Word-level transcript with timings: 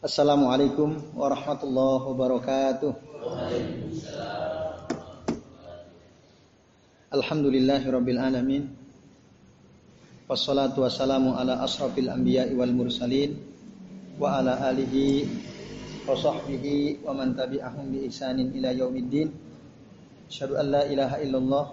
Assalamualaikum 0.00 1.12
warahmatullahi 1.12 2.02
wabarakatuh. 2.08 2.92
Alhamdulillahirabbil 7.12 8.16
alamin. 8.16 8.72
Wassalatu 10.24 10.88
wassalamu 10.88 11.36
ala 11.36 11.60
asrafil 11.60 12.08
anbiya'i 12.08 12.56
wal 12.56 12.72
mursalin 12.72 13.36
wa 14.16 14.40
ala 14.40 14.72
alihi 14.72 15.28
wa 16.08 16.16
sahbihi 16.16 17.04
wa 17.04 17.12
man 17.12 17.36
tabi'ahum 17.36 17.92
bi 17.92 18.08
ihsanin 18.08 18.56
ila 18.56 18.72
yaumiddin. 18.72 19.28
Asyhadu 20.32 20.56
an 20.56 20.66
la 20.72 20.82
ilaha 20.88 21.20
illallah 21.20 21.66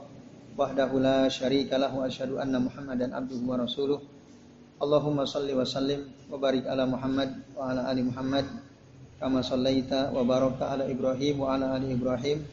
wahdahu 0.59 0.99
la 0.99 1.31
syarika 1.31 1.79
lahu 1.79 2.03
asyhadu 2.03 2.43
anna 2.43 2.59
Muhammadan 2.59 3.15
abduhu 3.15 3.47
wa 3.47 3.55
rasuluh. 3.55 4.16
Allahumma 4.77 5.25
salli 5.25 5.57
wa 5.57 5.65
sallim 5.65 6.05
wa 6.29 6.37
barik 6.37 6.69
ala 6.69 6.85
Muhammad 6.85 7.33
wa 7.57 7.73
ala 7.73 7.89
ali 7.89 8.05
Muhammad 8.05 8.45
kama 9.17 9.41
sallaita 9.41 10.13
wa 10.13 10.21
barakta 10.21 10.69
ala 10.69 10.85
Ibrahim 10.85 11.41
wa 11.41 11.57
ala 11.57 11.73
ali 11.73 11.97
Ibrahim. 11.97 12.45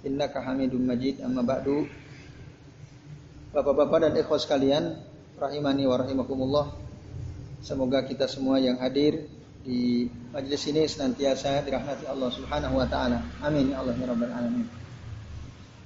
Innaka 0.00 0.40
Hamidum 0.40 0.80
Majid. 0.80 1.20
Amma 1.20 1.44
ba'du. 1.44 1.84
Bapak-bapak 3.52 4.08
dan 4.08 4.12
ikhwas 4.16 4.48
sekalian 4.48 4.96
rahimani 5.36 5.84
wa 5.84 6.00
rahimakumullah. 6.00 6.72
Semoga 7.60 8.00
kita 8.00 8.24
semua 8.24 8.56
yang 8.56 8.80
hadir 8.80 9.28
di 9.60 10.08
majelis 10.32 10.64
ini 10.72 10.88
senantiasa 10.88 11.60
dirahmati 11.68 12.08
Allah 12.08 12.32
Subhanahu 12.32 12.80
wa 12.80 12.88
taala. 12.88 13.20
Amin. 13.44 13.76
Ya 13.76 13.84
Allah 13.84 13.92
ya 13.92 14.08
alamin. 14.08 14.64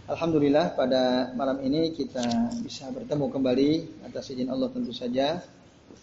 Alhamdulillah 0.07 0.79
pada 0.79 1.35
malam 1.35 1.59
ini 1.67 1.91
kita 1.91 2.23
bisa 2.63 2.87
bertemu 2.95 3.27
kembali 3.35 3.71
atas 4.07 4.31
izin 4.31 4.47
Allah 4.47 4.71
tentu 4.71 4.95
saja 4.95 5.43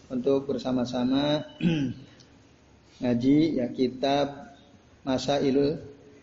untuk 0.09 0.49
bersama-sama 0.49 1.45
ngaji 3.01 3.37
ya 3.61 3.69
kitab 3.69 4.57
masa 5.05 5.39
ilu 5.39 5.77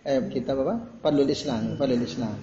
eh 0.06 0.22
kitab 0.30 0.62
apa? 0.62 0.74
Fadlul 1.02 1.30
Islam, 1.30 1.74
Fadlul 1.78 2.04
Islam. 2.06 2.36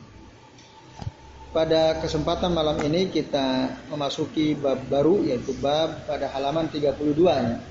Pada 1.54 2.02
kesempatan 2.02 2.50
malam 2.50 2.82
ini 2.82 3.14
kita 3.14 3.70
memasuki 3.94 4.58
bab 4.58 4.82
baru 4.90 5.22
yaitu 5.22 5.54
bab 5.62 6.10
pada 6.10 6.28
halaman 6.34 6.66
32 6.68 7.14
ya. 7.30 7.62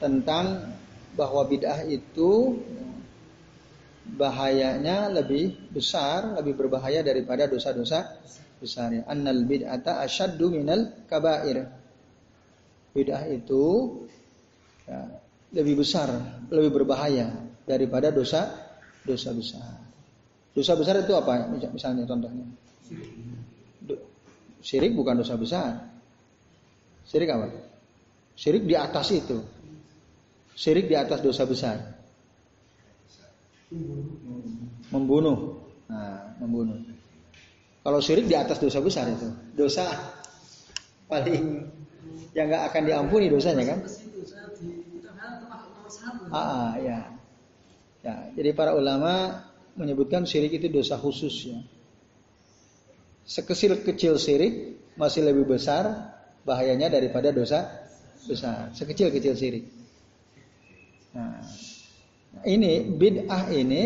Tentang 0.00 0.72
bahwa 1.14 1.44
bid'ah 1.44 1.84
itu 1.84 2.56
bahayanya 4.16 5.12
lebih 5.12 5.68
besar, 5.68 6.40
lebih 6.40 6.56
berbahaya 6.56 7.04
daripada 7.04 7.44
dosa-dosa 7.44 8.18
besar. 8.56 8.88
Annal 9.04 9.44
bid'ata 9.44 10.00
asyaddu 10.00 10.48
minal 10.48 11.06
kabair 11.06 11.79
bid'ah 12.90 13.26
itu 13.30 13.62
ya, 14.86 15.00
lebih 15.54 15.82
besar, 15.82 16.10
lebih 16.50 16.82
berbahaya 16.82 17.30
daripada 17.66 18.10
dosa 18.10 18.50
dosa 19.06 19.30
besar. 19.34 19.78
Dosa 20.50 20.74
besar 20.74 21.02
itu 21.02 21.14
apa? 21.14 21.46
Misalnya 21.70 22.02
contohnya. 22.06 22.46
Syirik 24.60 24.92
bukan 24.98 25.22
dosa 25.22 25.38
besar. 25.38 25.88
Syirik 27.06 27.30
apa? 27.30 27.46
Syirik 28.34 28.66
di 28.66 28.74
atas 28.74 29.08
itu. 29.14 29.38
Syirik 30.58 30.90
di 30.90 30.96
atas 30.98 31.22
dosa 31.22 31.46
besar. 31.46 31.78
Membunuh. 34.90 35.62
Nah, 35.86 36.34
membunuh. 36.42 36.76
Kalau 37.80 37.98
syirik 38.02 38.28
di 38.28 38.36
atas 38.36 38.60
dosa 38.60 38.82
besar 38.82 39.08
itu. 39.08 39.30
Dosa 39.56 39.86
paling 41.08 41.64
yang 42.36 42.46
nggak 42.50 42.64
akan 42.70 42.82
diampuni 42.86 43.26
dosanya 43.26 43.64
kan? 43.74 43.78
Ah, 46.30 46.78
ya. 46.78 46.98
Ya, 48.00 48.32
jadi 48.32 48.56
para 48.56 48.72
ulama 48.72 49.44
menyebutkan 49.76 50.24
syirik 50.24 50.56
itu 50.56 50.72
dosa 50.72 50.96
khusus 50.96 51.52
ya. 51.52 51.60
Sekecil 53.28 53.84
kecil 53.84 54.16
syirik 54.16 54.80
masih 54.96 55.22
lebih 55.22 55.44
besar 55.44 56.16
bahayanya 56.42 56.88
daripada 56.88 57.28
dosa 57.30 57.68
besar. 58.24 58.72
Sekecil 58.72 59.12
kecil 59.12 59.36
syirik. 59.36 59.64
Nah, 61.12 61.44
ini 62.46 62.88
bid'ah 62.88 63.52
ini 63.52 63.82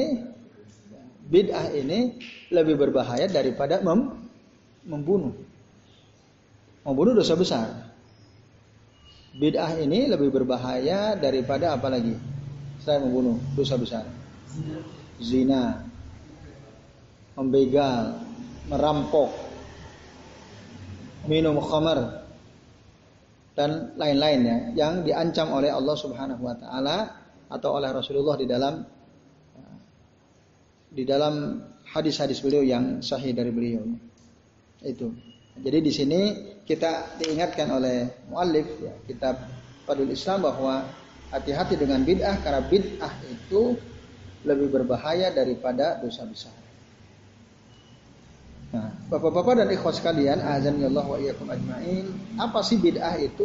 bid'ah 1.27 1.75
ini 1.75 2.21
lebih 2.55 2.79
berbahaya 2.79 3.27
daripada 3.27 3.83
mem, 3.83 4.31
membunuh. 4.87 5.35
Membunuh 6.87 7.17
dosa 7.17 7.35
besar. 7.35 7.94
Bid'ah 9.35 9.83
ini 9.83 10.07
lebih 10.07 10.31
berbahaya 10.31 11.19
daripada 11.19 11.75
apa 11.75 11.91
lagi? 11.91 12.15
Saya 12.79 13.03
membunuh, 13.03 13.43
dosa 13.59 13.75
besar. 13.75 14.07
Zina, 15.19 15.83
membegal, 17.35 18.23
merampok, 18.71 19.35
minum 21.27 21.59
khamar 21.59 22.25
dan 23.55 23.95
lain-lainnya 23.99 24.75
yang 24.75 25.03
diancam 25.03 25.51
oleh 25.55 25.71
Allah 25.71 25.97
Subhanahu 25.99 26.43
wa 26.43 26.55
taala 26.59 26.99
atau 27.51 27.79
oleh 27.79 27.91
Rasulullah 27.91 28.39
di 28.39 28.47
dalam 28.47 28.83
di 30.95 31.03
dalam 31.03 31.59
hadis-hadis 31.91 32.39
beliau 32.39 32.63
yang 32.63 33.03
sahih 33.03 33.35
dari 33.35 33.51
beliau. 33.51 33.83
Itu. 34.79 35.11
Jadi 35.59 35.79
di 35.83 35.93
sini 35.95 36.21
kita 36.65 37.21
diingatkan 37.21 37.69
oleh 37.69 38.09
muallif 38.29 38.65
ya, 38.81 38.93
kitab 39.05 39.37
Fadul 39.85 40.09
Islam 40.09 40.49
bahwa 40.49 40.89
hati-hati 41.29 41.77
dengan 41.77 42.01
bid'ah 42.01 42.41
karena 42.41 42.65
bid'ah 42.65 43.15
itu 43.29 43.77
lebih 44.49 44.73
berbahaya 44.73 45.29
daripada 45.29 46.01
dosa 46.01 46.25
besar. 46.25 46.57
Nah, 48.73 48.91
Bapak-bapak 49.13 49.61
dan 49.61 49.69
ikhwas 49.71 50.01
sekalian, 50.01 50.41
azan 50.41 50.81
ya 50.81 50.89
Allah 50.89 51.07
wa 51.07 51.21
iyyakum 51.21 51.47
ajmain, 51.53 52.09
apa 52.41 52.65
sih 52.65 52.81
bid'ah 52.81 53.15
itu? 53.21 53.45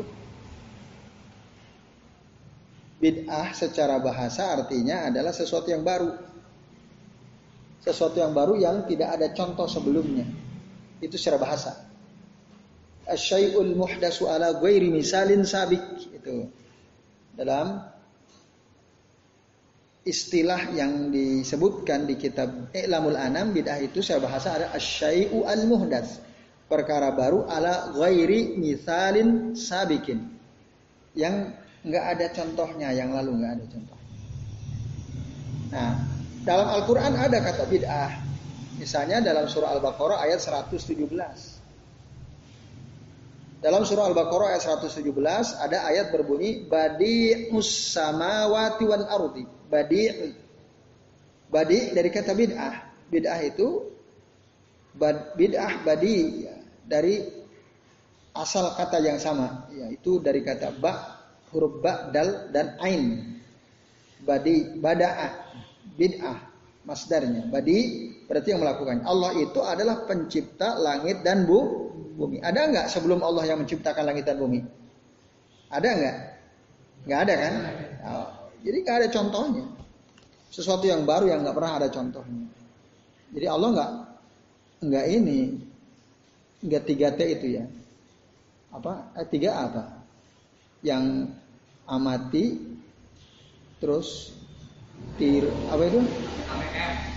Bid'ah 3.03 3.51
secara 3.51 3.99
bahasa 3.99 4.55
artinya 4.55 5.11
adalah 5.11 5.35
sesuatu 5.35 5.67
yang 5.67 5.83
baru. 5.83 6.15
Sesuatu 7.83 8.19
yang 8.19 8.31
baru 8.31 8.59
yang 8.59 8.87
tidak 8.87 9.19
ada 9.19 9.27
contoh 9.35 9.67
sebelumnya. 9.67 10.27
Itu 10.99 11.15
secara 11.15 11.39
bahasa 11.39 11.88
asyai'ul 13.09 13.73
muhdasu 13.73 14.29
ala 14.29 14.55
ghairi 14.61 14.93
misalin 14.93 15.41
sabik 15.43 15.81
itu 16.13 16.47
dalam 17.33 17.81
istilah 20.05 20.71
yang 20.73 21.11
disebutkan 21.11 22.07
di 22.07 22.15
kitab 22.15 22.71
I'lamul 22.71 23.19
Anam 23.19 23.51
bid'ah 23.51 23.81
itu 23.83 23.99
saya 23.99 24.23
bahasa 24.23 24.55
ada 24.55 24.67
asyai'u 24.73 25.43
al 25.45 25.65
muhdas 25.65 26.21
perkara 26.69 27.11
baru 27.11 27.49
ala 27.49 27.91
ghairi 27.97 28.55
misalin 28.55 29.57
sabikin 29.57 30.29
yang 31.17 31.51
nggak 31.83 32.05
ada 32.15 32.25
contohnya 32.31 32.93
yang 32.93 33.11
lalu 33.11 33.41
nggak 33.41 33.51
ada 33.57 33.65
contoh. 33.71 33.99
Nah, 35.69 35.91
dalam 36.43 36.67
Al-Qur'an 36.69 37.13
ada 37.13 37.37
kata 37.41 37.63
bid'ah. 37.69 38.11
Misalnya 38.79 39.19
dalam 39.19 39.45
surah 39.45 39.75
Al-Baqarah 39.75 40.23
ayat 40.23 40.39
117. 40.39 41.58
Dalam 43.59 43.83
surah 43.83 44.07
Al-Baqarah 44.07 44.55
ayat 44.55 44.63
117 44.87 45.03
ada 45.59 45.83
ayat 45.83 46.15
berbunyi 46.15 46.63
badi'us 46.63 47.91
samawati 47.91 48.83
wal 48.87 49.03
ardi. 49.03 49.43
Badi' 49.67 50.07
Badi 51.49 51.91
dari 51.91 52.09
kata 52.13 52.37
bid'ah. 52.37 52.75
Bid'ah 53.09 53.41
itu 53.41 53.89
bid'ah 55.33 55.81
badi 55.81 56.45
ya, 56.45 56.55
dari 56.85 57.25
asal 58.37 58.77
kata 58.77 59.01
yang 59.01 59.17
sama 59.17 59.65
yaitu 59.73 60.21
dari 60.21 60.45
kata 60.45 60.77
ba 60.77 61.17
huruf 61.49 61.81
ba 61.81 62.13
dal 62.13 62.53
dan 62.53 62.77
ain. 62.85 63.33
Badi 64.21 64.77
bada'ah 64.77 65.31
bid'ah 65.97 66.37
masdarnya. 66.85 67.49
Badi 67.49 68.13
berarti 68.29 68.53
yang 68.53 68.61
melakukannya. 68.61 69.09
Allah 69.09 69.33
itu 69.41 69.59
adalah 69.65 70.05
pencipta 70.05 70.77
langit 70.77 71.25
dan 71.25 71.49
bu 71.49 71.88
bumi. 72.19 72.43
Ada 72.43 72.67
nggak 72.67 72.87
sebelum 72.91 73.23
Allah 73.23 73.47
yang 73.47 73.63
menciptakan 73.63 74.03
langit 74.03 74.27
dan 74.27 74.35
bumi? 74.35 74.59
Ada 75.71 75.87
nggak? 75.87 76.17
Nggak 77.07 77.19
ada 77.23 77.33
kan? 77.39 77.53
Oh, 78.03 78.29
jadi 78.67 78.77
nggak 78.83 78.97
ada 78.99 79.07
contohnya. 79.07 79.65
Sesuatu 80.51 80.83
yang 80.83 81.07
baru 81.07 81.31
yang 81.31 81.47
nggak 81.47 81.55
pernah 81.55 81.73
ada 81.79 81.87
contohnya. 81.87 82.43
Jadi 83.31 83.45
Allah 83.47 83.69
nggak 83.71 83.91
nggak 84.79 85.05
ini 85.07 85.39
nggak 86.65 86.83
tiga 86.83 87.07
T 87.15 87.19
itu 87.23 87.47
ya. 87.55 87.65
Apa? 88.75 89.15
Eh, 89.15 89.27
tiga 89.31 89.55
apa? 89.55 89.83
Yang 90.83 91.33
amati, 91.87 92.45
terus 93.79 94.35
tiru 95.15 95.49
apa 95.71 95.83
itu? 95.87 96.01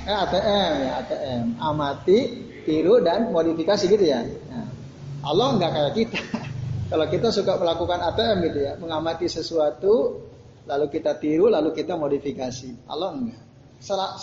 Eh, 0.03 0.17
ATM 0.17 0.75
ya 0.83 0.93
ATM. 1.03 1.45
Amati, 1.59 2.19
tiru 2.67 3.03
dan 3.03 3.31
modifikasi 3.31 3.85
gitu 3.87 4.05
ya. 4.05 4.23
Nah, 4.51 4.62
Allah 5.23 5.49
nggak 5.59 5.71
kayak 5.71 5.93
kita. 5.95 6.21
Kalau 6.93 7.07
kita 7.09 7.29
suka 7.33 7.57
melakukan 7.57 7.99
ATM 8.13 8.37
gitu 8.53 8.59
ya, 8.69 8.73
mengamati 8.77 9.25
sesuatu, 9.25 10.21
lalu 10.69 10.87
kita 10.93 11.17
tiru, 11.17 11.49
lalu 11.49 11.73
kita 11.73 11.97
modifikasi. 11.97 12.85
Allah 12.91 13.17
enggak. 13.17 13.43
Salah, 13.81 14.15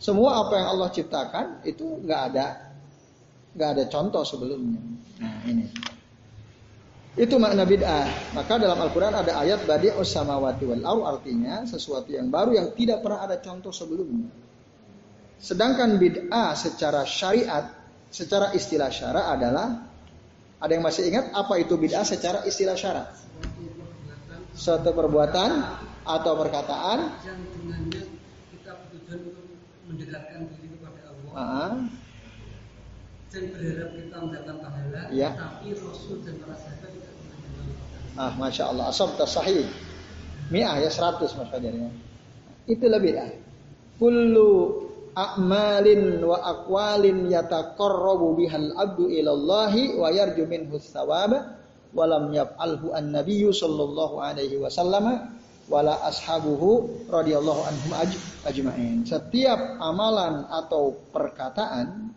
semua 0.00 0.40
apa 0.40 0.54
yang 0.56 0.68
Allah 0.78 0.88
ciptakan 0.90 1.46
itu 1.68 2.00
enggak 2.00 2.20
ada 2.32 2.46
nggak 3.54 3.68
ada 3.78 3.84
contoh 3.86 4.22
sebelumnya. 4.26 4.82
Nah 5.22 5.38
ini. 5.46 5.66
Itu 7.14 7.38
makna 7.38 7.62
bid'ah. 7.62 8.34
Maka 8.34 8.58
dalam 8.58 8.74
Al-Quran 8.74 9.14
ada 9.14 9.38
ayat 9.38 9.62
badi'us 9.62 10.10
samawati 10.10 10.66
wal 10.66 10.82
ar 10.82 11.14
artinya 11.14 11.62
sesuatu 11.62 12.10
yang 12.10 12.26
baru 12.26 12.58
yang 12.58 12.68
tidak 12.74 13.06
pernah 13.06 13.22
ada 13.22 13.38
contoh 13.38 13.70
sebelumnya. 13.70 14.26
Sedangkan 15.38 15.94
bid'ah 15.94 16.58
secara 16.58 17.06
syariat, 17.06 17.70
secara 18.10 18.50
istilah 18.50 18.90
syara 18.90 19.30
adalah 19.30 19.93
ada 20.62 20.70
yang 20.72 20.84
masih 20.84 21.10
ingat 21.10 21.34
apa 21.34 21.54
itu 21.58 21.74
bid'ah 21.74 22.06
secara 22.06 22.42
istilah 22.46 22.78
syarat? 22.78 23.10
Suatu 24.54 24.94
perbuatan 24.94 25.50
atau 26.06 26.32
perkataan 26.38 26.98
yang 27.26 27.40
dengannya 27.58 28.02
kita 28.54 28.70
bertujuan 28.86 29.18
untuk 29.34 29.46
mendekatkan 29.90 30.40
diri 30.54 30.68
kepada 30.78 31.00
Allah. 31.10 31.32
Uh 31.34 31.74
Dan 33.34 33.50
berharap 33.50 33.90
kita 33.98 34.16
mendapatkan 34.22 34.56
pahala, 34.62 35.02
ya. 35.10 35.34
tapi 35.34 35.74
Rasul 35.74 36.22
dan 36.22 36.38
para 36.38 36.54
sahabat 36.54 36.90
tidak 36.94 37.14
Ah, 38.14 38.30
masya 38.38 38.70
Allah, 38.70 38.94
asam 38.94 39.10
sahih. 39.26 39.66
Mi'ah 40.54 40.78
ya 40.78 40.86
100 40.86 41.18
mas 41.34 41.48
Fajar 41.50 41.72
Itu 42.70 42.86
lebih 42.86 43.16
dah. 43.16 43.26
Kullu 43.98 44.83
a'malin 45.14 46.20
wa 46.20 46.42
aqwalin 46.42 47.30
yataqarrabu 47.30 48.34
bihal 48.34 48.74
abdu 48.74 49.06
ilallahi 49.06 49.94
wa 49.94 50.10
yarju 50.10 50.44
minhu 50.50 50.76
thawaba 50.82 51.56
wa 51.94 52.04
lam 52.04 52.34
yaf'alhu 52.34 52.90
an-nabiyyu 52.90 53.54
sallallahu 53.54 54.18
alaihi 54.18 54.58
wasallam 54.58 55.30
wala 55.70 55.96
ashabuhu 56.04 57.08
radhiyallahu 57.08 57.62
anhum 57.64 57.90
ajma'in. 58.44 59.08
Setiap 59.08 59.80
amalan 59.80 60.44
atau 60.50 60.92
perkataan 61.14 62.12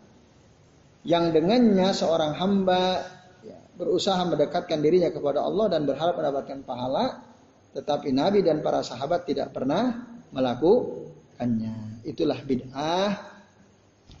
yang 1.06 1.32
dengannya 1.32 1.96
seorang 1.96 2.36
hamba 2.36 3.08
ya, 3.40 3.56
berusaha 3.80 4.20
mendekatkan 4.28 4.84
dirinya 4.84 5.08
kepada 5.08 5.40
Allah 5.40 5.72
dan 5.72 5.88
berharap 5.88 6.20
mendapatkan 6.20 6.60
pahala, 6.68 7.24
tetapi 7.72 8.12
Nabi 8.12 8.44
dan 8.44 8.60
para 8.60 8.84
sahabat 8.84 9.24
tidak 9.24 9.56
pernah 9.56 9.96
melakukannya 10.28 11.87
itulah 12.08 12.40
bid'ah. 12.40 13.12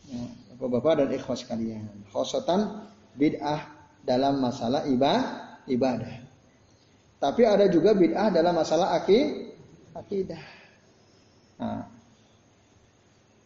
Ya, 0.08 0.22
bapak-bapak 0.56 1.04
dan 1.04 1.08
ikhwas 1.16 1.48
kalian 1.48 1.88
khosotan 2.12 2.88
bid'ah 3.16 3.64
dalam 4.04 4.40
masalah 4.40 4.84
ibadah 4.84 5.48
ibadah. 5.68 6.24
Tapi 7.18 7.42
ada 7.44 7.68
juga 7.68 7.92
bid'ah 7.92 8.32
dalam 8.32 8.56
masalah 8.56 8.96
akid 8.96 9.52
akidah. 9.92 10.42
Nah, 11.58 11.82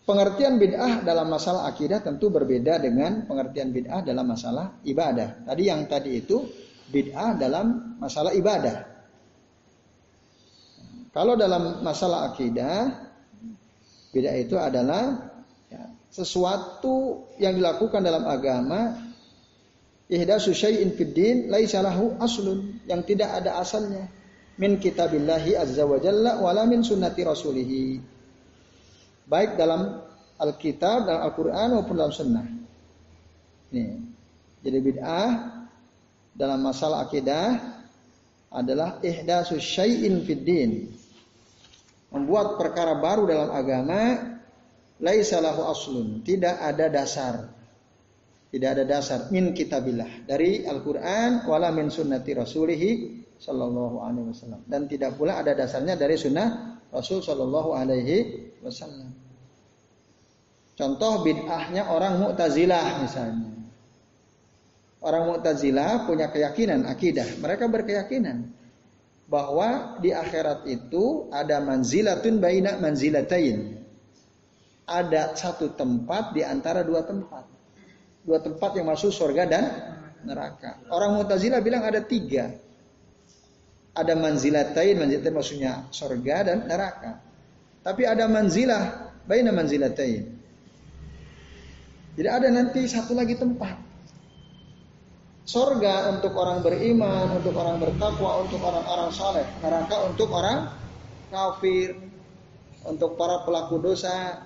pengertian 0.05 0.61
bid'ah 0.61 1.03
dalam 1.03 1.27
masalah 1.33 1.67
akidah 1.67 2.05
tentu 2.05 2.29
berbeda 2.29 2.79
dengan 2.79 3.25
pengertian 3.25 3.73
bid'ah 3.73 4.05
dalam 4.05 4.29
masalah 4.29 4.77
ibadah. 4.85 5.49
Tadi 5.49 5.63
yang 5.67 5.89
tadi 5.89 6.21
itu 6.21 6.45
bid'ah 6.93 7.35
dalam 7.41 7.97
masalah 7.97 8.37
ibadah. 8.37 8.93
Kalau 11.13 11.37
dalam 11.37 11.85
masalah 11.85 12.33
akidah 12.33 13.12
Bid'ah 14.13 14.37
itu 14.37 14.61
adalah 14.61 15.33
ya, 15.73 15.89
sesuatu 16.13 17.27
yang 17.41 17.57
dilakukan 17.57 18.05
dalam 18.05 18.29
agama 18.29 19.01
ihdasu 20.13 20.53
syai'in 20.53 20.93
fid 20.93 21.17
din 21.17 21.37
laisa 21.49 21.81
aslun 22.21 22.85
yang 22.85 23.01
tidak 23.09 23.33
ada 23.33 23.57
asalnya 23.57 24.13
min 24.61 24.77
kitabillahi 24.77 25.57
azza 25.57 25.89
wa 25.89 25.97
jalla 25.97 26.37
wala 26.45 26.69
min 26.69 26.85
sunnati 26.85 27.25
rasulih 27.25 27.97
baik 29.25 29.57
dalam 29.57 30.05
Alkitab 30.43 31.07
dan 31.07 31.23
Al-Qur'an 31.23 31.71
maupun 31.71 31.95
dalam 31.95 32.11
sunnah. 32.11 32.43
Ini. 33.71 33.87
Jadi 34.63 34.79
bid'ah 34.83 35.31
dalam 36.35 36.61
masalah 36.61 37.07
akidah 37.07 37.79
adalah 38.53 38.99
ihdasu 39.01 39.57
syai'in 39.63 40.23
fid 40.27 40.43
din 40.45 40.71
membuat 42.13 42.61
perkara 42.61 43.01
baru 43.01 43.25
dalam 43.25 43.51
agama 43.51 44.01
laisalahu 45.01 45.67
aslun, 45.67 46.21
tidak 46.23 46.61
ada 46.61 46.87
dasar. 46.93 47.35
Tidak 48.53 48.69
ada 48.69 48.85
dasar 48.85 49.33
min 49.33 49.57
kitabillah 49.57 50.29
dari 50.29 50.69
Al-Qur'an 50.69 51.49
wala 51.49 51.73
min 51.73 51.89
sunnati 51.89 52.37
rasulih 52.37 52.85
sallallahu 53.41 54.05
alaihi 54.05 54.29
wasallam 54.29 54.61
dan 54.69 54.85
tidak 54.85 55.17
pula 55.17 55.41
ada 55.41 55.57
dasarnya 55.57 55.97
dari 55.97 56.21
sunnah 56.21 56.77
Rasul 56.93 57.25
sallallahu 57.25 57.73
alaihi 57.73 58.53
wasallam. 58.61 59.09
Contoh 60.77 61.25
bid'ahnya 61.25 61.89
orang 61.89 62.21
Mu'tazilah 62.21 63.01
misalnya. 63.01 63.57
Orang 65.01 65.33
Mu'tazilah 65.33 66.05
punya 66.05 66.29
keyakinan 66.29 66.85
akidah, 66.85 67.41
mereka 67.41 67.73
berkeyakinan 67.73 68.53
bahwa 69.33 69.97
di 70.05 70.13
akhirat 70.13 70.69
itu 70.69 71.33
ada 71.33 71.57
manzilatun 71.65 72.37
baina 72.37 72.77
manzilatain. 72.77 73.81
Ada 74.85 75.33
satu 75.33 75.73
tempat 75.73 76.37
di 76.37 76.45
antara 76.45 76.85
dua 76.85 77.01
tempat. 77.01 77.49
Dua 78.29 78.37
tempat 78.45 78.77
yang 78.77 78.93
masuk 78.93 79.09
surga 79.09 79.49
dan 79.49 79.65
neraka. 80.29 80.85
Orang 80.93 81.17
Mu'tazilah 81.17 81.65
bilang 81.65 81.81
ada 81.81 82.05
tiga. 82.05 82.53
Ada 83.97 84.13
manzilatain, 84.13 85.01
manzilatain 85.01 85.33
maksudnya 85.33 85.73
surga 85.89 86.37
dan 86.53 86.69
neraka. 86.69 87.25
Tapi 87.81 88.05
ada 88.05 88.29
manzilah 88.29 89.17
baina 89.25 89.49
manzilatain. 89.49 90.29
Jadi 92.21 92.29
ada 92.29 92.53
nanti 92.53 92.85
satu 92.85 93.17
lagi 93.17 93.41
tempat 93.41 93.92
Sorga 95.43 96.15
untuk 96.15 96.39
orang 96.39 96.63
beriman, 96.63 97.35
untuk 97.35 97.59
orang 97.59 97.83
bertakwa, 97.83 98.47
untuk 98.47 98.63
orang-orang 98.63 99.11
saleh. 99.11 99.47
Neraka 99.59 100.07
untuk 100.07 100.31
orang 100.31 100.71
kafir, 101.35 101.99
untuk 102.87 103.19
para 103.19 103.43
pelaku 103.43 103.83
dosa, 103.83 104.39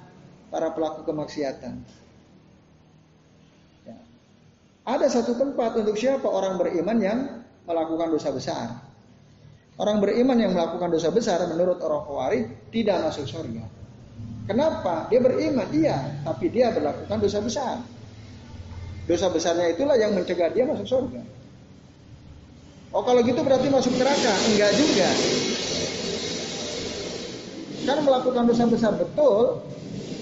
para 0.49 0.73
pelaku 0.73 1.05
kemaksiatan. 1.05 1.85
Ya. 3.85 3.97
Ada 4.89 5.21
satu 5.21 5.37
tempat 5.37 5.77
untuk 5.77 6.01
siapa 6.01 6.25
orang 6.25 6.57
beriman 6.57 6.99
yang 7.01 7.19
melakukan 7.69 8.09
dosa 8.09 8.33
besar. 8.33 8.69
Orang 9.77 10.01
beriman 10.01 10.41
yang 10.41 10.57
melakukan 10.57 10.89
dosa 10.89 11.13
besar 11.13 11.45
menurut 11.45 11.77
orang 11.85 12.09
Khawarij 12.09 12.73
tidak 12.73 13.05
masuk 13.05 13.29
surga. 13.29 13.69
Kenapa? 14.49 15.11
Dia 15.13 15.21
beriman, 15.21 15.69
iya, 15.77 16.23
tapi 16.25 16.49
dia 16.49 16.73
melakukan 16.73 17.21
dosa 17.21 17.45
besar. 17.45 17.77
Dosa 19.07 19.31
besarnya 19.31 19.71
itulah 19.71 19.95
yang 19.95 20.19
mencegah 20.19 20.51
dia 20.51 20.67
masuk 20.67 20.87
surga. 20.87 21.23
Oh 22.91 23.03
kalau 23.07 23.23
gitu 23.23 23.39
berarti 23.47 23.71
masuk 23.71 23.95
neraka? 23.95 24.33
Enggak 24.51 24.73
juga. 24.75 25.09
Kan 27.87 28.03
melakukan 28.03 28.43
dosa 28.51 28.65
besar 28.67 28.93
betul, 28.99 29.63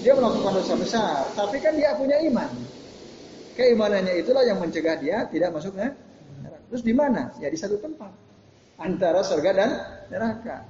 dia 0.05 0.13
melakukan 0.13 0.53
dosa 0.61 0.73
besar, 0.77 1.25
tapi 1.33 1.57
kan 1.57 1.73
dia 1.73 1.97
punya 1.97 2.21
iman. 2.29 2.45
Keimanannya 3.57 4.21
itulah 4.21 4.45
yang 4.45 4.61
mencegah 4.61 5.01
dia 5.01 5.25
tidak 5.33 5.49
masuk 5.49 5.73
neraka. 5.73 5.97
Terus 6.69 6.83
di 6.85 6.93
mana? 6.93 7.33
Ya 7.41 7.49
di 7.49 7.57
satu 7.57 7.81
tempat 7.81 8.13
antara 8.77 9.25
surga 9.25 9.51
dan 9.55 9.69
neraka. 10.13 10.61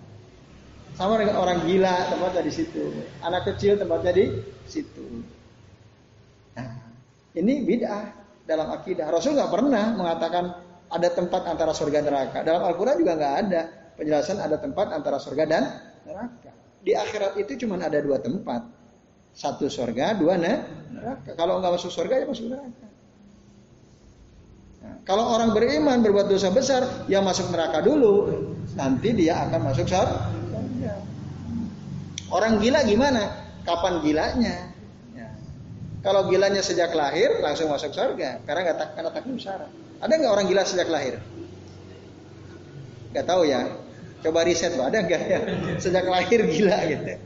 Sama 0.96 1.20
dengan 1.20 1.36
orang 1.44 1.68
gila 1.68 2.08
tempatnya 2.08 2.42
di 2.48 2.54
situ, 2.56 2.96
anak 3.20 3.44
kecil 3.52 3.76
tempatnya 3.76 4.16
di 4.16 4.26
situ. 4.64 5.35
Ini 7.36 7.54
bid'ah 7.68 8.06
dalam 8.48 8.72
akidah. 8.72 9.12
Rasul 9.12 9.36
nggak 9.36 9.52
pernah 9.52 9.92
mengatakan 9.92 10.56
ada 10.88 11.10
tempat 11.12 11.44
antara 11.44 11.76
surga 11.76 12.00
neraka. 12.00 12.40
Dalam 12.48 12.64
Al-Quran 12.64 12.96
juga 12.96 13.14
nggak 13.20 13.36
ada 13.48 13.62
penjelasan 14.00 14.40
ada 14.40 14.56
tempat 14.56 14.92
antara 14.96 15.20
surga 15.20 15.44
dan 15.44 15.64
neraka. 16.08 16.52
Di 16.86 16.94
akhirat 16.94 17.36
itu 17.42 17.66
cuma 17.66 17.82
ada 17.82 18.00
dua 18.00 18.22
tempat. 18.22 18.64
Satu 19.36 19.68
surga, 19.68 20.16
dua 20.16 20.40
neraka. 20.40 21.36
Kalau 21.36 21.60
nggak 21.60 21.76
masuk 21.76 21.92
surga 21.92 22.24
ya 22.24 22.26
masuk 22.30 22.48
neraka. 22.56 22.88
Nah, 24.86 24.96
kalau 25.04 25.26
orang 25.36 25.52
beriman 25.52 26.00
berbuat 26.00 26.32
dosa 26.32 26.54
besar, 26.56 26.88
ya 27.12 27.20
masuk 27.20 27.52
neraka 27.52 27.84
dulu. 27.84 28.32
Nanti 28.80 29.12
dia 29.12 29.44
akan 29.44 29.74
masuk 29.74 29.92
surga. 29.92 30.32
Orang 32.32 32.64
gila 32.64 32.82
gimana? 32.88 33.28
Kapan 33.66 34.00
gilanya? 34.02 34.75
Kalau 36.06 36.30
gilanya 36.30 36.62
sejak 36.62 36.94
lahir 36.94 37.42
langsung 37.42 37.74
masuk 37.74 37.90
surga 37.90 38.46
karena 38.46 38.60
nggak 38.70 38.78
tak 38.78 38.90
karena 38.94 39.10
taklim 39.10 39.38
syarat. 39.42 39.72
Ada 40.06 40.14
nggak 40.22 40.32
orang 40.38 40.46
gila 40.46 40.62
sejak 40.62 40.90
lahir? 40.94 41.18
Gak 43.16 43.26
tahu 43.26 43.48
ya. 43.48 43.66
Coba 44.22 44.46
riset 44.46 44.78
loh, 44.78 44.86
ada 44.86 45.02
nggak 45.02 45.22
ya 45.26 45.40
sejak 45.82 46.06
lahir 46.06 46.46
gila 46.46 46.78
gitu. 46.86 47.18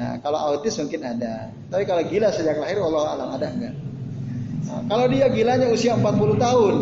Nah 0.00 0.16
kalau 0.24 0.38
autis 0.40 0.80
mungkin 0.80 1.04
ada. 1.04 1.52
Tapi 1.68 1.84
kalau 1.84 2.02
gila 2.08 2.32
sejak 2.32 2.56
lahir 2.56 2.80
Allah 2.80 3.04
alam 3.12 3.28
ada 3.36 3.46
nggak? 3.52 3.74
Nah, 4.66 4.82
kalau 4.90 5.06
dia 5.06 5.30
gilanya 5.30 5.70
usia 5.70 5.94
40 5.94 6.42
tahun, 6.42 6.74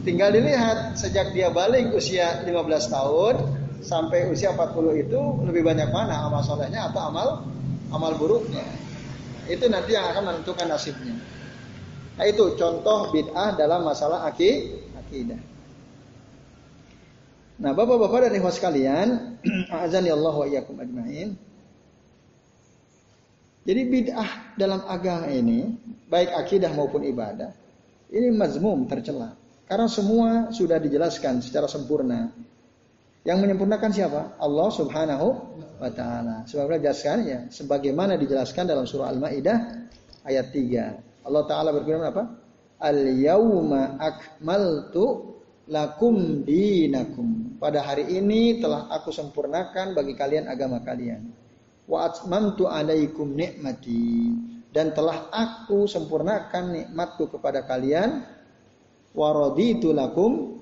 Tinggal 0.00 0.32
dilihat 0.32 0.96
sejak 0.96 1.36
dia 1.36 1.52
balik 1.52 1.92
usia 1.92 2.40
15 2.48 2.56
tahun 2.88 3.34
sampai 3.84 4.32
usia 4.32 4.56
40 4.56 4.96
itu 4.96 5.20
lebih 5.44 5.60
banyak 5.60 5.92
mana 5.92 6.24
amal 6.24 6.40
solehnya 6.40 6.88
atau 6.88 7.12
amal 7.12 7.28
amal 7.90 8.14
buruknya. 8.16 8.64
Itu 9.50 9.66
nanti 9.66 9.98
yang 9.98 10.10
akan 10.14 10.22
menentukan 10.30 10.66
nasibnya. 10.70 11.14
Nah 12.16 12.24
itu 12.28 12.54
contoh 12.54 13.10
bid'ah 13.10 13.56
dalam 13.58 13.82
masalah 13.82 14.26
akidah. 14.28 15.40
Nah, 17.60 17.76
Bapak-bapak 17.76 18.30
dan 18.30 18.32
ikhwas 18.40 18.56
sekalian, 18.56 19.36
azan 19.84 20.08
ya 20.08 20.16
Allah 20.16 20.32
wa 20.32 20.46
ajmain. 20.48 21.36
Jadi 23.60 23.80
bid'ah 23.84 24.56
dalam 24.56 24.80
agama 24.88 25.28
ini, 25.28 25.76
baik 26.08 26.32
akidah 26.32 26.72
maupun 26.72 27.04
ibadah, 27.04 27.52
ini 28.08 28.32
mazmum 28.32 28.88
tercela. 28.88 29.36
Karena 29.68 29.86
semua 29.86 30.50
sudah 30.50 30.80
dijelaskan 30.80 31.44
secara 31.44 31.68
sempurna. 31.68 32.32
Yang 33.20 33.38
menyempurnakan 33.44 33.90
siapa? 33.92 34.20
Allah 34.40 34.68
Subhanahu 34.72 35.26
wa 35.76 35.90
taala. 35.92 36.44
Sebab 36.48 36.72
jelaskan 36.80 37.18
ya, 37.28 37.38
sebagaimana 37.52 38.16
dijelaskan 38.16 38.64
dalam 38.64 38.88
surah 38.88 39.12
Al-Maidah 39.12 39.58
ayat 40.24 40.48
3. 40.52 41.28
Allah 41.28 41.42
taala 41.44 41.70
berfirman 41.76 42.08
apa? 42.08 42.24
Al-yauma 42.80 44.00
akmaltu 44.00 45.36
lakum 45.68 46.42
dinakum. 46.48 47.60
Pada 47.60 47.84
hari 47.84 48.08
ini 48.08 48.56
telah 48.56 48.88
aku 48.88 49.12
sempurnakan 49.12 49.92
bagi 49.92 50.16
kalian 50.16 50.48
agama 50.48 50.80
kalian. 50.80 51.28
Wa 51.84 52.08
atmamtu 52.08 52.72
alaikum 52.72 53.36
nikmati 53.36 54.32
dan 54.70 54.94
telah 54.94 55.28
aku 55.28 55.84
sempurnakan 55.90 56.72
nikmatku 56.72 57.26
kepada 57.28 57.66
kalian 57.66 58.22
wa 59.10 59.28
raditu 59.34 59.90
lakum 59.90 60.59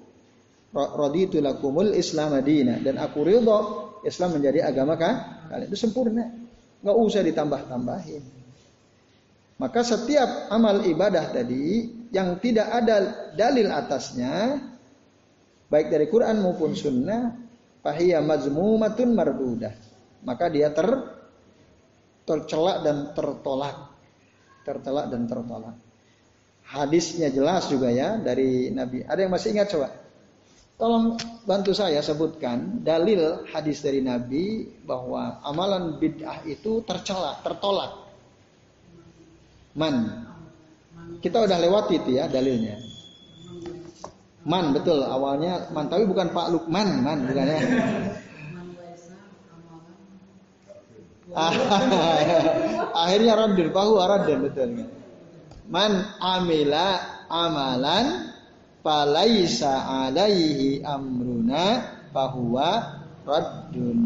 raditu 0.74 1.40
lakumul 1.40 1.96
islam 1.96 2.36
madina. 2.36 2.80
Dan 2.80 3.00
aku 3.00 3.24
ridho 3.24 3.88
Islam 4.06 4.38
menjadi 4.38 4.68
agama 4.68 4.94
kan 4.94 5.46
kalian. 5.50 5.66
Itu 5.70 5.78
sempurna. 5.78 6.24
Nggak 6.84 6.96
usah 6.96 7.22
ditambah-tambahin. 7.26 8.22
Maka 9.58 9.80
setiap 9.82 10.46
amal 10.54 10.86
ibadah 10.86 11.34
tadi 11.34 11.90
yang 12.14 12.38
tidak 12.38 12.70
ada 12.70 12.96
dalil 13.34 13.66
atasnya 13.74 14.62
baik 15.66 15.90
dari 15.90 16.06
Quran 16.06 16.38
maupun 16.38 16.78
sunnah 16.78 17.34
fahiya 17.82 18.22
mazmumatun 18.22 19.18
mardudah. 19.18 19.74
Maka 20.22 20.46
dia 20.46 20.70
ter 20.70 20.86
tercelak 22.22 22.86
dan 22.86 22.96
tertolak. 23.18 23.98
Tertelak 24.62 25.10
dan 25.10 25.26
tertolak. 25.26 25.74
Hadisnya 26.68 27.32
jelas 27.32 27.66
juga 27.66 27.90
ya 27.90 28.20
dari 28.20 28.70
Nabi. 28.70 29.02
Ada 29.02 29.26
yang 29.26 29.32
masih 29.32 29.56
ingat 29.56 29.72
coba 29.74 29.88
tolong 30.78 31.18
bantu 31.42 31.74
saya 31.74 31.98
sebutkan 32.00 32.80
dalil 32.86 33.42
hadis 33.50 33.82
dari 33.82 33.98
Nabi 33.98 34.64
bahwa 34.86 35.42
amalan 35.42 35.98
bid'ah 35.98 36.46
itu 36.46 36.80
tercela 36.86 37.42
tertolak 37.42 38.08
man 39.74 40.24
kita 41.18 41.44
udah 41.44 41.58
lewati 41.58 41.98
itu 41.98 42.16
ya 42.16 42.30
dalilnya 42.30 42.78
Man 44.48 44.72
betul 44.72 45.04
awalnya 45.04 45.68
man 45.76 45.92
tapi 45.92 46.08
bukan 46.08 46.32
Pak 46.32 46.48
Lukman 46.48 47.04
man 47.04 47.28
bukan 47.28 47.44
ya. 47.44 47.60
Akhirnya 53.04 53.32
radun 53.36 53.68
pahu 53.68 54.00
radun 54.00 54.38
betul. 54.48 54.88
Man 55.68 56.00
amila 56.16 56.96
amalan 57.28 58.27
falaisa 58.82 60.06
alaihi 60.06 60.82
amruna 60.82 61.98
fahuwa 62.10 62.70
raddun. 63.26 63.98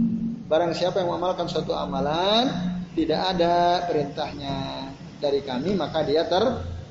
Barang 0.49 0.75
siapa 0.76 1.00
yang 1.00 1.14
mengamalkan 1.14 1.49
suatu 1.49 1.73
amalan 1.73 2.50
tidak 2.93 3.21
ada 3.37 3.87
perintahnya 3.88 4.57
dari 5.23 5.41
kami 5.41 5.73
maka 5.79 6.05
dia 6.05 6.26
ter 6.29 6.43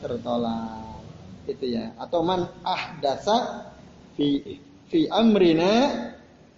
tertolak. 0.01 1.03
Itu 1.45 1.65
ya. 1.67 1.93
Atau 1.99 2.25
man 2.25 2.47
ahdasa 2.63 3.69
fi 4.17 4.57
fi 4.89 5.05
amrina 5.11 6.07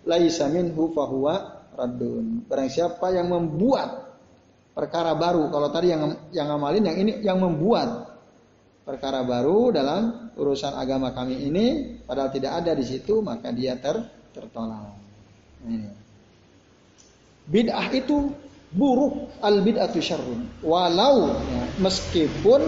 laisa 0.07 0.47
minhu 0.47 0.91
fahuwa 0.95 1.65
raddun. 1.75 2.45
Barang 2.47 2.69
siapa 2.69 3.11
yang 3.11 3.31
membuat 3.31 4.15
perkara 4.73 5.13
baru 5.13 5.53
kalau 5.53 5.69
tadi 5.69 5.93
yang 5.93 6.17
yang 6.33 6.49
ngamalin 6.49 6.83
yang 6.83 6.97
ini 6.97 7.11
yang 7.21 7.37
membuat 7.37 8.09
perkara 8.83 9.21
baru 9.23 9.69
dalam 9.69 10.22
urusan 10.37 10.73
agama 10.75 11.13
kami 11.13 11.47
ini 11.47 11.97
padahal 12.03 12.29
tidak 12.33 12.63
ada 12.63 12.71
di 12.73 12.85
situ 12.85 13.21
maka 13.21 13.53
dia 13.53 13.77
ter 13.77 13.99
tertolak 14.33 14.97
ini 15.65 15.89
bid'ah 17.47 17.87
itu 17.93 18.33
buruk 18.73 19.37
al 19.43 19.61
bid'atu 19.61 20.01
syarrun 20.01 20.47
walau 20.65 21.37
ya, 21.37 21.63
meskipun 21.77 22.61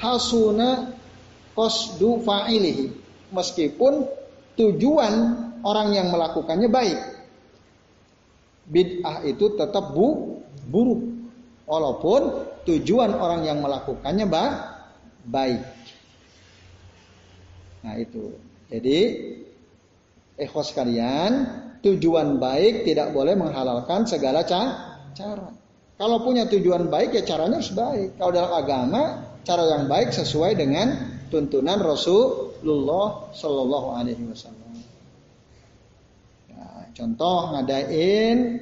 hasuna 0.00 0.96
qasdu 1.56 2.20
fa'ilihi. 2.22 2.86
Meskipun 3.32 4.06
tujuan 4.54 5.14
orang 5.64 5.88
yang 5.96 6.12
melakukannya 6.12 6.68
baik. 6.68 7.00
Bid'ah 8.66 9.24
itu 9.26 9.56
tetap 9.56 9.96
bu, 9.96 10.38
buruk. 10.68 11.02
Walaupun 11.66 12.46
tujuan 12.68 13.10
orang 13.18 13.42
yang 13.48 13.58
melakukannya 13.58 14.26
ba, 14.30 14.44
baik. 15.26 15.85
Nah 17.86 17.94
itu. 17.94 18.34
Jadi 18.66 18.98
ikhwas 20.42 20.74
kalian, 20.74 21.46
tujuan 21.86 22.42
baik 22.42 22.82
tidak 22.82 23.14
boleh 23.14 23.38
menghalalkan 23.38 24.02
segala 24.10 24.42
cara. 24.42 25.54
Kalau 25.96 26.18
punya 26.20 26.50
tujuan 26.50 26.90
baik 26.90 27.14
ya 27.14 27.22
caranya 27.22 27.62
harus 27.62 27.70
baik. 27.70 28.18
Kalau 28.18 28.34
dalam 28.34 28.52
agama 28.52 29.02
cara 29.46 29.62
yang 29.78 29.86
baik 29.86 30.10
sesuai 30.10 30.58
dengan 30.58 31.14
tuntunan 31.30 31.78
Rasulullah 31.78 33.30
Shallallahu 33.32 33.88
Alaihi 33.94 34.22
Wasallam. 34.26 34.74
Ya, 36.50 36.66
contoh 36.90 37.54
ngadain 37.54 38.60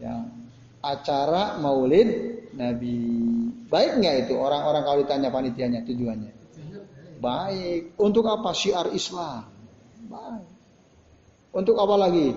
ya, 0.00 0.24
acara 0.82 1.60
Maulid 1.60 2.42
Nabi. 2.56 2.98
Baik 3.70 4.00
nggak 4.02 4.16
itu 4.26 4.34
orang-orang 4.34 4.82
kalau 4.82 4.98
ditanya 5.04 5.28
panitianya 5.30 5.84
tujuannya? 5.84 6.45
Baik. 7.18 7.96
Untuk 7.96 8.24
apa 8.28 8.50
syiar 8.52 8.92
Islam? 8.92 9.48
Baik. 10.06 10.48
Untuk 11.56 11.76
apa 11.80 11.96
lagi? 11.96 12.36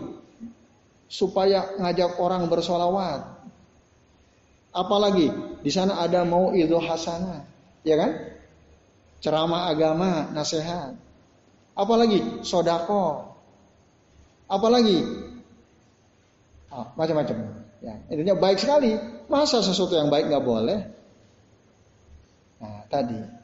Supaya 1.09 1.75
ngajak 1.77 2.17
orang 2.21 2.48
bersolawat. 2.48 3.25
Apalagi 4.69 5.33
di 5.65 5.71
sana 5.74 5.98
ada 5.98 6.21
mau 6.24 6.53
idul 6.53 6.86
hasanah, 6.86 7.41
ya 7.81 7.98
kan? 7.98 8.12
ceramah 9.19 9.71
agama, 9.71 10.31
nasihat. 10.31 10.95
Apalagi 11.75 12.43
sodako. 12.43 13.36
Apalagi 14.50 15.00
oh, 16.74 16.88
macam-macam. 16.95 17.38
Ya, 17.79 17.95
intinya 18.12 18.36
baik 18.36 18.59
sekali. 18.59 18.98
Masa 19.31 19.63
sesuatu 19.63 19.95
yang 19.95 20.12
baik 20.12 20.27
nggak 20.27 20.43
boleh? 20.43 20.79
Nah, 22.59 22.83
tadi. 22.91 23.38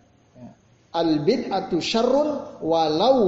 Al 0.95 1.19
bid'atu 1.19 1.83
syarrun 1.83 2.63
walau 2.63 3.19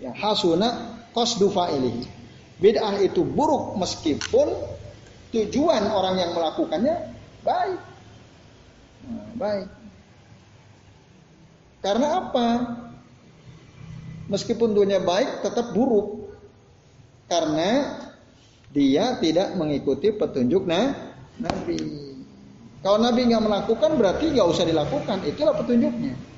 ya, 0.00 0.16
hasuna 0.16 0.96
qasdu 1.12 1.52
fa'ilihi. 1.52 2.08
Bid'ah 2.56 2.96
itu 3.04 3.20
buruk 3.20 3.76
meskipun 3.76 4.48
tujuan 5.36 5.84
orang 5.92 6.16
yang 6.16 6.30
melakukannya 6.32 6.94
baik. 7.44 7.80
Nah, 9.02 9.28
baik. 9.36 9.68
Karena 11.82 12.08
apa? 12.22 12.48
Meskipun 14.30 14.72
dunia 14.72 15.02
baik 15.02 15.44
tetap 15.44 15.74
buruk. 15.74 16.32
Karena 17.26 17.98
dia 18.72 19.18
tidak 19.18 19.58
mengikuti 19.58 20.14
petunjuk 20.14 20.64
nah, 20.64 20.94
Nabi. 21.42 21.80
Kalau 22.82 22.98
Nabi 22.98 23.20
nggak 23.30 23.44
melakukan 23.44 23.90
berarti 23.98 24.30
nggak 24.30 24.48
usah 24.48 24.64
dilakukan. 24.64 25.26
Itulah 25.26 25.54
petunjuknya. 25.58 26.31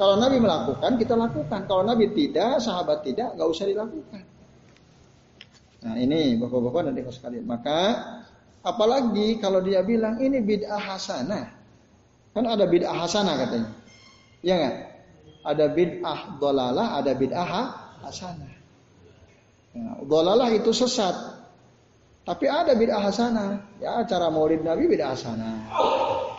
Kalau 0.00 0.16
Nabi 0.16 0.40
melakukan 0.40 0.96
kita 0.96 1.12
lakukan. 1.12 1.68
Kalau 1.68 1.84
Nabi 1.84 2.08
tidak, 2.16 2.64
sahabat 2.64 3.04
tidak, 3.04 3.36
nggak 3.36 3.48
usah 3.52 3.68
dilakukan. 3.68 4.24
Nah 5.84 5.94
ini 6.00 6.40
bapak-bapak 6.40 6.88
dan 6.88 6.96
ibu 6.96 7.12
sekalian. 7.12 7.44
Maka 7.44 8.00
apalagi 8.64 9.36
kalau 9.36 9.60
dia 9.60 9.84
bilang 9.84 10.16
ini 10.16 10.40
bid'ah 10.40 10.80
hasanah. 10.80 11.52
Kan 12.32 12.44
ada 12.48 12.64
bid'ah 12.64 12.96
hasanah 12.96 13.34
katanya. 13.44 13.70
Ya 14.40 14.54
nggak? 14.56 14.76
Ada 15.44 15.64
bid'ah 15.68 16.20
dolalah, 16.40 16.96
ada 16.96 17.12
bid'ah 17.12 17.52
hasanah. 18.00 18.52
Ya, 19.76 20.00
dolalah 20.08 20.48
itu 20.48 20.72
sesat. 20.72 21.12
Tapi 22.24 22.48
ada 22.48 22.72
bid'ah 22.72 23.04
hasanah. 23.04 23.68
Ya, 23.84 24.00
cara 24.08 24.32
maulid 24.32 24.64
Nabi 24.64 24.88
bid'ah 24.88 25.12
hasanah. 25.12 25.68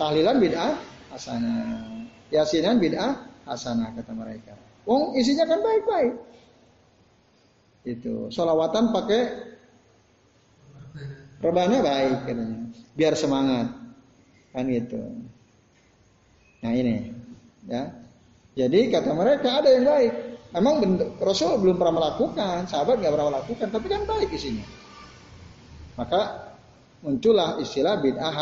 Tahlilan 0.01 0.41
bid'ah 0.41 0.73
hasanah. 1.13 2.09
Yasinan 2.33 2.81
bid'ah 2.81 3.30
hasanah 3.51 3.91
kata 3.99 4.15
mereka. 4.15 4.55
Wong 4.87 5.19
isinya 5.19 5.45
kan 5.45 5.59
baik-baik. 5.59 6.13
Itu 7.85 8.31
solawatan 8.31 8.95
pakai 8.95 9.21
rebana 11.43 11.77
baik 11.83 12.19
katanya. 12.25 12.59
Biar 12.95 13.13
semangat. 13.13 13.67
Kan 14.55 14.65
gitu. 14.71 15.01
Nah 16.63 16.71
ini 16.71 17.11
ya. 17.67 17.91
Jadi 18.51 18.91
kata 18.91 19.11
mereka 19.15 19.63
ada 19.63 19.69
yang 19.71 19.87
baik. 19.87 20.13
Emang 20.51 20.83
Rasul 21.23 21.55
belum 21.63 21.79
pernah 21.79 21.95
melakukan, 21.95 22.67
sahabat 22.67 22.99
nggak 22.99 23.13
pernah 23.15 23.27
melakukan, 23.31 23.67
tapi 23.71 23.87
kan 23.87 24.03
baik 24.03 24.35
isinya. 24.35 24.67
Maka 25.95 26.51
muncullah 26.99 27.55
istilah 27.63 28.03
bid'ah 28.03 28.35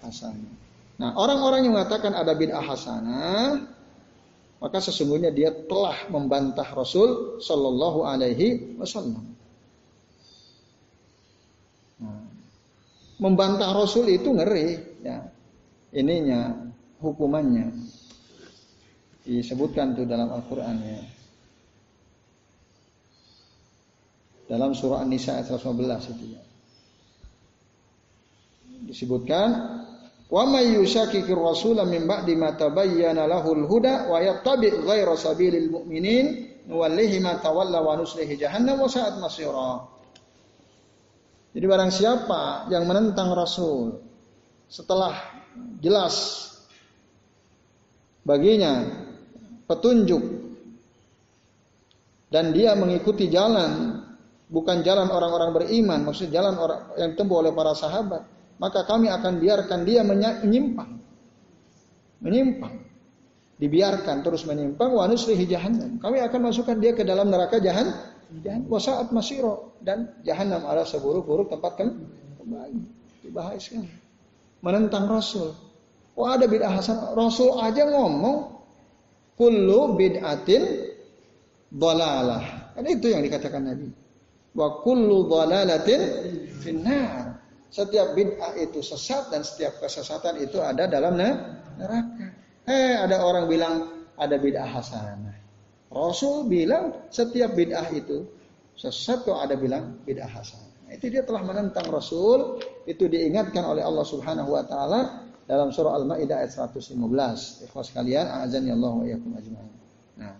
hasanah. 0.00 0.54
Nah, 0.96 1.12
orang-orang 1.12 1.68
yang 1.68 1.76
mengatakan 1.76 2.16
ada 2.16 2.32
bid'ah 2.32 2.64
hasanah, 2.64 3.68
maka 4.62 4.78
sesungguhnya 4.78 5.34
dia 5.34 5.50
telah 5.66 6.06
membantah 6.06 6.70
Rasul 6.70 7.42
Shallallahu 7.42 8.06
Alaihi 8.06 8.78
Wasallam. 8.78 9.26
Nah, 11.98 12.22
membantah 13.18 13.74
Rasul 13.74 14.06
itu 14.14 14.30
ngeri, 14.30 15.02
ya. 15.02 15.18
Ininya 15.92 16.56
hukumannya 17.02 17.68
disebutkan 19.26 19.98
tuh 19.98 20.06
dalam 20.06 20.30
Al-Quran 20.30 20.76
ya. 20.78 21.02
Dalam 24.46 24.78
surah 24.78 25.02
An-Nisa 25.02 25.42
ayat 25.42 25.52
115 25.52 26.12
itu 26.16 26.24
ya. 26.38 26.42
Disebutkan 28.86 29.48
wa 30.32 30.48
may 30.48 30.72
yushakikir 30.72 31.36
rasula 31.36 31.84
min 31.84 32.08
ba'di 32.08 32.32
ma 32.40 32.56
tabayyana 32.56 33.28
lahul 33.28 33.68
huda 33.68 34.08
wa 34.08 34.16
yattabi' 34.16 34.80
sabilil 35.12 35.68
mu'minin 35.68 36.48
nuwallihi 36.64 37.20
ma 37.20 37.36
tawalla 37.36 37.84
wa 37.84 38.00
nuslihi 38.00 38.40
jahannam 38.40 38.80
wa 38.80 38.88
sa'at 38.88 39.20
masira. 39.20 39.92
Jadi 41.52 41.66
barang 41.68 41.92
siapa 41.92 42.72
yang 42.72 42.88
menentang 42.88 43.28
Rasul 43.36 44.00
setelah 44.72 45.12
jelas 45.84 46.48
baginya 48.24 48.88
petunjuk 49.68 50.24
dan 52.32 52.56
dia 52.56 52.72
mengikuti 52.72 53.28
jalan 53.28 54.00
bukan 54.48 54.80
jalan 54.80 55.12
orang-orang 55.12 55.52
beriman, 55.52 56.08
maksudnya 56.08 56.40
jalan 56.40 56.56
yang 56.96 57.12
ditempuh 57.12 57.36
oleh 57.44 57.52
para 57.52 57.76
sahabat, 57.76 58.24
maka 58.62 58.86
kami 58.86 59.10
akan 59.10 59.42
biarkan 59.42 59.82
dia 59.82 60.06
menyimpang. 60.06 61.02
Menyimpang. 62.22 62.78
Dibiarkan 63.58 64.22
terus 64.22 64.46
menyimpang 64.46 64.94
wa 64.94 65.02
nuslihi 65.10 65.50
jahannam. 65.50 65.98
Kami 65.98 66.22
akan 66.22 66.40
masukkan 66.46 66.78
dia 66.78 66.94
ke 66.94 67.02
dalam 67.02 67.26
neraka 67.26 67.58
jahan 67.58 67.90
dan 68.38 68.62
wasaat 68.70 69.10
masiro 69.10 69.74
dan 69.82 70.14
jahanam 70.22 70.62
adalah 70.62 70.86
seburuk-buruk 70.86 71.50
tempat 71.50 71.74
kembali. 72.38 72.78
Bahaya 73.34 73.58
sekali. 73.58 73.90
Menentang 74.62 75.10
Rasul. 75.10 75.50
Oh 76.14 76.30
ada 76.30 76.46
bid'ah 76.46 76.70
hasan. 76.70 77.18
Rasul 77.18 77.58
aja 77.58 77.82
ngomong 77.82 78.62
kullu 79.34 79.98
bid'atin 79.98 80.86
dalalah. 81.66 82.70
Kan 82.78 82.86
itu 82.86 83.10
yang 83.10 83.26
dikatakan 83.26 83.62
Nabi. 83.66 83.90
Wa 84.54 84.86
kullu 84.86 85.26
dhalalatin 85.26 86.00
finnar. 86.62 87.31
Setiap 87.72 88.12
bid'ah 88.12 88.52
itu 88.60 88.84
sesat 88.84 89.32
dan 89.32 89.40
setiap 89.40 89.80
kesesatan 89.80 90.36
itu 90.44 90.60
ada 90.60 90.84
dalam 90.84 91.16
neraka. 91.16 92.28
Eh, 92.68 92.94
ada 93.00 93.24
orang 93.24 93.48
bilang 93.48 93.74
ada 94.20 94.36
bid'ah 94.36 94.68
hasanah. 94.68 95.36
Rasul 95.88 96.52
bilang 96.52 97.08
setiap 97.08 97.56
bid'ah 97.56 97.88
itu 97.96 98.28
sesat 98.76 99.24
kok 99.24 99.40
ada 99.40 99.56
bilang 99.56 100.04
bid'ah 100.04 100.28
hasanah. 100.28 100.92
Itu 100.92 101.08
dia 101.08 101.24
telah 101.24 101.40
menentang 101.40 101.88
Rasul, 101.88 102.60
itu 102.84 103.08
diingatkan 103.08 103.64
oleh 103.64 103.80
Allah 103.80 104.04
Subhanahu 104.04 104.52
wa 104.52 104.60
taala 104.68 105.24
dalam 105.48 105.72
surah 105.72 105.96
Al-Maidah 105.96 106.44
ayat 106.44 106.52
115. 106.52 106.92
Ikhwas 107.64 107.88
kalian, 107.96 108.28
azan 108.44 108.68
ya 108.68 108.76
Allah 108.76 108.92
wa 109.00 109.04
ajma'in. 109.40 109.72
Nah. 110.20 110.36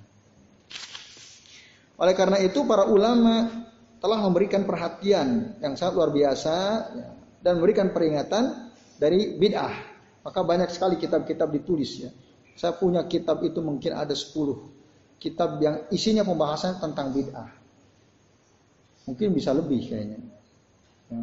Oleh 1.96 2.12
karena 2.12 2.36
itu 2.44 2.60
para 2.68 2.84
ulama 2.84 3.64
telah 4.02 4.18
memberikan 4.20 4.68
perhatian 4.68 5.56
yang 5.64 5.72
sangat 5.78 5.94
luar 5.96 6.10
biasa 6.12 6.56
ya, 6.92 7.10
dan 7.42 7.58
memberikan 7.58 7.90
peringatan 7.90 8.72
dari 8.96 9.36
bid'ah. 9.36 9.74
Maka 10.22 10.40
banyak 10.46 10.70
sekali 10.70 10.96
kitab-kitab 10.96 11.50
ditulis 11.50 11.98
ya. 11.98 12.10
Saya 12.54 12.78
punya 12.78 13.02
kitab 13.10 13.42
itu 13.42 13.58
mungkin 13.58 13.98
ada 13.98 14.14
10 14.14 15.18
kitab 15.18 15.58
yang 15.58 15.86
isinya 15.90 16.22
pembahasan 16.22 16.78
tentang 16.78 17.10
bid'ah. 17.10 17.50
Mungkin 19.10 19.34
bisa 19.34 19.50
lebih 19.50 19.82
kayaknya. 19.90 20.18
Ya. 21.10 21.22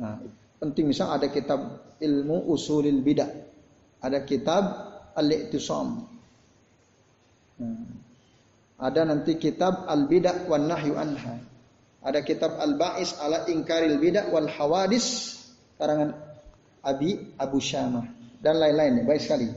Nah, 0.00 0.16
penting 0.56 0.88
misal 0.88 1.12
ada 1.12 1.28
kitab 1.28 1.60
ilmu 2.00 2.48
usulil 2.48 3.04
bid'ah. 3.04 3.28
Ada 4.00 4.24
kitab 4.24 4.64
al-i'tisam. 5.12 6.08
Nah, 7.60 8.00
ada 8.80 9.04
nanti 9.04 9.36
kitab 9.36 9.84
Al-Bidah 9.84 10.48
wan 10.48 10.64
Nahyu 10.64 10.96
Anha. 10.96 11.36
Ada 12.00 12.24
kitab 12.24 12.56
Al-Ba'is 12.56 13.12
ala 13.20 13.44
Ingkaril 13.44 14.00
Bidah 14.00 14.32
wal 14.32 14.48
Hawadis 14.48 15.36
karangan 15.76 16.16
Abi 16.80 17.36
Abu 17.36 17.60
Syamah 17.60 18.08
dan 18.40 18.56
lain-lain. 18.56 19.04
Baik 19.04 19.20
sekali. 19.20 19.48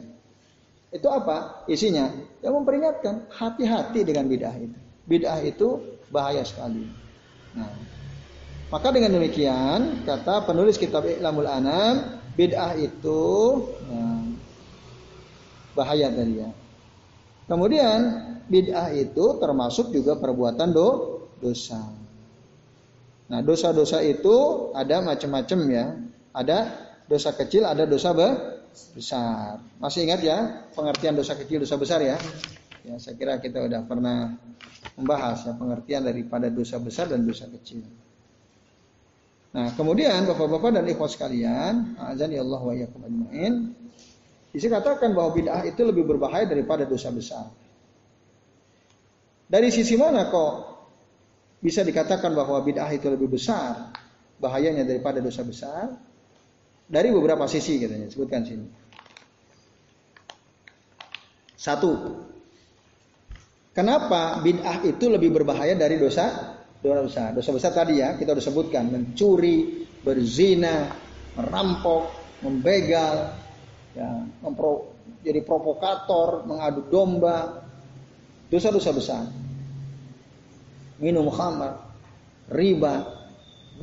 Itu 0.93 1.08
apa? 1.10 1.65
Isinya 1.71 2.12
yang 2.43 2.60
memperingatkan 2.60 3.32
hati-hati 3.32 4.03
dengan 4.06 4.27
bid'ah 4.27 4.56
itu. 4.60 4.77
Bid'ah 5.08 5.39
itu 5.41 5.67
bahaya 6.13 6.43
sekali. 6.45 6.86
Nah, 7.58 7.71
maka 8.69 8.91
dengan 8.91 9.17
demikian 9.17 10.06
kata 10.06 10.45
penulis 10.45 10.77
kitab 10.77 11.08
Iqlamul 11.08 11.49
Anam, 11.49 12.21
bid'ah 12.36 12.75
itu 12.77 13.23
nah, 13.88 14.21
bahaya 15.73 16.12
tadi 16.12 16.43
ya. 16.43 16.51
Kemudian 17.47 17.99
bid'ah 18.51 18.91
itu 18.93 19.41
termasuk 19.41 19.95
juga 19.95 20.19
perbuatan 20.19 20.69
do, 20.75 20.89
dosa. 21.41 22.03
Nah, 23.32 23.40
dosa-dosa 23.40 24.04
itu 24.04 24.70
ada 24.76 25.00
macam-macam 25.00 25.60
ya. 25.72 25.86
Ada 26.34 26.58
dosa 27.08 27.32
kecil, 27.32 27.64
ada 27.64 27.86
dosa 27.86 28.12
besar. 28.14 29.62
Masih 29.78 30.10
ingat 30.10 30.22
ya 30.26 30.68
pengertian 30.74 31.14
dosa 31.16 31.38
kecil, 31.38 31.64
dosa 31.64 31.78
besar 31.78 32.02
ya? 32.02 32.18
Ya, 32.84 33.00
saya 33.00 33.16
kira 33.16 33.40
kita 33.40 33.64
udah 33.64 33.88
pernah 33.88 34.36
membahas 35.00 35.48
ya 35.48 35.54
pengertian 35.56 36.04
daripada 36.04 36.52
dosa 36.52 36.82
besar 36.84 37.08
dan 37.08 37.24
dosa 37.24 37.48
kecil. 37.48 37.86
Nah, 39.54 39.70
kemudian 39.78 40.26
Bapak-bapak 40.26 40.82
dan 40.82 40.86
ikhwas 40.90 41.14
sekalian, 41.14 41.96
azan 42.02 42.34
ya 42.34 42.42
Allah 42.42 42.60
wa 42.60 42.74
iyyakum 42.74 43.06
ajmain. 43.06 43.72
Bisa 44.50 44.70
katakan 44.70 45.14
bahwa 45.14 45.34
bid'ah 45.34 45.62
itu 45.66 45.82
lebih 45.86 46.10
berbahaya 46.10 46.50
daripada 46.50 46.90
dosa 46.90 47.14
besar. 47.14 47.50
Dari 49.46 49.70
sisi 49.70 49.94
mana 49.94 50.34
kok 50.34 50.73
bisa 51.63 51.80
dikatakan 51.80 52.36
bahwa 52.36 52.60
bid'ah 52.60 52.91
itu 52.91 53.08
lebih 53.08 53.32
besar 53.32 53.95
bahayanya 54.36 54.84
daripada 54.84 55.23
dosa 55.23 55.47
besar? 55.47 55.95
Dari 56.84 57.08
beberapa 57.15 57.47
sisi 57.47 57.80
katanya, 57.80 58.12
sebutkan 58.12 58.43
sini. 58.43 58.67
Satu, 61.56 61.95
kenapa 63.71 64.43
bid'ah 64.43 64.84
itu 64.84 65.08
lebih 65.08 65.32
berbahaya 65.32 65.80
dari 65.80 65.95
dosa 65.95 66.60
dosa 66.84 67.08
besar? 67.08 67.28
Dosa 67.32 67.49
besar 67.56 67.71
tadi 67.71 68.04
ya 68.04 68.19
kita 68.19 68.36
sudah 68.36 68.43
sebutkan 68.43 68.91
mencuri, 68.91 69.88
berzina, 70.04 70.91
merampok, 71.39 72.12
membegal, 72.43 73.39
ya, 73.95 74.12
mempro, 74.43 74.91
jadi 75.23 75.39
provokator, 75.47 76.43
mengadu 76.43 76.91
domba, 76.91 77.63
dosa-dosa 78.52 78.91
besar 78.91 79.23
minum 81.04 81.28
khamar, 81.28 81.84
riba, 82.48 83.04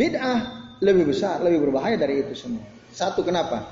bid'ah 0.00 0.40
lebih 0.80 1.12
besar, 1.12 1.44
lebih 1.44 1.68
berbahaya 1.68 2.00
dari 2.00 2.24
itu 2.24 2.32
semua. 2.32 2.64
Satu 2.90 3.20
kenapa? 3.20 3.68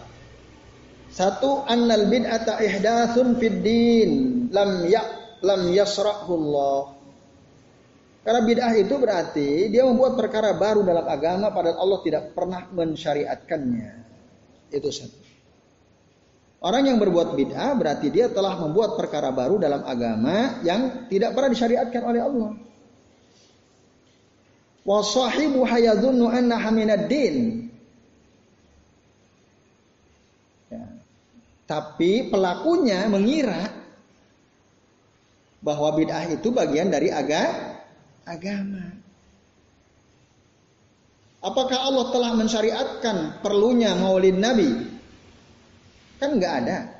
Satu 1.09 1.65
annal 1.65 2.05
bid'ata 2.13 2.61
ihdatsun 2.61 3.41
fid 3.41 3.65
din 3.65 4.11
lam 4.53 4.85
ya 4.85 5.01
lam 5.41 5.73
yasrahu 5.73 6.33
Allah. 6.37 6.81
Karena 8.29 8.41
bid'ah 8.45 8.73
itu 8.77 8.95
berarti 9.01 9.73
dia 9.73 9.89
membuat 9.89 10.21
perkara 10.21 10.53
baru 10.53 10.85
dalam 10.85 11.09
agama 11.09 11.49
padahal 11.49 11.81
Allah 11.81 12.01
tidak 12.05 12.37
pernah 12.37 12.69
mensyariatkannya. 12.69 13.91
Itu 14.69 14.93
satu. 14.93 15.17
Orang 16.61 16.85
yang 16.85 17.01
berbuat 17.01 17.33
bid'ah 17.33 17.73
berarti 17.73 18.13
dia 18.13 18.29
telah 18.29 18.61
membuat 18.61 19.01
perkara 19.01 19.33
baru 19.33 19.57
dalam 19.57 19.81
agama 19.89 20.61
yang 20.61 21.09
tidak 21.09 21.33
pernah 21.33 21.51
disyariatkan 21.57 22.03
oleh 22.05 22.21
Allah 22.21 22.68
wa 24.88 25.05
sahibu 25.05 25.68
hayadhunnu 25.68 26.33
annaha 26.33 26.72
din. 27.05 27.68
Ya. 30.72 30.85
Tapi 31.68 32.33
pelakunya 32.33 33.05
mengira 33.12 33.68
bahwa 35.61 35.92
bid'ah 35.92 36.33
itu 36.33 36.48
bagian 36.48 36.88
dari 36.88 37.12
aga, 37.12 37.77
agama. 38.24 38.96
Apakah 41.44 41.79
Allah 41.85 42.07
telah 42.11 42.33
mensyariatkan 42.35 43.44
perlunya 43.44 43.92
maulid 43.92 44.40
Nabi? 44.40 44.72
Kan 46.16 46.40
nggak 46.40 46.55
ada. 46.64 46.98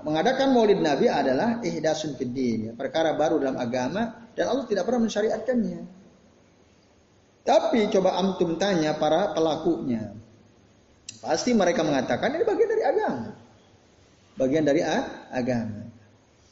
Mengadakan 0.00 0.56
maulid 0.56 0.80
Nabi 0.80 1.06
adalah 1.06 1.60
ihdasun 1.60 2.16
fiddin, 2.16 2.70
ya, 2.70 2.72
perkara 2.72 3.12
baru 3.14 3.36
dalam 3.36 3.60
agama 3.60 4.28
dan 4.32 4.48
Allah 4.48 4.64
tidak 4.64 4.88
pernah 4.88 5.04
mensyariatkannya. 5.04 5.80
Tapi 7.44 7.88
coba 7.92 8.20
antum 8.20 8.56
tanya 8.60 8.96
para 8.96 9.32
pelakunya. 9.32 10.12
Pasti 11.20 11.52
mereka 11.52 11.84
mengatakan 11.84 12.32
ini 12.32 12.44
bagian 12.44 12.70
dari 12.70 12.82
agama. 12.84 13.28
Bagian 14.40 14.64
dari 14.64 14.80
agama. 15.32 15.80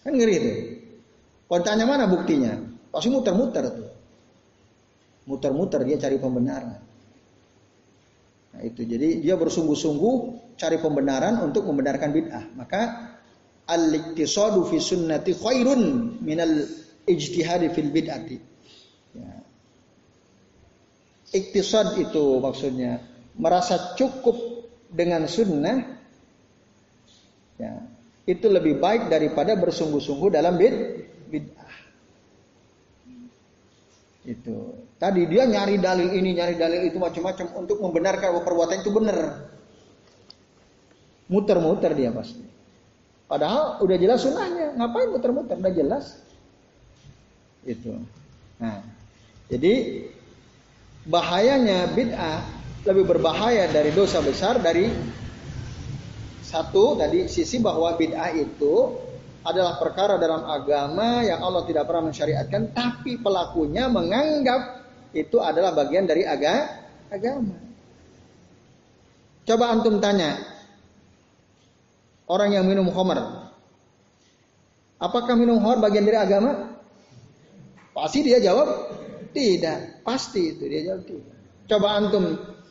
Kan 0.04 0.12
ngeri 0.12 0.34
itu. 0.36 0.52
Kalau 1.48 1.64
tanya 1.64 1.88
mana 1.88 2.04
buktinya? 2.04 2.52
Pasti 2.92 3.08
muter-muter 3.08 3.64
tuh. 3.72 3.90
Muter-muter 5.28 5.84
dia 5.88 5.96
cari 5.96 6.20
pembenaran. 6.20 6.80
Nah 8.52 8.60
itu 8.64 8.84
jadi 8.84 9.20
dia 9.20 9.36
bersungguh-sungguh 9.36 10.14
cari 10.56 10.76
pembenaran 10.80 11.40
untuk 11.40 11.64
membenarkan 11.64 12.10
bid'ah. 12.12 12.44
Maka 12.56 13.07
al-iktisadu 13.68 14.64
fi 14.66 14.80
sunnati 14.80 15.36
khairun 15.36 16.16
minal 16.24 16.64
ijtihadi 17.04 17.68
fil 17.76 17.92
bid'ati. 17.92 18.36
Ya. 19.12 19.32
Iktisad 21.36 22.00
itu 22.00 22.40
maksudnya 22.40 23.04
merasa 23.36 23.92
cukup 23.94 24.64
dengan 24.88 25.28
sunnah 25.28 25.84
ya, 27.60 27.76
itu 28.24 28.48
lebih 28.48 28.80
baik 28.80 29.12
daripada 29.12 29.52
bersungguh-sungguh 29.60 30.32
dalam 30.32 30.56
bid 30.56 30.74
bid'ah. 31.28 31.72
Itu. 34.24 34.56
Tadi 34.98 35.30
dia 35.30 35.46
nyari 35.46 35.78
dalil 35.78 36.10
ini, 36.10 36.34
nyari 36.36 36.58
dalil 36.58 36.84
itu 36.88 36.98
macam-macam 36.98 37.64
untuk 37.64 37.78
membenarkan 37.80 38.34
bahwa 38.34 38.44
perbuatan 38.44 38.76
itu 38.82 38.90
benar. 38.90 39.18
Muter-muter 41.28 41.92
dia 41.92 42.10
pasti. 42.10 42.57
Padahal 43.28 43.76
udah 43.84 43.96
jelas 44.00 44.24
sunnahnya, 44.24 44.72
ngapain 44.80 45.12
muter-muter? 45.12 45.60
Udah 45.60 45.74
jelas. 45.76 46.16
Itu. 47.68 48.00
Nah, 48.56 48.80
jadi 49.52 50.04
bahayanya 51.04 51.92
bid'ah 51.92 52.40
lebih 52.88 53.04
berbahaya 53.04 53.68
dari 53.68 53.92
dosa 53.92 54.24
besar 54.24 54.56
dari 54.64 54.88
satu 56.40 56.96
tadi 56.96 57.28
sisi 57.28 57.60
bahwa 57.60 57.92
bid'ah 58.00 58.32
itu 58.32 58.96
adalah 59.44 59.76
perkara 59.76 60.16
dalam 60.16 60.48
agama 60.48 61.20
yang 61.20 61.44
Allah 61.44 61.68
tidak 61.68 61.84
pernah 61.84 62.08
mensyariatkan, 62.08 62.72
tapi 62.72 63.20
pelakunya 63.20 63.92
menganggap 63.92 64.88
itu 65.12 65.36
adalah 65.40 65.76
bagian 65.76 66.08
dari 66.08 66.24
aga, 66.24 66.84
agama. 67.12 67.56
Coba 69.48 69.64
antum 69.72 70.00
tanya 70.00 70.36
orang 72.28 72.54
yang 72.54 72.64
minum 72.68 72.86
khamar, 72.92 73.50
apakah 75.00 75.34
minum 75.34 75.58
khamar 75.58 75.80
bagian 75.82 76.04
dari 76.04 76.18
agama? 76.20 76.78
Pasti 77.96 78.22
dia 78.22 78.38
jawab 78.38 78.94
tidak, 79.34 80.04
pasti 80.06 80.54
itu 80.54 80.64
dia 80.70 80.92
jawab 80.92 81.02
tidak. 81.08 81.36
Coba 81.68 81.88
antum 81.98 82.24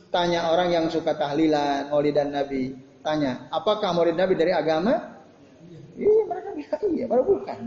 tanya 0.09 0.49
orang 0.53 0.71
yang 0.71 0.85
suka 0.87 1.13
tahlilan, 1.17 1.91
dan 2.15 2.31
nabi, 2.31 2.73
tanya, 3.03 3.51
apakah 3.51 3.91
maulid 3.91 4.15
nabi 4.15 4.39
dari 4.39 4.55
agama? 4.55 5.19
Iya 5.97 6.23
mereka 6.29 6.49
bilang 6.53 6.93
iya, 6.93 7.05
baru 7.09 7.23
bukan. 7.25 7.59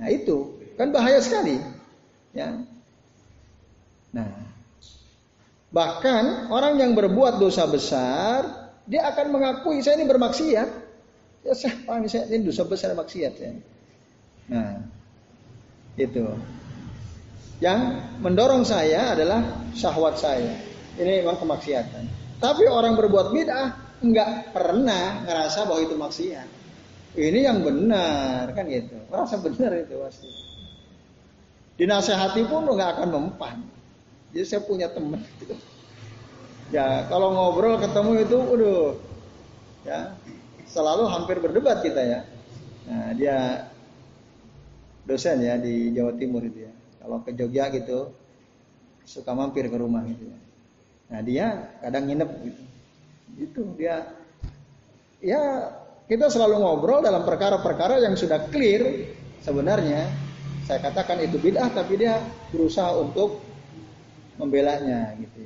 Nah 0.00 0.08
itu 0.08 0.56
kan 0.80 0.88
bahaya 0.92 1.20
sekali. 1.20 1.60
Ya. 2.32 2.64
Nah, 4.12 4.28
bahkan 5.72 6.48
orang 6.48 6.80
yang 6.80 6.92
berbuat 6.96 7.36
dosa 7.36 7.68
besar, 7.68 8.65
dia 8.86 9.02
akan 9.10 9.26
mengakui 9.34 9.82
saya 9.82 9.98
ini 9.98 10.06
bermaksiat. 10.06 10.68
Ya 11.46 11.52
saya 11.54 11.74
paham 11.86 12.06
saya 12.10 12.26
ini 12.30 12.46
dosa 12.46 12.66
besar 12.66 12.94
maksiat 12.94 13.34
ya. 13.38 13.50
Nah, 14.50 14.82
itu. 15.98 16.26
Yang 17.58 17.80
mendorong 18.22 18.62
saya 18.62 19.14
adalah 19.14 19.42
syahwat 19.74 20.18
saya. 20.18 20.54
Ini 20.96 21.22
memang 21.22 21.38
kemaksiatan. 21.42 22.04
Tapi 22.38 22.68
orang 22.68 22.94
berbuat 22.94 23.32
bid'ah 23.32 24.00
nggak 24.00 24.52
pernah 24.52 25.24
ngerasa 25.24 25.64
bahwa 25.64 25.80
itu 25.82 25.96
maksiat. 25.96 26.48
Ini 27.16 27.48
yang 27.48 27.64
benar 27.64 28.52
kan 28.52 28.68
gitu. 28.68 28.96
Merasa 29.08 29.40
benar 29.40 29.72
itu 29.72 29.96
pasti. 29.98 30.28
Dinasehati 31.80 32.44
pun 32.44 32.68
nggak 32.68 33.00
akan 33.00 33.08
mempan. 33.08 33.56
Jadi 34.36 34.44
saya 34.44 34.62
punya 34.68 34.92
teman 34.92 35.24
gitu. 35.40 35.56
Ya 36.74 37.06
kalau 37.06 37.30
ngobrol 37.30 37.78
ketemu 37.78 38.12
itu, 38.26 38.38
udah 38.42 38.80
ya 39.86 40.00
selalu 40.66 41.06
hampir 41.06 41.38
berdebat 41.38 41.78
kita 41.80 42.02
ya. 42.02 42.20
Nah 42.90 43.14
dia 43.14 43.36
dosen 45.06 45.38
ya 45.42 45.54
di 45.56 45.94
Jawa 45.94 46.12
Timur 46.18 46.42
itu 46.42 46.66
ya. 46.66 46.72
Kalau 46.98 47.22
ke 47.22 47.30
Jogja 47.38 47.70
gitu 47.70 48.10
suka 49.06 49.30
mampir 49.30 49.70
ke 49.70 49.78
rumah 49.78 50.02
gitu 50.10 50.26
ya. 50.26 50.38
Nah 51.14 51.20
dia 51.22 51.46
kadang 51.78 52.10
nginep 52.10 52.30
gitu. 52.42 52.62
Itu 53.38 53.60
dia 53.78 54.10
ya 55.22 55.70
kita 56.10 56.26
selalu 56.26 56.58
ngobrol 56.58 57.02
dalam 57.02 57.22
perkara-perkara 57.22 58.02
yang 58.02 58.18
sudah 58.18 58.50
clear 58.50 59.14
sebenarnya. 59.46 60.10
Saya 60.66 60.82
katakan 60.82 61.22
itu 61.22 61.38
bid'ah 61.38 61.70
tapi 61.70 61.94
dia 61.94 62.18
berusaha 62.50 62.90
untuk 62.98 63.38
membelanya 64.34 65.14
gitu 65.14 65.45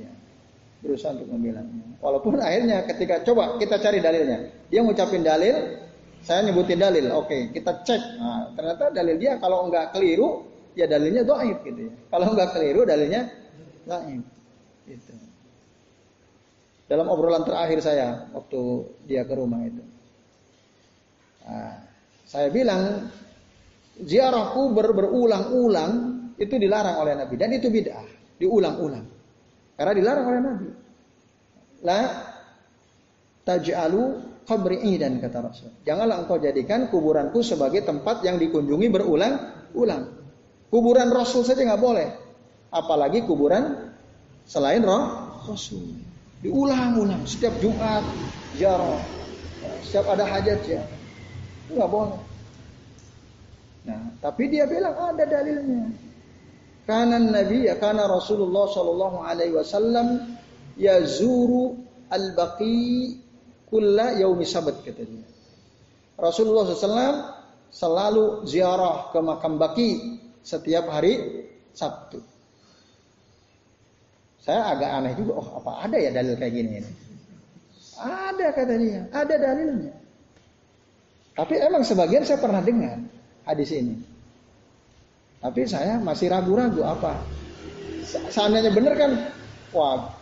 Berusaha 0.81 1.13
untuk 1.13 1.29
membelanya. 1.29 1.97
Walaupun 2.01 2.41
akhirnya 2.41 2.81
ketika 2.89 3.21
coba 3.21 3.61
kita 3.61 3.77
cari 3.77 4.01
dalilnya. 4.01 4.49
Dia 4.73 4.81
ngucapin 4.81 5.21
dalil, 5.21 5.77
saya 6.25 6.41
nyebutin 6.41 6.81
dalil. 6.81 7.13
Oke, 7.13 7.53
kita 7.53 7.85
cek. 7.85 8.01
Nah, 8.17 8.49
ternyata 8.57 8.89
dalil 8.89 9.15
dia 9.21 9.37
kalau 9.37 9.69
enggak 9.69 9.93
keliru, 9.93 10.49
ya 10.73 10.89
dalilnya 10.89 11.21
doaib 11.21 11.61
gitu 11.61 11.85
ya. 11.85 11.93
Kalau 12.09 12.33
enggak 12.33 12.49
keliru 12.57 12.81
dalilnya 12.81 13.29
doaib. 13.85 14.23
Gitu. 14.89 15.13
Dalam 16.89 17.07
obrolan 17.07 17.45
terakhir 17.45 17.79
saya 17.85 18.25
waktu 18.33 18.59
dia 19.05 19.21
ke 19.23 19.33
rumah 19.37 19.61
itu. 19.61 19.83
Nah, 21.45 21.77
saya 22.25 22.49
bilang 22.49 23.05
ziarah 24.01 24.51
kubur 24.57 24.97
berulang-ulang 24.97 25.93
itu 26.41 26.57
dilarang 26.57 26.97
oleh 27.05 27.13
Nabi 27.15 27.35
dan 27.37 27.53
itu 27.53 27.69
bid'ah, 27.69 28.07
diulang-ulang. 28.41 29.20
Karena 29.75 29.93
dilarang 29.95 30.25
oleh 30.27 30.41
Nabi. 30.41 30.67
La 31.81 32.01
taj'alu 33.45 34.03
qabri 34.45 34.77
idan 34.93 35.17
kata 35.17 35.37
Rasul. 35.41 35.71
Janganlah 35.87 36.25
engkau 36.25 36.37
jadikan 36.37 36.91
kuburanku 36.91 37.41
sebagai 37.41 37.81
tempat 37.81 38.21
yang 38.21 38.37
dikunjungi 38.37 38.87
berulang-ulang. 38.91 40.03
Kuburan 40.71 41.09
Rasul 41.11 41.43
saja 41.43 41.65
nggak 41.65 41.81
boleh. 41.81 42.09
Apalagi 42.71 43.25
kuburan 43.27 43.91
selain 44.47 44.85
roh 44.85 45.35
Rasul. 45.49 45.99
Diulang-ulang 46.41 47.25
setiap 47.25 47.53
Jumat 47.59 48.05
ziarah. 48.55 49.01
Setiap 49.85 50.05
ada 50.13 50.25
hajat 50.25 50.59
ya 50.65 50.81
nggak 51.71 51.89
boleh. 51.89 52.19
Nah, 53.81 54.01
tapi 54.21 54.51
dia 54.51 54.69
bilang 54.69 54.93
ada 54.93 55.25
dalilnya. 55.25 55.89
Karena 56.91 57.23
Nabi 57.23 57.71
ya 57.71 57.79
karena 57.79 58.03
Rasulullah 58.03 58.67
Shallallahu 58.67 59.23
Alaihi 59.23 59.55
Wasallam 59.55 60.35
yazuru 60.75 61.79
al 62.11 62.35
baqi 62.35 63.15
kulla 63.71 64.19
yaumi 64.19 64.43
sabat 64.43 64.83
kata 64.83 65.07
dia. 65.07 65.23
Rasulullah 66.19 66.67
SAW 66.67 67.15
selalu 67.71 68.43
ziarah 68.43 69.07
ke 69.15 69.19
makam 69.23 69.55
baki 69.55 70.19
setiap 70.43 70.91
hari 70.91 71.47
Sabtu. 71.71 72.19
Saya 74.43 74.75
agak 74.75 74.91
aneh 74.91 75.13
juga, 75.15 75.39
oh 75.39 75.63
apa 75.63 75.87
ada 75.87 75.95
ya 75.95 76.11
dalil 76.11 76.35
kayak 76.35 76.53
gini? 76.59 76.83
Ada 77.95 78.47
kata 78.51 78.73
dia, 78.75 79.01
ada 79.15 79.35
dalilnya. 79.39 79.93
Tapi 81.39 81.55
emang 81.55 81.87
sebagian 81.87 82.27
saya 82.27 82.43
pernah 82.43 82.59
dengar 82.59 82.99
hadis 83.47 83.71
ini. 83.71 84.10
Tapi 85.41 85.61
saya 85.65 85.97
masih 85.97 86.29
ragu-ragu 86.29 86.85
apa. 86.85 87.17
Seandainya 88.29 88.69
benar 88.69 88.93
kan, 88.93 89.11
wah, 89.73 90.13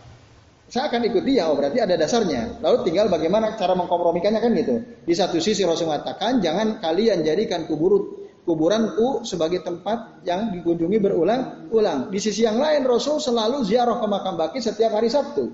saya 0.70 0.86
akan 0.86 1.02
ikut 1.10 1.26
dia. 1.26 1.50
Oh 1.50 1.58
berarti 1.58 1.82
ada 1.82 1.98
dasarnya. 1.98 2.62
Lalu 2.62 2.86
tinggal 2.86 3.10
bagaimana 3.10 3.58
cara 3.58 3.74
mengkompromikannya 3.74 4.40
kan 4.40 4.54
gitu. 4.54 4.80
Di 5.02 5.14
satu 5.18 5.42
sisi 5.42 5.66
Rasul 5.66 5.90
mengatakan 5.90 6.38
jangan 6.38 6.78
kalian 6.78 7.26
jadikan 7.26 7.66
kubur 7.66 8.22
kuburanku 8.46 9.26
sebagai 9.26 9.66
tempat 9.66 10.22
yang 10.22 10.54
dikunjungi 10.54 10.98
berulang-ulang. 11.02 12.08
Di 12.08 12.22
sisi 12.22 12.46
yang 12.46 12.62
lain 12.62 12.86
Rasul 12.86 13.18
selalu 13.18 13.66
ziarah 13.66 13.98
ke 13.98 14.06
makam 14.06 14.38
baki 14.38 14.62
setiap 14.62 14.94
hari 14.94 15.10
Sabtu. 15.10 15.50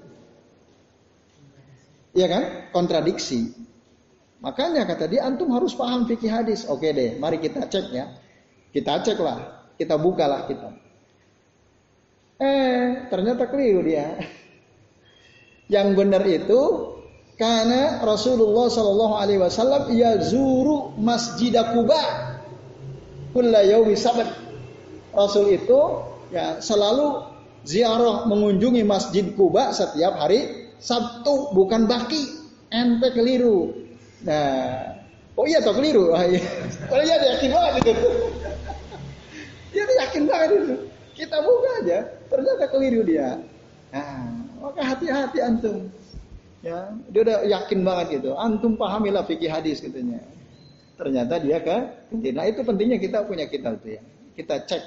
Iya 2.12 2.28
kan? 2.28 2.42
Kontradiksi. 2.76 3.56
Makanya 4.44 4.84
kata 4.84 5.08
dia 5.08 5.24
antum 5.24 5.48
harus 5.56 5.72
paham 5.72 6.04
fikih 6.04 6.28
hadis. 6.28 6.68
Oke 6.68 6.92
deh, 6.92 7.16
mari 7.16 7.40
kita 7.40 7.64
cek 7.64 7.86
ya. 7.88 8.12
Kita 8.68 9.00
cek 9.00 9.16
lah, 9.16 9.55
kita 9.76 9.96
bukalah 10.00 10.48
kita. 10.48 10.70
Eh, 12.36 13.08
ternyata 13.08 13.48
keliru 13.48 13.80
dia. 13.84 14.16
Yang 15.74 15.88
benar 15.96 16.22
itu 16.28 16.60
karena 17.36 18.00
Rasulullah 18.00 18.68
Shallallahu 18.72 19.14
Alaihi 19.18 19.40
Wasallam 19.40 19.92
yazuru 19.92 20.96
Masjid 20.96 21.52
Kuba 21.52 22.00
kulla 23.36 23.60
yaumi 23.60 23.98
sabat. 23.98 24.30
Rasul 25.16 25.56
itu 25.56 25.80
ya 26.32 26.60
selalu 26.60 27.24
ziarah 27.64 28.28
mengunjungi 28.28 28.84
Masjid 28.86 29.26
Kuba 29.32 29.72
setiap 29.72 30.16
hari 30.20 30.70
Sabtu 30.76 31.56
bukan 31.56 31.88
baki 31.88 32.22
ente 32.70 33.08
keliru 33.16 33.72
nah 34.24 34.96
oh 35.36 35.44
iya 35.48 35.60
toh 35.64 35.72
keliru 35.76 36.10
oh, 36.14 36.20
iya. 36.20 36.42
kalau 36.88 37.02
iya 37.04 37.16
yakin 37.36 37.50
banget 37.52 37.96
itu 37.96 38.10
dia 39.76 39.84
yakin 40.08 40.22
banget 40.24 40.48
itu. 40.56 40.76
Kita 41.16 41.36
buka 41.44 41.70
aja 41.84 41.98
ternyata 42.32 42.64
keliru 42.72 43.04
dia. 43.04 43.36
Nah 43.92 44.32
maka 44.64 44.80
hati-hati 44.80 45.38
antum. 45.44 45.92
Ya 46.64 46.96
dia 47.12 47.20
udah 47.20 47.36
yakin 47.44 47.84
banget 47.84 48.06
gitu. 48.20 48.32
Antum 48.40 48.80
pahamilah 48.80 49.28
fikih 49.28 49.52
hadis 49.52 49.84
katanya. 49.84 50.24
Ternyata 50.96 51.36
dia 51.44 51.60
ke 51.60 51.76
nah 52.32 52.44
itu 52.48 52.64
pentingnya 52.64 52.96
kita 52.96 53.28
punya 53.28 53.44
kitab 53.52 53.76
itu 53.84 54.00
ya. 54.00 54.02
Kita 54.32 54.64
cek 54.64 54.82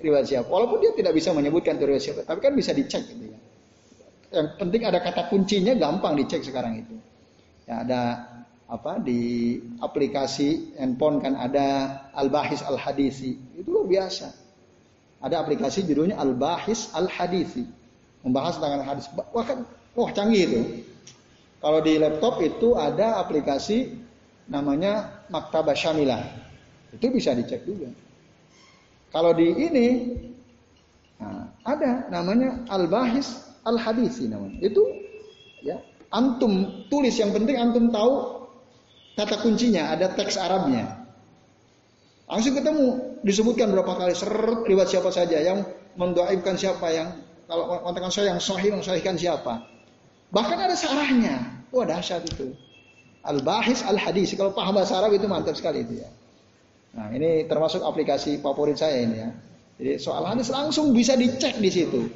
riwayat 0.00 0.26
siapa. 0.28 0.48
Walaupun 0.48 0.80
dia 0.80 0.92
tidak 0.96 1.12
bisa 1.12 1.36
menyebutkan 1.36 1.76
riwayat 1.76 2.00
siapa, 2.00 2.20
tapi 2.24 2.40
kan 2.40 2.56
bisa 2.56 2.72
dicek 2.72 3.04
gitu 3.04 3.28
ya. 3.28 3.38
Yang 4.30 4.46
penting 4.56 4.82
ada 4.88 4.98
kata 5.04 5.28
kuncinya 5.28 5.76
gampang 5.76 6.16
dicek 6.16 6.40
sekarang 6.40 6.80
itu. 6.80 6.96
Ya 7.68 7.84
ada 7.84 8.00
apa 8.70 9.02
di 9.02 9.58
aplikasi 9.82 10.78
handphone 10.78 11.18
kan 11.18 11.34
ada 11.34 11.98
Al-Bahis 12.14 12.62
Al-Hadisi. 12.62 13.34
Itu 13.58 13.74
luar 13.74 13.90
biasa. 13.90 14.30
Ada 15.20 15.42
aplikasi 15.42 15.82
judulnya 15.90 16.14
Al-Bahis 16.22 16.94
Al-Hadisi. 16.94 17.66
Membahas 18.22 18.62
tentang 18.62 18.86
hadis. 18.86 19.10
Wah 19.10 19.44
kan, 19.44 19.66
wah 19.98 20.10
canggih 20.14 20.44
itu. 20.46 20.62
Kalau 21.60 21.82
di 21.82 21.98
laptop 21.98 22.40
itu 22.40 22.78
ada 22.78 23.20
aplikasi 23.20 23.96
namanya 24.46 25.24
Maktabah 25.28 25.74
Syamilah. 25.74 26.24
Itu 26.94 27.10
bisa 27.10 27.34
dicek 27.34 27.66
juga. 27.66 27.90
Kalau 29.10 29.34
di 29.34 29.50
ini 29.50 29.86
nah, 31.18 31.50
ada 31.66 32.06
namanya 32.08 32.64
al-bahis 32.70 33.50
al-hadisi 33.66 34.30
namanya. 34.30 34.62
Itu 34.62 34.84
ya 35.60 35.82
antum 36.14 36.86
tulis 36.88 37.18
yang 37.18 37.34
penting 37.34 37.58
antum 37.58 37.92
tahu 37.92 38.39
kata 39.14 39.40
kuncinya, 39.42 39.94
ada 39.94 40.12
teks 40.12 40.36
Arabnya. 40.36 41.00
Langsung 42.30 42.54
ketemu 42.54 43.18
disebutkan 43.26 43.74
berapa 43.74 43.90
kali 43.90 44.14
seret 44.14 44.62
riwayat 44.66 44.90
siapa 44.90 45.10
saja 45.10 45.42
yang 45.42 45.66
mendoaibkan 45.98 46.54
siapa 46.54 46.86
yang 46.94 47.10
kalau 47.50 47.82
katakan 47.82 48.10
saya 48.14 48.26
yang 48.30 48.40
sahih 48.40 48.70
mensahihkan 48.70 49.18
siapa. 49.18 49.66
Bahkan 50.30 50.58
ada 50.70 50.78
sarahnya. 50.78 51.66
Wah 51.74 51.82
dahsyat 51.82 52.22
itu. 52.22 52.54
Al-Bahis 53.26 53.82
Al-Hadis. 53.82 54.38
Kalau 54.38 54.54
paham 54.54 54.78
bahasa 54.78 55.02
Arab 55.02 55.18
itu 55.18 55.26
mantap 55.26 55.58
sekali 55.58 55.82
itu 55.82 55.98
ya. 55.98 56.10
Nah, 56.94 57.10
ini 57.10 57.46
termasuk 57.50 57.82
aplikasi 57.82 58.38
favorit 58.38 58.78
saya 58.78 59.02
ini 59.02 59.16
ya. 59.18 59.30
Jadi 59.80 59.92
soal 59.96 60.28
hadis 60.28 60.52
langsung 60.52 60.92
bisa 60.92 61.16
dicek 61.16 61.56
di 61.56 61.70
situ. 61.72 62.06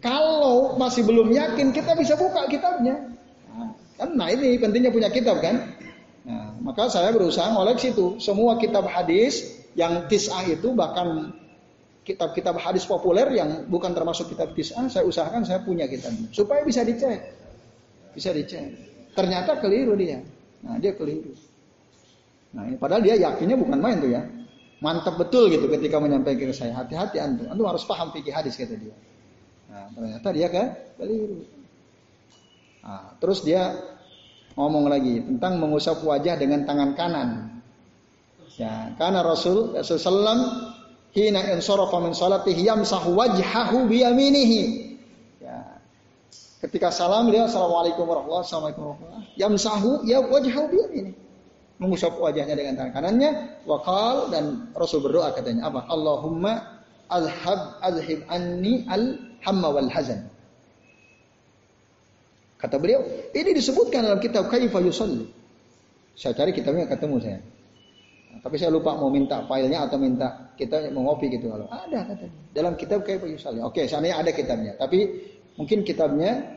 Kalau 0.00 0.78
masih 0.80 1.04
belum 1.04 1.28
yakin, 1.28 1.74
kita 1.74 1.92
bisa 1.98 2.16
buka 2.16 2.46
kitabnya. 2.48 2.94
Nah, 3.52 3.70
kan, 3.98 4.08
nah 4.16 4.28
ini 4.32 4.56
pentingnya 4.56 4.90
punya 4.90 5.10
kitab 5.12 5.38
kan. 5.44 5.75
Maka 6.60 6.88
saya 6.88 7.12
berusaha 7.12 7.52
ngoleksi 7.52 7.92
itu 7.92 8.16
semua 8.22 8.56
kitab 8.56 8.88
hadis 8.88 9.56
yang 9.76 10.08
tisah 10.08 10.40
itu 10.48 10.72
bahkan 10.72 11.36
kitab-kitab 12.06 12.56
hadis 12.62 12.86
populer 12.86 13.26
yang 13.34 13.66
bukan 13.66 13.90
termasuk 13.90 14.30
kitab 14.30 14.54
tisah 14.54 14.86
saya 14.86 15.04
usahakan 15.04 15.42
saya 15.42 15.60
punya 15.66 15.90
kitabnya 15.90 16.30
supaya 16.32 16.62
bisa 16.64 16.86
dicek. 16.86 17.34
Bisa 18.16 18.32
dicek. 18.32 18.72
Ternyata 19.12 19.60
keliru 19.60 19.92
dia. 19.96 20.24
Nah, 20.64 20.80
dia 20.80 20.96
keliru. 20.96 21.36
Nah, 22.56 22.64
ini 22.68 22.76
padahal 22.80 23.04
dia 23.04 23.16
yakinnya 23.20 23.56
bukan 23.60 23.78
main 23.80 24.00
tuh 24.00 24.12
ya. 24.12 24.24
Mantap 24.80 25.16
betul 25.16 25.48
gitu 25.48 25.68
ketika 25.72 26.00
menyampaikan 26.00 26.52
ke 26.52 26.56
saya. 26.56 26.72
Hati-hati 26.76 27.20
antum. 27.20 27.48
Antum 27.48 27.64
harus 27.68 27.84
paham 27.84 28.12
fikih 28.12 28.32
hadis 28.32 28.56
kata 28.56 28.76
dia. 28.76 28.96
Nah, 29.68 29.88
ternyata 29.92 30.28
dia 30.32 30.48
kan 30.48 30.66
keliru. 30.96 31.44
Nah, 32.84 33.18
terus 33.20 33.44
dia 33.44 33.76
ngomong 34.56 34.88
lagi 34.88 35.20
tentang 35.22 35.60
mengusap 35.60 36.00
wajah 36.02 36.34
dengan 36.40 36.64
tangan 36.64 36.96
kanan. 36.96 37.28
Ya, 38.56 38.96
karena 38.96 39.20
Rasul 39.20 39.76
Sallam 39.84 40.72
hina 41.12 41.44
insarafa 41.52 42.00
min 42.00 42.16
salatihi 42.16 42.64
yamsahu 42.64 43.12
wajhahu 43.12 43.84
biyaminihi. 43.84 44.60
Ya. 45.44 45.60
Ketika 46.64 46.88
salam 46.88 47.28
dia 47.28 47.44
assalamualaikum 47.44 48.08
warahmatullahi 48.08 48.48
wabarakatuh. 48.48 49.36
Yamsahu 49.36 50.08
ya 50.08 50.24
wajhahu 50.24 50.72
biyaminihi 50.72 51.26
mengusap 51.76 52.16
wajahnya 52.16 52.56
dengan 52.56 52.74
tangan 52.80 52.92
kanannya 52.96 53.30
wakal 53.68 54.32
dan 54.32 54.72
Rasul 54.72 55.04
berdoa 55.04 55.36
katanya 55.36 55.68
apa 55.68 55.84
Allahumma 55.92 56.80
alhab 57.12 57.76
alhib 57.84 58.24
anni 58.32 58.88
al 58.88 59.20
hamma 59.44 59.68
wal 59.76 59.90
hazan 59.92 60.24
kata 62.56 62.76
beliau 62.80 63.00
ini 63.32 63.50
disebutkan 63.56 64.04
dalam 64.04 64.20
kitab 64.20 64.48
kaifa 64.48 64.80
yusalli. 64.80 65.28
Saya 66.16 66.32
cari 66.32 66.56
kitabnya 66.56 66.88
ketemu 66.88 67.16
saya. 67.20 67.40
Nah, 68.32 68.38
tapi 68.40 68.56
saya 68.56 68.72
lupa 68.72 68.96
mau 68.96 69.12
minta 69.12 69.44
filenya 69.44 69.84
atau 69.84 70.00
minta 70.00 70.52
kita 70.56 70.88
mau 70.92 71.12
ngopi 71.12 71.28
gitu. 71.28 71.52
Kalau 71.52 71.68
ada 71.68 72.00
katanya 72.08 72.32
dalam 72.56 72.72
kitab 72.80 73.04
kaifa 73.04 73.28
yusalli. 73.28 73.60
Oke 73.60 73.84
seandainya 73.84 74.24
ada 74.24 74.30
kitabnya. 74.32 74.72
Tapi 74.80 74.98
mungkin 75.60 75.84
kitabnya 75.84 76.56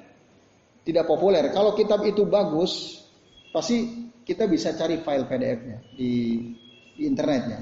tidak 0.88 1.06
populer. 1.06 1.52
Kalau 1.52 1.76
kitab 1.76 2.02
itu 2.08 2.24
bagus 2.24 3.04
pasti 3.52 4.10
kita 4.24 4.46
bisa 4.46 4.78
cari 4.78 5.02
file 5.02 5.26
PDF-nya 5.26 5.78
di, 5.98 6.12
di 6.94 7.04
internetnya. 7.10 7.60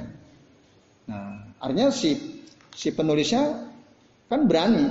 Nah, 1.07 1.55
artinya 1.63 1.87
si 1.89 2.11
si 2.75 2.91
penulisnya 2.91 3.71
kan 4.27 4.43
berani 4.45 4.85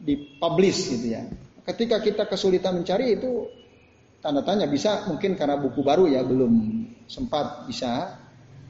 dipublish 0.00 0.96
gitu 0.96 1.06
ya. 1.12 1.22
Ketika 1.70 2.02
kita 2.02 2.26
kesulitan 2.26 2.82
mencari 2.82 3.14
itu 3.14 3.46
tanda 4.18 4.42
tanya 4.42 4.66
bisa 4.66 5.06
mungkin 5.06 5.38
karena 5.38 5.54
buku 5.54 5.86
baru 5.86 6.10
ya 6.10 6.26
belum 6.26 6.52
sempat 7.06 7.70
bisa. 7.70 8.18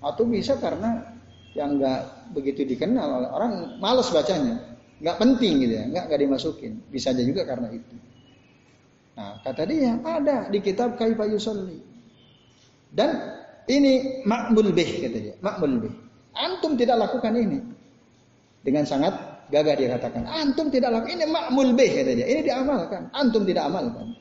Atau 0.04 0.28
bisa 0.28 0.60
karena 0.60 1.16
yang 1.56 1.80
nggak 1.80 2.32
begitu 2.36 2.68
dikenal 2.68 3.32
orang 3.32 3.80
males 3.80 4.12
bacanya. 4.12 4.76
Nggak 5.00 5.16
penting 5.16 5.64
gitu 5.64 5.74
ya 5.80 5.84
nggak 5.88 6.04
nggak 6.12 6.20
dimasukin. 6.28 6.72
Bisa 6.92 7.16
aja 7.16 7.24
juga 7.24 7.48
karena 7.48 7.72
itu. 7.72 7.94
Nah 9.16 9.40
kata 9.40 9.64
dia 9.64 9.96
ada 10.04 10.52
di 10.52 10.60
kitab 10.60 11.00
Kaifa 11.00 11.24
Yusalli. 11.24 11.80
Dan 12.92 13.16
ini 13.70 14.24
makmul 14.26 14.76
bih 14.76 15.08
kata 15.08 15.18
dia, 15.20 15.34
makmul 15.40 15.88
bih. 15.88 15.94
Antum 16.36 16.76
tidak 16.76 17.00
lakukan 17.00 17.32
ini. 17.38 17.58
Dengan 18.60 18.84
sangat 18.84 19.29
gagah 19.50 19.74
dia 19.76 19.88
katakan, 19.98 20.24
antum 20.24 20.70
tidak 20.70 20.94
lakukan 20.94 21.18
ini 21.18 21.26
makmul 21.26 21.74
bih 21.74 21.90
kata 21.90 22.12
dia. 22.16 22.26
Ini 22.26 22.40
diamalkan, 22.46 23.10
antum 23.12 23.42
tidak 23.44 23.66
amalkan. 23.66 24.14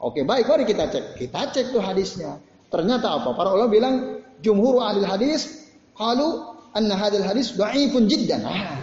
Oke, 0.00 0.24
baik, 0.24 0.48
mari 0.48 0.64
kita 0.64 0.88
cek. 0.88 1.20
Kita 1.20 1.52
cek 1.52 1.76
tuh 1.76 1.82
hadisnya. 1.84 2.40
Ternyata 2.72 3.20
apa? 3.20 3.36
Para 3.36 3.52
ulama 3.52 3.68
bilang 3.68 3.94
jumhur 4.40 4.80
ahli 4.80 5.04
hadis 5.04 5.68
kalau 5.92 6.56
anna 6.72 6.96
hadil 6.96 7.20
hadis 7.20 7.52
dhaifun 7.52 8.08
jiddan. 8.08 8.40
Ah. 8.46 8.80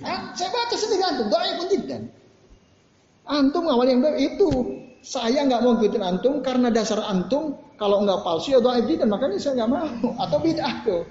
Ah, 0.00 0.20
saya 0.32 0.48
baca 0.54 0.76
sendiri 0.78 1.02
antum, 1.02 1.26
dhaifun 1.28 1.66
jiddan. 1.66 2.02
Antum 3.26 3.64
awal 3.66 3.90
yang 3.90 4.02
itu 4.16 4.48
saya 5.00 5.48
nggak 5.48 5.60
mau 5.64 5.80
ikutin 5.80 6.02
antum 6.04 6.34
karena 6.44 6.68
dasar 6.68 7.00
antum 7.08 7.56
kalau 7.80 8.04
nggak 8.04 8.20
palsu 8.20 8.52
ya 8.52 8.60
dhaif 8.60 8.84
dan 8.86 9.08
makanya 9.08 9.40
saya 9.40 9.64
nggak 9.64 9.70
mau 9.70 9.86
atau 10.20 10.38
bid'ah 10.38 10.74
tuh. 10.84 11.02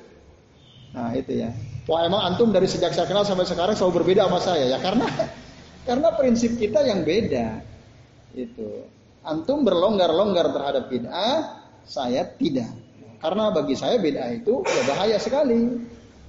Nah 0.94 1.12
itu 1.18 1.44
ya. 1.44 1.50
Wah 1.90 2.06
emang 2.06 2.22
antum 2.22 2.54
dari 2.54 2.70
sejak 2.70 2.94
saya 2.94 3.10
kenal 3.10 3.26
sampai 3.26 3.50
sekarang 3.50 3.74
selalu 3.74 4.06
berbeda 4.06 4.30
sama 4.30 4.38
saya 4.38 4.70
ya 4.70 4.78
karena 4.78 5.10
karena 5.90 6.14
prinsip 6.14 6.54
kita 6.62 6.86
yang 6.86 7.02
beda. 7.02 7.66
Itu. 8.38 8.86
Antum 9.26 9.66
berlonggar-longgar 9.66 10.54
terhadap 10.54 10.86
bid'ah, 10.86 11.66
saya 11.90 12.30
tidak. 12.38 12.70
Karena 13.18 13.50
bagi 13.50 13.74
saya 13.74 13.98
bid'ah 13.98 14.30
itu 14.38 14.62
ya 14.70 14.82
bahaya 14.86 15.18
sekali. 15.18 15.82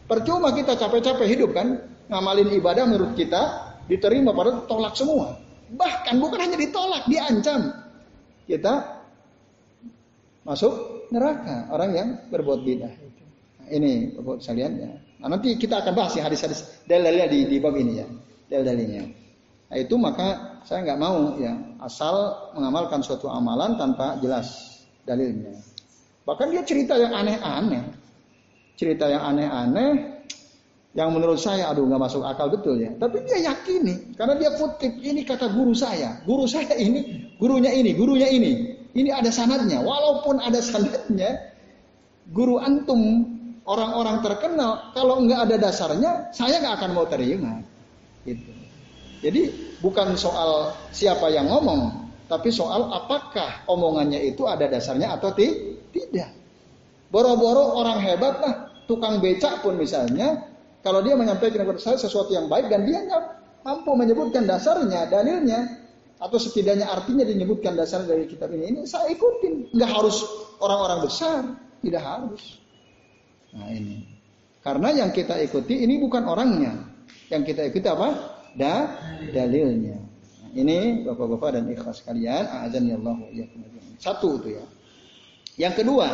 Percuma 0.09 0.51
kita 0.57 0.81
capek-capek 0.81 1.29
hidup 1.29 1.53
kan, 1.53 1.77
ngamalin 2.09 2.51
ibadah 2.57 2.89
menurut 2.89 3.13
kita 3.13 3.77
diterima 3.85 4.33
pada 4.33 4.65
tolak 4.65 4.97
semua. 4.97 5.37
Bahkan 5.71 6.19
bukan 6.19 6.41
hanya 6.41 6.57
ditolak, 6.57 7.05
diancam. 7.05 7.69
Kita 8.49 9.05
masuk 10.43 11.07
neraka 11.13 11.69
orang 11.69 11.91
yang 11.93 12.09
berbuat 12.33 12.65
bidah. 12.65 12.91
Nah, 13.61 13.69
ini 13.71 14.17
Bapak 14.17 14.41
sekalian 14.41 14.73
ya. 14.83 15.10
Nah, 15.21 15.29
nanti 15.37 15.53
kita 15.61 15.85
akan 15.85 15.93
bahas 15.93 16.17
ya 16.17 16.25
hadis-hadis 16.25 16.65
dalilnya 16.89 17.29
di, 17.29 17.45
di 17.45 17.57
bab 17.61 17.77
ini 17.77 18.01
ya. 18.01 18.07
Dalil-dalilnya. 18.49 19.05
Nah, 19.71 19.77
itu 19.77 19.95
maka 20.01 20.59
saya 20.65 20.83
nggak 20.83 21.01
mau 21.01 21.37
ya 21.37 21.55
asal 21.85 22.49
mengamalkan 22.57 23.05
suatu 23.05 23.29
amalan 23.29 23.77
tanpa 23.77 24.17
jelas 24.19 24.81
dalilnya. 25.05 25.55
Bahkan 26.25 26.47
dia 26.51 26.63
cerita 26.65 26.97
yang 26.97 27.13
aneh-aneh. 27.13 27.85
Cerita 28.81 29.13
yang 29.13 29.23
aneh-aneh 29.37 30.21
yang 30.91 31.15
menurut 31.15 31.39
saya 31.39 31.71
aduh 31.71 31.87
nggak 31.87 32.03
masuk 32.03 32.25
akal 32.25 32.51
betul 32.51 32.81
ya. 32.81 32.91
Tapi 32.97 33.23
dia 33.29 33.53
yakini 33.53 34.17
karena 34.17 34.35
dia 34.41 34.51
kutip 34.57 34.91
ini 35.05 35.23
kata 35.23 35.53
guru 35.53 35.77
saya. 35.77 36.19
Guru 36.25 36.49
saya 36.49 36.75
ini, 36.75 37.31
gurunya 37.37 37.71
ini, 37.71 37.93
gurunya 37.95 38.27
ini. 38.27 38.53
Ini 38.91 39.11
ada 39.15 39.31
sanadnya. 39.31 39.85
Walaupun 39.87 40.43
ada 40.43 40.59
sanadnya, 40.59 41.55
guru 42.35 42.59
antum 42.59 43.23
orang-orang 43.71 44.19
terkenal 44.27 44.91
kalau 44.91 45.23
nggak 45.23 45.47
ada 45.47 45.57
dasarnya 45.71 46.35
saya 46.35 46.59
nggak 46.59 46.75
akan 46.83 46.91
mau 46.91 47.07
terima. 47.07 47.63
Gitu. 48.27 48.51
Jadi 49.23 49.43
bukan 49.79 50.19
soal 50.19 50.75
siapa 50.91 51.31
yang 51.31 51.47
ngomong, 51.47 52.11
tapi 52.27 52.51
soal 52.51 52.91
apakah 52.91 53.63
omongannya 53.71 54.19
itu 54.27 54.49
ada 54.51 54.67
dasarnya 54.67 55.15
atau 55.15 55.31
tidak. 55.31 56.31
Boro-boro 57.11 57.79
orang 57.79 58.03
hebat 58.03 58.35
lah, 58.43 58.55
tukang 58.87 59.23
becak 59.23 59.63
pun 59.63 59.79
misalnya 59.79 60.51
kalau 60.81 61.05
dia 61.05 61.15
menyampaikan 61.15 61.67
kepada 61.67 61.81
saya 61.83 61.97
sesuatu 62.01 62.33
yang 62.33 62.49
baik 62.49 62.73
dan 62.73 62.87
dia 62.89 63.03
nggak 63.05 63.25
mampu 63.67 63.93
menyebutkan 63.93 64.49
dasarnya, 64.49 65.05
dalilnya, 65.11 65.81
atau 66.21 66.37
setidaknya 66.37 66.89
artinya 66.89 67.25
dinyebutkan 67.25 67.77
dasar 67.77 68.05
dari 68.05 68.29
kitab 68.29 68.53
ini, 68.53 68.77
ini 68.77 68.81
saya 68.85 69.09
ikutin. 69.13 69.73
Nggak 69.73 69.91
harus 69.91 70.25
orang-orang 70.61 71.01
besar, 71.05 71.41
tidak 71.81 72.05
harus. 72.05 72.60
Nah 73.57 73.69
ini. 73.71 74.07
Karena 74.61 74.93
yang 74.93 75.11
kita 75.11 75.41
ikuti 75.41 75.83
ini 75.83 75.97
bukan 75.97 76.29
orangnya. 76.29 76.77
Yang 77.33 77.55
kita 77.55 77.63
ikuti 77.73 77.87
apa? 77.89 78.09
Da, 78.55 78.75
dalilnya. 79.31 79.97
Nah, 79.97 80.51
ini 80.53 81.07
bapak-bapak 81.07 81.57
dan 81.57 81.65
ikhlas 81.71 82.03
kalian, 82.03 82.45
azan 82.67 82.91
ya 82.91 82.99
Allah 82.99 83.17
Satu 83.97 84.43
itu 84.43 84.59
ya. 84.59 84.65
Yang 85.57 85.85
kedua, 85.85 86.09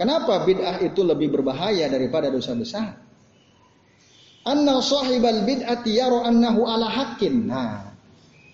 kenapa 0.00 0.42
bid'ah 0.42 0.80
itu 0.82 1.04
lebih 1.04 1.38
berbahaya 1.38 1.86
daripada 1.86 2.32
dosa 2.32 2.56
besar? 2.56 3.06
anna 4.46 4.78
sahibal 4.78 5.42
bid'ati 5.42 5.98
yaro 5.98 6.22
annahu 6.22 6.64
ala 6.64 6.86
hakin. 6.86 7.50
Nah, 7.50 7.90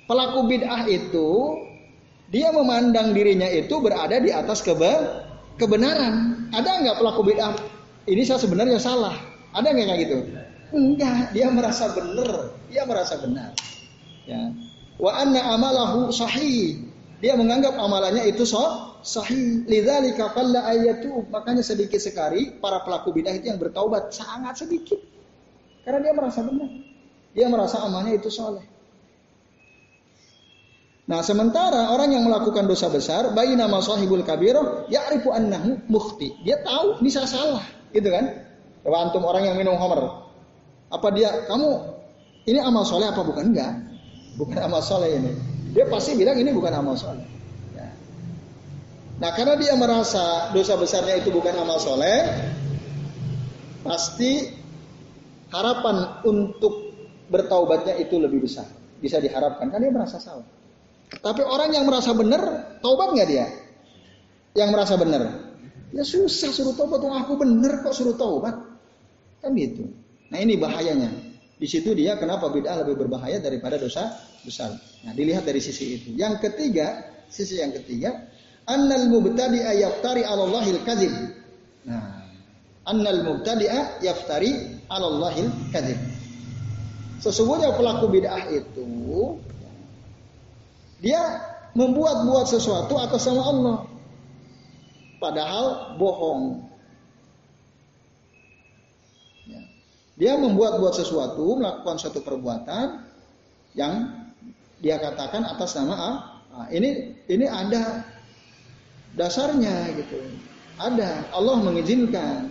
pelaku 0.08 0.48
bid'ah 0.48 0.88
itu 0.88 1.60
dia 2.32 2.48
memandang 2.48 3.12
dirinya 3.12 3.46
itu 3.46 3.76
berada 3.78 4.16
di 4.16 4.32
atas 4.32 4.64
kebe 4.64 4.90
kebenaran. 5.62 6.14
Ada 6.50 6.70
nggak 6.82 6.96
pelaku 6.98 7.20
bid'ah? 7.30 7.54
Ini 8.10 8.22
saya 8.26 8.42
sebenarnya 8.42 8.82
salah. 8.82 9.14
Ada 9.54 9.70
nggak 9.70 9.86
kayak 9.86 10.00
gitu? 10.02 10.16
Enggak, 10.72 11.30
dia 11.36 11.46
merasa 11.52 11.92
benar, 11.94 12.56
dia 12.66 12.82
merasa 12.88 13.14
benar. 13.22 13.54
Ya. 14.26 14.50
Wa 14.98 15.22
anna 15.22 15.40
amalahu 15.54 16.10
sahih. 16.10 16.90
Dia 17.22 17.38
menganggap 17.38 17.78
amalannya 17.78 18.26
itu 18.26 18.42
so, 18.42 18.98
sahih. 19.06 19.62
Lidzalika 19.70 20.34
qalla 20.34 20.66
ayatu. 20.66 21.22
Makanya 21.30 21.62
sedikit 21.62 22.02
sekali 22.02 22.58
para 22.58 22.82
pelaku 22.82 23.14
bid'ah 23.14 23.38
itu 23.38 23.46
yang 23.46 23.62
bertaubat 23.62 24.10
sangat 24.10 24.66
sedikit. 24.66 24.98
Karena 25.86 26.02
dia 26.02 26.12
merasa 26.18 26.42
benar. 26.42 26.70
Dia 27.32 27.46
merasa 27.46 27.78
amalnya 27.86 28.18
itu 28.18 28.28
soleh. 28.28 28.71
Nah 31.12 31.20
sementara 31.20 31.92
orang 31.92 32.16
yang 32.16 32.24
melakukan 32.24 32.64
dosa 32.64 32.88
besar, 32.88 33.36
bayi 33.36 33.52
nama 33.52 33.84
sahibul 33.84 34.24
kabiro, 34.24 34.88
ya 34.88 35.04
arifu 35.12 35.28
annahu 35.28 35.76
mukhti. 35.92 36.40
Dia 36.40 36.64
tahu 36.64 37.04
bisa 37.04 37.28
salah, 37.28 37.60
gitu 37.92 38.08
kan? 38.08 38.32
Coba 38.80 38.96
antum 39.04 39.20
orang 39.28 39.44
yang 39.44 39.60
minum 39.60 39.76
homer, 39.76 40.08
apa 40.88 41.08
dia, 41.12 41.44
kamu 41.52 41.68
ini 42.48 42.64
amal 42.64 42.88
soleh 42.88 43.12
apa 43.12 43.20
bukan? 43.28 43.52
Enggak, 43.52 43.76
bukan 44.40 44.56
amal 44.56 44.80
soleh 44.80 45.12
ini. 45.20 45.36
Dia 45.76 45.84
pasti 45.84 46.16
bilang 46.16 46.40
ini 46.40 46.48
bukan 46.48 46.72
amal 46.72 46.96
soleh. 46.96 47.28
Ya. 47.76 47.92
Nah 49.20 49.36
karena 49.36 49.60
dia 49.60 49.76
merasa 49.76 50.48
dosa 50.56 50.80
besarnya 50.80 51.20
itu 51.20 51.28
bukan 51.28 51.52
amal 51.60 51.76
soleh, 51.76 52.24
pasti 53.84 54.48
harapan 55.52 56.24
untuk 56.24 56.88
bertaubatnya 57.28 58.00
itu 58.00 58.16
lebih 58.16 58.48
besar. 58.48 58.64
Bisa 58.96 59.20
diharapkan 59.20 59.68
karena 59.68 59.92
dia 59.92 59.92
merasa 59.92 60.16
salah. 60.16 60.61
Tapi 61.20 61.42
orang 61.44 61.76
yang 61.76 61.84
merasa 61.84 62.16
benar, 62.16 62.72
taubat 62.80 63.12
nggak 63.12 63.28
dia? 63.28 63.46
Yang 64.56 64.68
merasa 64.72 64.94
benar, 64.96 65.22
ya 65.92 66.04
susah 66.04 66.52
suruh 66.52 66.72
taubat. 66.72 67.04
Tuh 67.04 67.12
aku 67.12 67.36
benar 67.36 67.84
kok 67.84 67.92
suruh 67.92 68.16
taubat, 68.16 68.56
kan 69.44 69.52
gitu. 69.52 69.88
Nah 70.32 70.38
ini 70.40 70.56
bahayanya. 70.56 71.12
Di 71.60 71.68
situ 71.70 71.92
dia 71.92 72.16
kenapa 72.18 72.48
bid'ah 72.50 72.82
lebih 72.82 73.06
berbahaya 73.06 73.38
daripada 73.38 73.76
dosa 73.78 74.18
besar. 74.42 74.72
Nah 75.04 75.12
dilihat 75.12 75.44
dari 75.44 75.60
sisi 75.60 76.00
itu. 76.00 76.08
Yang 76.16 76.48
ketiga, 76.48 77.06
sisi 77.28 77.60
yang 77.60 77.70
ketiga, 77.76 78.28
annal 78.66 79.06
mubtadi 79.12 79.62
yaftari 79.78 80.26
'ala 80.26 80.48
Allahil 80.48 80.80
kadzib. 80.82 81.12
Nah, 81.86 82.24
annal 82.88 83.22
mubtadi'a 83.22 84.02
yaftari 84.02 84.80
Allahil 84.90 85.48
kadzib. 85.70 86.00
Sesungguhnya 87.22 87.78
pelaku 87.78 88.10
bid'ah 88.10 88.50
itu 88.50 89.38
dia 91.02 91.18
membuat-buat 91.74 92.46
sesuatu 92.46 92.94
atas 92.96 93.26
nama 93.26 93.42
Allah. 93.42 93.78
Padahal 95.18 95.66
bohong. 95.98 96.42
Ya. 99.50 99.62
Dia 100.18 100.32
membuat-buat 100.38 100.94
sesuatu, 100.94 101.58
melakukan 101.58 101.98
suatu 101.98 102.22
perbuatan 102.22 103.02
yang 103.74 104.22
dia 104.78 104.98
katakan 105.02 105.42
atas 105.46 105.74
nama 105.74 105.94
A. 105.94 106.12
Nah, 106.52 106.68
ini 106.70 107.18
ini 107.26 107.46
ada 107.50 108.06
dasarnya 109.18 109.90
gitu. 109.98 110.18
Ada, 110.78 111.30
Allah 111.34 111.56
mengizinkan. 111.62 112.50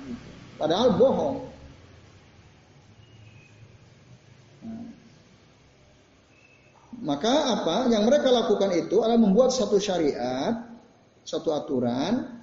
Padahal 0.55 0.95
bohong. 0.95 1.50
Maka 7.01 7.57
apa 7.57 7.89
yang 7.89 8.05
mereka 8.05 8.29
lakukan 8.29 8.69
itu 8.77 9.01
adalah 9.01 9.17
membuat 9.17 9.49
satu 9.49 9.81
syariat, 9.81 10.53
satu 11.25 11.49
aturan 11.49 12.41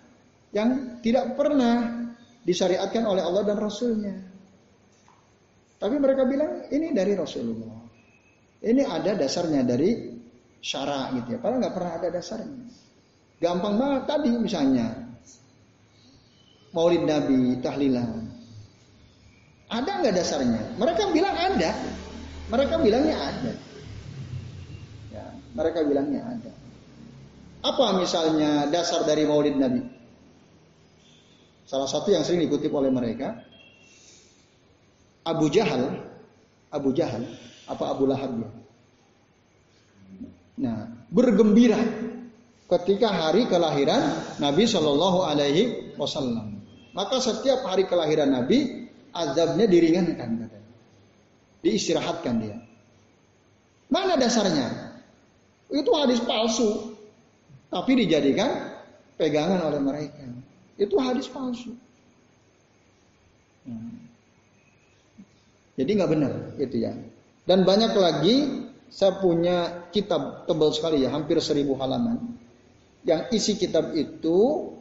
yang 0.51 0.99
tidak 0.99 1.39
pernah 1.39 2.07
disyariatkan 2.43 3.07
oleh 3.07 3.23
Allah 3.23 3.47
dan 3.47 3.59
Rasulnya. 3.61 4.19
Tapi 5.79 5.95
mereka 6.03 6.27
bilang 6.27 6.67
ini 6.75 6.91
dari 6.91 7.15
Rasulullah. 7.15 7.87
Ini 8.59 8.83
ada 8.83 9.15
dasarnya 9.15 9.63
dari 9.63 10.19
syara 10.59 11.15
gitu 11.15 11.37
ya. 11.37 11.39
Padahal 11.39 11.63
nggak 11.63 11.75
pernah 11.79 11.93
ada 11.95 12.09
dasarnya. 12.11 12.63
Gampang 13.39 13.79
banget 13.79 14.03
tadi 14.11 14.31
misalnya 14.35 14.87
maulid 16.75 17.07
Nabi, 17.07 17.63
tahlilan. 17.63 18.27
Ada 19.71 19.91
nggak 20.03 20.15
dasarnya? 20.19 20.63
Mereka 20.83 21.15
bilang 21.15 21.37
ada. 21.39 21.71
Mereka 22.51 22.75
bilangnya 22.83 23.15
ada. 23.15 23.53
Mereka 25.57 25.85
bilangnya 25.89 26.25
ada. 26.25 26.53
Apa 27.65 27.99
misalnya 27.99 28.69
dasar 28.71 29.03
dari 29.05 29.25
maulid 29.25 29.57
Nabi? 29.59 29.83
Salah 31.69 31.89
satu 31.89 32.09
yang 32.09 32.25
sering 32.25 32.41
dikutip 32.49 32.73
oleh 32.73 32.89
mereka, 32.89 33.45
Abu 35.29 35.53
Jahal, 35.53 36.01
Abu 36.73 36.97
Jahal, 36.97 37.29
apa 37.69 37.85
Abu 37.93 38.09
Lahab 38.09 38.33
ya? 38.41 38.51
Nah, 40.59 40.79
bergembira 41.13 41.79
ketika 42.69 43.13
hari 43.13 43.45
kelahiran 43.47 44.01
Nabi 44.41 44.65
Shallallahu 44.65 45.29
Alaihi 45.29 45.95
Wasallam. 46.01 46.57
Maka 46.97 47.21
setiap 47.21 47.69
hari 47.69 47.85
kelahiran 47.85 48.33
Nabi, 48.33 48.89
azabnya 49.13 49.69
diringankan. 49.69 50.49
Diistirahatkan 51.61 52.35
dia. 52.41 52.57
Mana 53.93 54.17
dasarnya? 54.17 54.88
Itu 55.69 55.91
hadis 55.97 56.21
palsu. 56.25 56.97
Tapi 57.69 58.05
dijadikan 58.05 58.73
pegangan 59.21 59.61
oleh 59.69 59.81
mereka. 59.81 60.25
Itu 60.81 60.97
hadis 60.97 61.29
palsu. 61.29 61.77
Hmm. 63.69 64.09
Jadi 65.77 65.91
nggak 65.95 66.11
benar 66.11 66.33
itu 66.57 66.77
ya. 66.81 66.93
Dan 67.45 67.63
banyak 67.69 67.93
lagi 67.95 68.37
saya 68.89 69.21
punya 69.21 69.89
kitab 69.93 70.49
tebal 70.49 70.73
sekali 70.73 71.05
ya, 71.05 71.13
hampir 71.13 71.37
seribu 71.45 71.77
halaman. 71.77 72.37
Yang 73.05 73.23
isi 73.37 73.53
kitab 73.61 73.93
itu 73.93 74.73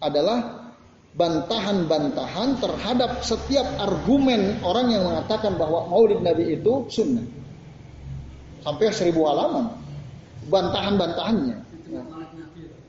adalah 0.00 0.72
bantahan-bantahan 1.12 2.56
terhadap 2.56 3.20
setiap 3.20 3.68
argumen 3.76 4.56
orang 4.64 4.96
yang 4.96 5.04
mengatakan 5.04 5.60
bahwa 5.60 5.84
maulid 5.92 6.24
Nabi 6.24 6.56
itu 6.56 6.88
sunnah. 6.88 7.24
Sampai 8.64 8.88
seribu 8.90 9.28
halaman. 9.28 9.81
Bantahan-bantahannya. 10.50 11.58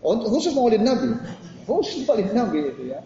Oh, 0.03 0.19
khusus 0.29 0.51
maulid 0.55 0.81
Nabi. 0.81 1.13
Khusus 1.67 2.03
maulid 2.07 2.31
Nabi 2.33 2.73
itu 2.73 2.83
ya. 2.91 2.99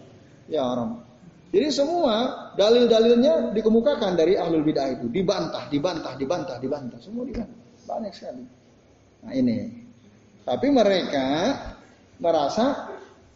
Ya 0.48 0.64
orang. 0.64 1.04
Jadi 1.48 1.68
semua 1.72 2.48
dalil-dalilnya 2.60 3.56
dikemukakan 3.56 4.16
dari 4.16 4.36
ahlul 4.36 4.64
bidah 4.64 4.92
itu. 4.92 5.08
Dibantah, 5.08 5.68
dibantah, 5.72 6.12
dibantah, 6.20 6.56
dibantah. 6.60 6.98
Semua 7.00 7.24
dibantah. 7.24 7.56
Banyak 7.88 8.12
sekali. 8.12 8.44
Nah 9.24 9.32
ini. 9.32 9.56
Tapi 10.44 10.66
mereka 10.72 11.56
merasa 12.20 12.88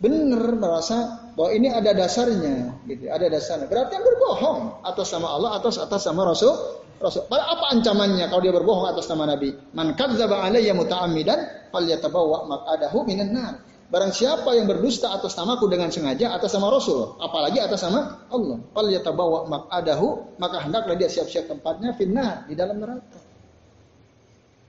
benar 0.02 0.58
merasa 0.58 1.30
bahwa 1.32 1.50
ini 1.54 1.70
ada 1.70 1.94
dasarnya, 1.94 2.84
gitu, 2.90 3.08
ada 3.08 3.30
dasarnya. 3.30 3.70
Berarti 3.70 3.96
yang 3.96 4.04
berbohong 4.04 4.84
atas 4.84 5.08
nama 5.14 5.28
Allah, 5.32 5.50
atas 5.56 5.78
atas 5.78 6.02
nama 6.04 6.34
Rasul. 6.34 6.81
Rasul. 7.02 7.26
Apa 7.26 7.74
ancamannya 7.74 8.30
kalau 8.30 8.42
dia 8.46 8.54
berbohong 8.54 8.86
atas 8.94 9.10
nama 9.10 9.34
Nabi? 9.34 9.50
Man 9.74 9.98
kadzdzaba 9.98 10.46
alayya 10.46 10.72
muta'ammidan 10.72 11.70
falyatabawwa 11.74 12.46
maq'adahu 12.46 13.02
minan 13.02 13.34
nar. 13.34 13.54
Barang 13.92 14.08
siapa 14.08 14.56
yang 14.56 14.64
berdusta 14.64 15.12
atas 15.12 15.36
namaku 15.36 15.68
dengan 15.68 15.92
sengaja 15.92 16.32
atas 16.32 16.56
nama 16.56 16.72
Rasul, 16.72 17.20
apalagi 17.20 17.60
atas 17.60 17.84
nama 17.84 18.24
Allah, 18.32 18.56
falyatabawwa 18.72 19.52
maq'adahu, 19.52 20.38
maka 20.40 20.64
hendaklah 20.64 20.96
dia 20.96 21.12
siap-siap 21.12 21.44
tempatnya 21.50 21.92
finnar 21.92 22.48
di 22.48 22.56
dalam 22.56 22.80
neraka. 22.80 23.20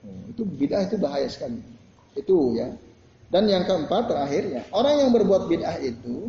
Oh, 0.03 0.27
itu 0.27 0.43
bid'ah 0.43 0.83
itu 0.83 0.99
bahaya 0.99 1.31
sekali. 1.31 1.55
Itu 2.19 2.59
ya. 2.59 2.67
Dan 3.31 3.47
yang 3.47 3.63
keempat 3.63 4.11
terakhir 4.11 4.43
ya, 4.51 4.61
orang 4.75 5.07
yang 5.07 5.09
berbuat 5.15 5.47
bid'ah 5.47 5.79
itu 5.79 6.27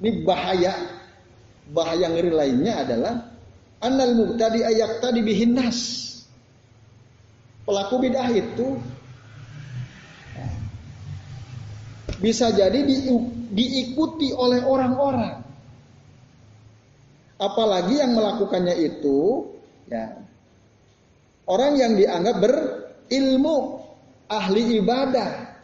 ini 0.00 0.24
bahaya 0.24 0.72
bahaya 1.70 2.08
ngeri 2.10 2.32
lainnya 2.32 2.82
adalah 2.82 3.29
annal 3.80 4.12
mubtadi 4.14 4.60
ayak 4.64 5.00
tadi 5.00 5.20
bihinas. 5.24 6.08
Pelaku 7.64 8.02
bid'ah 8.02 8.30
itu 8.32 8.80
bisa 12.20 12.52
jadi 12.52 12.84
di, 12.84 13.08
diikuti 13.50 14.30
oleh 14.36 14.60
orang-orang. 14.64 15.40
Apalagi 17.40 18.04
yang 18.04 18.12
melakukannya 18.12 18.76
itu 18.76 19.48
ya 19.88 20.12
orang 21.48 21.72
yang 21.80 21.92
dianggap 21.96 22.36
berilmu, 22.36 23.80
ahli 24.28 24.76
ibadah, 24.76 25.56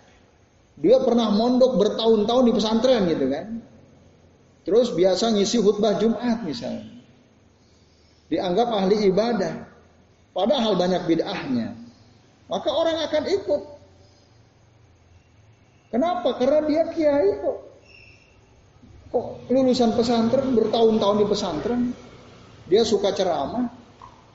dia 0.80 0.96
pernah 1.04 1.28
mondok 1.28 1.76
bertahun-tahun 1.76 2.44
di 2.48 2.52
pesantren 2.56 3.02
gitu 3.12 3.26
kan. 3.28 3.46
Terus 4.64 4.90
biasa 4.96 5.36
ngisi 5.36 5.60
khutbah 5.60 6.00
Jumat 6.00 6.42
misalnya. 6.42 6.95
Dianggap 8.26 8.68
ahli 8.70 9.06
ibadah. 9.10 9.54
Padahal 10.34 10.74
banyak 10.76 11.02
bid'ahnya. 11.06 11.72
Maka 12.46 12.70
orang 12.70 12.98
akan 13.06 13.24
ikut. 13.30 13.62
Kenapa? 15.94 16.28
Karena 16.36 16.60
dia 16.66 16.82
kiai 16.90 17.30
kok. 17.40 17.58
Kok 19.14 19.26
lulusan 19.48 19.94
pesantren 19.94 20.52
bertahun-tahun 20.52 21.16
di 21.22 21.26
pesantren. 21.26 21.82
Dia 22.66 22.82
suka 22.82 23.14
ceramah. 23.14 23.70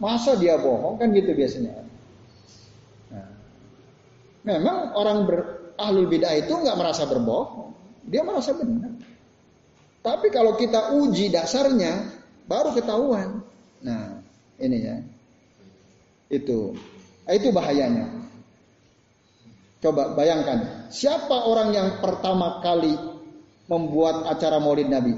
Masa 0.01 0.39
dia 0.39 0.57
bohong? 0.57 0.97
Kan 0.97 1.13
gitu 1.13 1.35
biasanya. 1.35 1.85
Nah, 3.11 3.27
memang 4.41 4.97
orang 4.97 5.17
ber, 5.29 5.39
ahlul 5.77 6.09
bidah 6.09 6.33
itu 6.33 6.49
nggak 6.49 6.77
merasa 6.79 7.05
berbohong. 7.05 7.77
Dia 8.09 8.25
merasa 8.25 8.57
benar. 8.57 8.97
Tapi 10.01 10.33
kalau 10.33 10.57
kita 10.57 10.97
uji 10.97 11.29
dasarnya, 11.29 12.09
baru 12.49 12.73
ketahuan. 12.73 13.45
Nah, 13.81 14.21
ini 14.61 14.77
ya. 14.81 14.97
Itu. 16.31 16.73
Itu 17.27 17.49
bahayanya. 17.53 18.21
Coba 19.81 20.13
bayangkan, 20.13 20.89
siapa 20.93 21.49
orang 21.49 21.73
yang 21.73 21.89
pertama 21.97 22.61
kali 22.61 22.93
membuat 23.65 24.29
acara 24.29 24.61
Maulid 24.61 24.93
Nabi? 24.93 25.17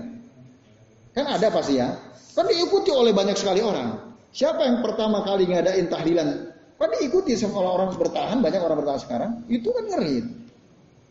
Kan 1.11 1.27
ada 1.27 1.51
pasti 1.51 1.77
ya. 1.77 1.91
Kan 2.33 2.47
diikuti 2.47 2.89
oleh 2.89 3.11
banyak 3.11 3.35
sekali 3.35 3.59
orang. 3.59 4.15
Siapa 4.33 4.63
yang 4.63 4.79
pertama 4.79 5.21
kali 5.27 5.51
ngadain 5.51 5.91
tahlilan? 5.91 6.49
Kan 6.79 6.89
diikuti 6.95 7.35
sama 7.35 7.61
orang-orang 7.61 7.99
bertahan, 7.99 8.37
banyak 8.39 8.61
orang 8.63 8.77
bertahan 8.81 9.01
sekarang. 9.03 9.31
Itu 9.51 9.69
kan 9.75 9.83
ngeri 9.87 10.17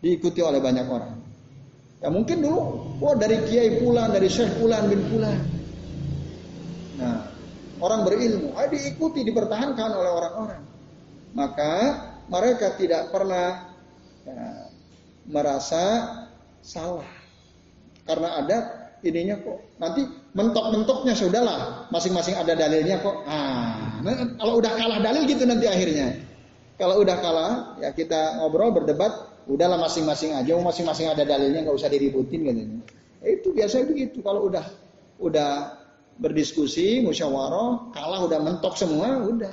diikuti 0.02 0.40
oleh 0.42 0.58
banyak 0.58 0.86
orang. 0.90 1.14
Ya 2.02 2.10
mungkin 2.10 2.42
dulu, 2.42 2.60
wah 2.98 3.14
dari 3.14 3.38
kiai 3.46 3.78
pulang, 3.78 4.10
dari 4.10 4.26
syekh 4.26 4.58
pulang 4.58 4.90
bin 4.90 5.06
pulang. 5.06 5.38
Nah, 6.98 7.31
orang 7.82 8.06
berilmu, 8.06 8.54
ah, 8.54 8.70
diikuti, 8.70 9.26
dipertahankan 9.26 9.90
oleh 9.90 10.10
orang-orang. 10.14 10.62
Maka 11.34 11.74
mereka 12.30 12.78
tidak 12.78 13.10
pernah 13.10 13.74
ya, 14.22 14.70
merasa 15.26 15.84
salah. 16.62 17.10
Karena 18.06 18.38
ada 18.38 18.58
ininya 19.02 19.36
kok. 19.42 19.58
Nanti 19.82 20.06
mentok-mentoknya 20.32 21.14
sudahlah, 21.18 21.90
masing-masing 21.90 22.38
ada 22.38 22.54
dalilnya 22.54 23.02
kok. 23.02 23.16
Ah, 23.26 23.98
nah, 24.00 24.14
kalau 24.38 24.62
udah 24.62 24.72
kalah 24.78 24.98
dalil 25.02 25.22
gitu 25.26 25.42
nanti 25.42 25.66
akhirnya. 25.66 26.22
Kalau 26.78 27.02
udah 27.02 27.16
kalah, 27.18 27.52
ya 27.78 27.90
kita 27.94 28.42
ngobrol, 28.42 28.74
berdebat, 28.74 29.10
udahlah 29.46 29.78
masing-masing 29.78 30.34
aja, 30.34 30.54
masing-masing 30.54 31.10
ada 31.10 31.22
dalilnya 31.26 31.66
nggak 31.66 31.76
usah 31.78 31.90
diributin. 31.90 32.46
Eh, 33.22 33.38
itu 33.38 33.54
biasa 33.54 33.86
begitu 33.86 34.18
kalau 34.22 34.50
udah 34.50 34.66
udah 35.22 35.81
berdiskusi, 36.20 37.00
musyawarah, 37.04 37.92
kalah 37.96 38.20
udah 38.28 38.38
mentok 38.40 38.74
semua, 38.76 39.24
udah 39.24 39.52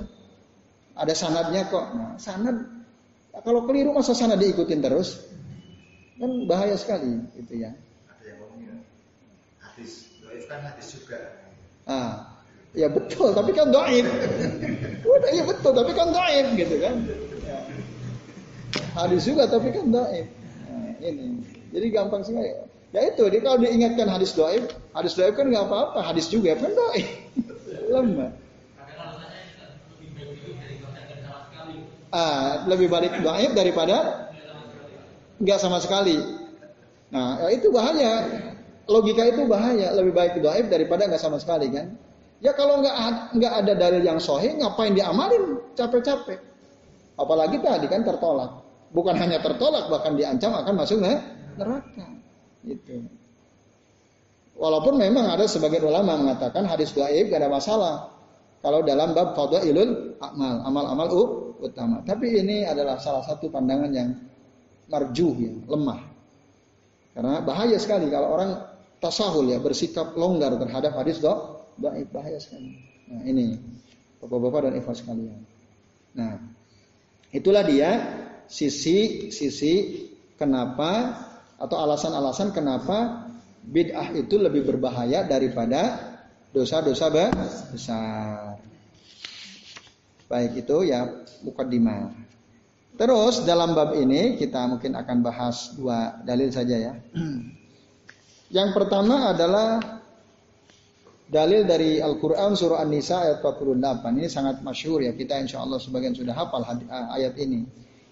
ada 0.99 1.13
sanadnya 1.15 1.67
kok. 1.71 1.85
Nah, 1.95 2.13
sanad 2.19 2.67
kalau 3.45 3.63
keliru 3.63 3.95
masa 3.95 4.11
sanad 4.11 4.41
diikutin 4.43 4.83
terus 4.83 5.23
kan 6.19 6.31
bahaya 6.49 6.75
sekali 6.75 7.23
itu 7.39 7.63
ya. 7.63 7.71
Ada 8.11 8.23
yang 8.27 8.37
ngomongnya 8.43 8.75
hadis, 9.63 10.11
doif 10.19 10.43
kan 10.51 10.59
hadis 10.59 10.87
juga. 10.99 11.19
Ah, 11.87 12.43
ya 12.75 12.91
betul, 12.91 13.31
tapi 13.31 13.55
kan 13.55 13.71
doif. 13.71 14.07
Udah 15.07 15.31
ya 15.31 15.43
betul, 15.47 15.71
tapi 15.71 15.91
kan 15.95 16.07
doif 16.11 16.47
gitu 16.59 16.75
kan 16.83 16.95
hadis 18.99 19.21
juga 19.25 19.47
tapi 19.47 19.71
kan 19.71 19.85
doib. 19.89 20.27
Nah, 20.67 20.91
ini. 20.99 21.39
Jadi 21.69 21.87
gampang 21.93 22.21
sih 22.25 22.33
ya 22.89 23.01
itu 23.09 23.23
dia 23.29 23.41
kalau 23.41 23.57
diingatkan 23.61 24.07
hadis 24.09 24.33
doib, 24.33 24.69
hadis 24.93 25.13
doib 25.13 25.33
kan 25.37 25.45
nggak 25.49 25.65
apa-apa, 25.65 25.99
hadis 26.01 26.29
juga 26.29 26.57
kan 26.57 26.71
doib. 26.73 27.07
Lemah. 27.89 28.31
Ah, 32.09 32.65
lebih 32.65 32.89
baik 32.89 33.21
doib 33.21 33.53
daripada 33.53 34.25
nggak 35.37 35.59
sama 35.61 35.77
sekali. 35.77 36.17
Nah, 37.13 37.37
ya 37.45 37.53
itu 37.53 37.69
bahaya. 37.69 38.25
Logika 38.89 39.29
itu 39.29 39.45
bahaya. 39.45 39.93
Lebih 39.93 40.17
baik 40.17 40.33
doib 40.41 40.73
daripada 40.73 41.05
nggak 41.05 41.21
sama 41.21 41.37
sekali 41.37 41.69
kan. 41.69 41.93
Ya 42.41 42.57
kalau 42.57 42.81
nggak 42.81 43.37
nggak 43.37 43.53
ada 43.61 43.73
dalil 43.77 44.01
yang 44.01 44.17
sohih, 44.17 44.57
ngapain 44.57 44.97
diamalin 44.97 45.61
capek-capek? 45.77 46.41
Apalagi 47.13 47.61
tadi 47.61 47.85
kan 47.85 48.01
tertolak 48.01 48.57
bukan 48.93 49.15
hanya 49.17 49.37
tertolak 49.43 49.85
bahkan 49.89 50.17
diancam 50.17 50.55
akan 50.55 50.73
masuk 50.75 50.97
neraka. 51.03 52.18
Itu. 52.65 53.05
Walaupun 54.59 54.99
memang 54.99 55.31
ada 55.31 55.47
sebagian 55.47 55.87
ulama 55.87 56.19
mengatakan 56.19 56.67
hadis 56.67 56.91
dhaif 56.91 57.31
gak 57.31 57.39
ada 57.39 57.47
masalah 57.47 57.95
kalau 58.59 58.83
dalam 58.83 59.15
bab 59.15 59.31
fadhailul 59.39 60.19
amal, 60.19 60.55
amal-amal 60.67 61.07
utama. 61.63 62.03
Tapi 62.03 62.43
ini 62.43 62.67
adalah 62.67 62.99
salah 62.99 63.23
satu 63.23 63.47
pandangan 63.47 63.91
yang 63.95 64.11
marjuh 64.91 65.31
ya, 65.39 65.53
lemah. 65.63 66.01
Karena 67.15 67.39
bahaya 67.39 67.79
sekali 67.79 68.11
kalau 68.11 68.35
orang 68.35 68.51
tasahul 68.99 69.47
ya 69.47 69.63
bersikap 69.63 70.11
longgar 70.19 70.51
terhadap 70.59 70.91
hadis 70.99 71.23
dhaif 71.23 72.07
bahaya 72.11 72.35
sekali. 72.35 72.75
Nah, 73.07 73.23
ini 73.23 73.55
Bapak-bapak 74.19 74.67
dan 74.67 74.73
ikhwas 74.75 74.99
sekalian. 74.99 75.39
Nah, 76.19 76.35
itulah 77.31 77.63
dia 77.63 77.91
sisi 78.51 79.31
sisi 79.31 79.73
kenapa 80.35 81.15
atau 81.59 81.75
alasan-alasan 81.75 82.55
kenapa 82.55 83.27
bid'ah 83.67 84.15
itu 84.15 84.39
lebih 84.39 84.63
berbahaya 84.63 85.27
daripada 85.27 85.99
dosa-dosa 86.55 87.11
besar. 87.69 88.57
Baik 90.31 90.65
itu 90.65 90.87
ya 90.87 91.05
mukaddimah. 91.43 92.15
Terus 92.99 93.47
dalam 93.47 93.75
bab 93.75 93.95
ini 93.95 94.35
kita 94.35 94.67
mungkin 94.67 94.95
akan 94.95 95.17
bahas 95.23 95.75
dua 95.75 96.19
dalil 96.23 96.51
saja 96.51 96.75
ya. 96.75 96.93
Yang 98.57 98.69
pertama 98.75 99.31
adalah 99.31 99.79
dalil 101.29 101.63
dari 101.69 102.01
Al-Quran 102.01 102.57
surah 102.57 102.81
An-Nisa 102.81 103.21
ayat 103.21 103.45
48. 103.45 104.17
Ini 104.17 104.27
sangat 104.27 104.55
masyhur 104.65 105.05
ya. 105.05 105.13
Kita 105.13 105.37
insya 105.37 105.61
Allah 105.61 105.77
sebagian 105.77 106.17
sudah 106.17 106.33
hafal 106.33 106.65
ayat 106.89 107.37
ini. 107.37 107.63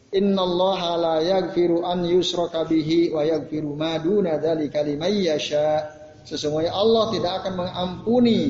Innallaha 0.08 0.92
la 0.96 1.16
yaghfiru 1.20 1.84
an 1.84 2.08
yusraka 2.08 2.64
bihi 2.64 3.12
wa 3.12 3.28
yaghfiru 3.28 3.76
ma 3.76 4.00
duna 4.00 4.40
dzalika 4.40 4.80
liman 4.88 5.12
yasha. 5.12 5.84
Sesungguhnya 6.24 6.72
Allah 6.72 7.12
tidak 7.12 7.34
akan 7.44 7.54
mengampuni 7.60 8.42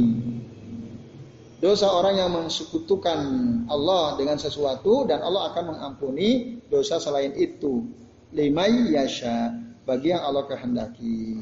dosa 1.58 1.90
orang 1.90 2.22
yang 2.22 2.30
mensekutukan 2.30 3.20
Allah 3.70 4.18
dengan 4.22 4.38
sesuatu 4.38 5.10
dan 5.10 5.26
Allah 5.26 5.50
akan 5.54 5.74
mengampuni 5.74 6.62
dosa 6.70 7.02
selain 7.02 7.34
itu. 7.34 7.90
Limai 8.38 8.94
yasha 8.94 9.58
bagi 9.82 10.14
yang 10.14 10.22
Allah 10.22 10.46
kehendaki. 10.46 11.42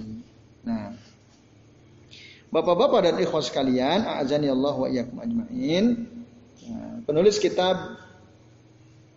Nah, 0.64 0.96
Bapak-bapak 2.56 3.04
dan 3.04 3.16
ikhwas 3.20 3.52
sekalian, 3.52 4.08
a'azani 4.08 4.48
Allah 4.48 4.76
wa 4.80 4.88
iyyakum 4.88 5.20
ajmain. 5.20 6.08
Nah, 6.72 7.04
penulis 7.04 7.36
kitab 7.36 8.00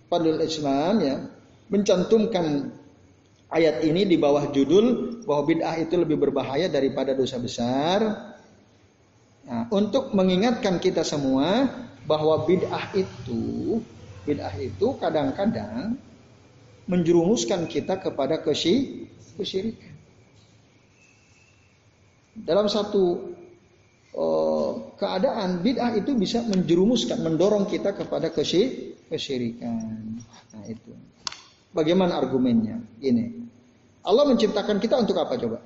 Fadlul 0.08 0.40
Islam 0.40 0.94
ya 1.04 1.16
mencantumkan 1.68 2.72
ayat 3.52 3.84
ini 3.84 4.08
di 4.08 4.16
bawah 4.16 4.48
judul 4.52 5.20
bahwa 5.24 5.42
bid'ah 5.44 5.76
itu 5.80 5.94
lebih 6.00 6.16
berbahaya 6.16 6.68
daripada 6.68 7.12
dosa 7.12 7.36
besar. 7.36 8.00
Nah, 9.48 9.64
untuk 9.72 10.12
mengingatkan 10.12 10.76
kita 10.80 11.04
semua 11.04 11.68
bahwa 12.04 12.44
bid'ah 12.44 12.92
itu 12.96 13.80
bid'ah 14.24 14.52
itu 14.60 14.96
kadang-kadang 15.00 15.96
menjerumuskan 16.88 17.68
kita 17.68 18.00
kepada 18.00 18.40
kesyirikan. 18.40 19.96
Dalam 22.38 22.68
satu 22.68 23.34
uh, 24.16 24.72
keadaan 24.96 25.60
bid'ah 25.60 25.96
itu 25.96 26.16
bisa 26.16 26.40
menjerumuskan, 26.48 27.20
mendorong 27.20 27.68
kita 27.68 27.92
kepada 27.92 28.32
kesyirikan. 28.32 28.87
Nah, 29.08 30.64
itu. 30.68 30.92
Bagaimana 31.72 32.16
argumennya? 32.16 32.80
Ini. 33.00 33.48
Allah 34.04 34.24
menciptakan 34.28 34.80
kita 34.80 35.00
untuk 35.00 35.16
apa 35.20 35.36
coba? 35.36 35.58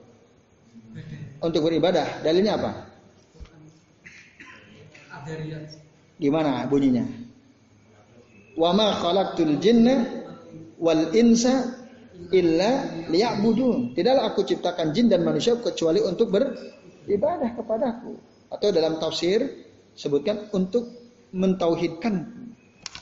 Untuk 1.43 1.63
beribadah. 1.67 2.23
Dalilnya 2.23 2.59
apa? 2.59 2.71
Gimana 6.19 6.67
bunyinya? 6.67 7.07
Wa 8.59 8.75
ma 8.75 8.95
khalaqtul 8.99 9.59
jinna 9.63 10.27
wal 10.83 11.15
insa 11.15 11.83
illa 12.35 12.87
liya'budun. 13.07 13.95
Tidaklah 13.95 14.35
aku 14.35 14.43
ciptakan 14.47 14.91
jin 14.91 15.07
dan 15.11 15.23
manusia 15.23 15.55
kecuali 15.59 16.03
untuk 16.03 16.31
beribadah 16.35 17.51
kepadaku. 17.55 18.15
Atau 18.53 18.69
dalam 18.75 18.99
tafsir 18.99 19.43
sebutkan 19.95 20.51
untuk 20.53 20.91
mentauhidkan. 21.33 22.42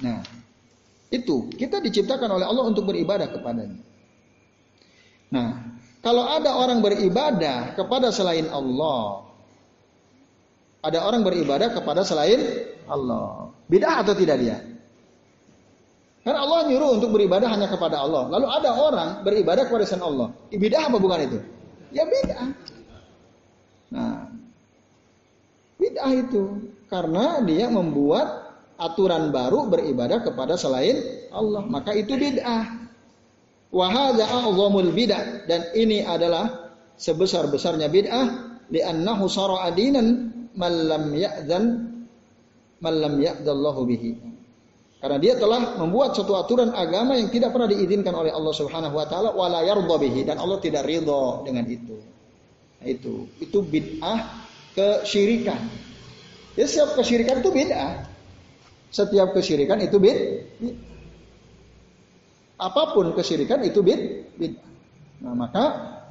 Nah, 0.01 0.20
itu 1.11 1.51
kita 1.55 1.82
diciptakan 1.82 2.30
oleh 2.40 2.46
Allah 2.46 2.64
untuk 2.70 2.88
beribadah 2.88 3.28
kepadanya. 3.28 3.80
Nah, 5.30 5.48
kalau 6.01 6.24
ada 6.24 6.57
orang 6.57 6.80
beribadah 6.80 7.76
kepada 7.76 8.09
selain 8.09 8.48
Allah, 8.48 9.28
ada 10.80 11.05
orang 11.05 11.20
beribadah 11.20 11.76
kepada 11.76 12.03
selain 12.07 12.40
Allah, 12.88 13.53
bid'ah 13.68 14.01
atau 14.01 14.14
tidak 14.16 14.36
dia? 14.40 14.59
Karena 16.20 16.44
Allah 16.44 16.68
nyuruh 16.68 17.01
untuk 17.01 17.16
beribadah 17.16 17.48
hanya 17.48 17.68
kepada 17.68 18.01
Allah. 18.01 18.28
Lalu 18.28 18.46
ada 18.48 18.70
orang 18.76 19.09
beribadah 19.24 19.64
kepada 19.68 19.84
selain 19.88 20.05
Allah. 20.05 20.28
Bid'ah 20.53 20.84
apa 20.88 20.96
bukan 21.01 21.20
itu? 21.20 21.38
Ya 21.92 22.05
bid'ah. 22.05 22.48
Nah, 23.90 24.30
bid'ah 25.80 26.12
itu 26.16 26.70
karena 26.86 27.40
dia 27.42 27.66
membuat 27.72 28.39
aturan 28.80 29.28
baru 29.28 29.68
beribadah 29.68 30.24
kepada 30.24 30.56
selain 30.56 31.28
Allah, 31.30 31.62
maka 31.68 31.92
itu 31.92 32.16
bid'ah. 32.16 32.88
Wahada 33.70 34.24
a'zamul 34.26 34.90
bid'ah 34.90 35.46
dan 35.46 35.70
ini 35.76 36.02
adalah 36.02 36.72
sebesar-besarnya 36.96 37.86
bid'ah 37.92 38.26
li'annahu 38.72 39.30
sara 39.30 39.68
adinan 39.68 40.32
man 40.56 40.72
lam 40.90 41.04
ya'zan 41.14 41.64
man 42.80 42.94
lam 42.98 43.14
ya'dallahu 43.20 43.86
bihi. 43.86 44.12
Karena 45.00 45.16
dia 45.16 45.32
telah 45.40 45.80
membuat 45.80 46.12
suatu 46.12 46.36
aturan 46.36 46.76
agama 46.76 47.16
yang 47.16 47.32
tidak 47.32 47.56
pernah 47.56 47.70
diizinkan 47.70 48.12
oleh 48.12 48.36
Allah 48.36 48.52
Subhanahu 48.52 49.00
wa 49.00 49.06
taala 49.08 49.32
wala 49.32 49.64
yarda 49.64 49.96
bihi 49.96 50.28
dan 50.28 50.36
Allah 50.36 50.60
tidak 50.60 50.84
ridho 50.84 51.40
dengan 51.46 51.64
itu. 51.64 51.96
Nah, 52.80 52.86
itu 52.90 53.28
itu 53.40 53.58
bid'ah 53.64 54.18
kesyirikan. 54.76 55.60
Ya 56.58 56.68
setiap 56.68 57.00
kesyirikan 57.00 57.40
itu 57.40 57.48
bid'ah. 57.48 58.09
Setiap 58.91 59.30
kesyirikan 59.32 59.78
itu 59.78 59.97
bid. 60.03 60.18
Apa 62.61 62.93
pun 62.93 63.14
kesyirikan 63.14 63.62
itu 63.62 63.80
bid. 63.80 64.34
bid. 64.36 64.55
Nah 65.22 65.34
maka 65.36 65.64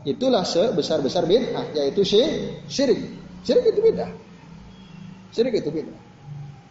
itulah 0.07 0.47
sebesar-besar 0.47 1.27
bid'ah 1.27 1.75
yaitu 1.75 2.05
syirik. 2.07 2.99
Syirik 3.43 3.65
itu 3.75 3.79
bid'ah. 3.83 4.11
Syirik 5.35 5.59
itu 5.59 5.69
bid'ah. 5.69 5.99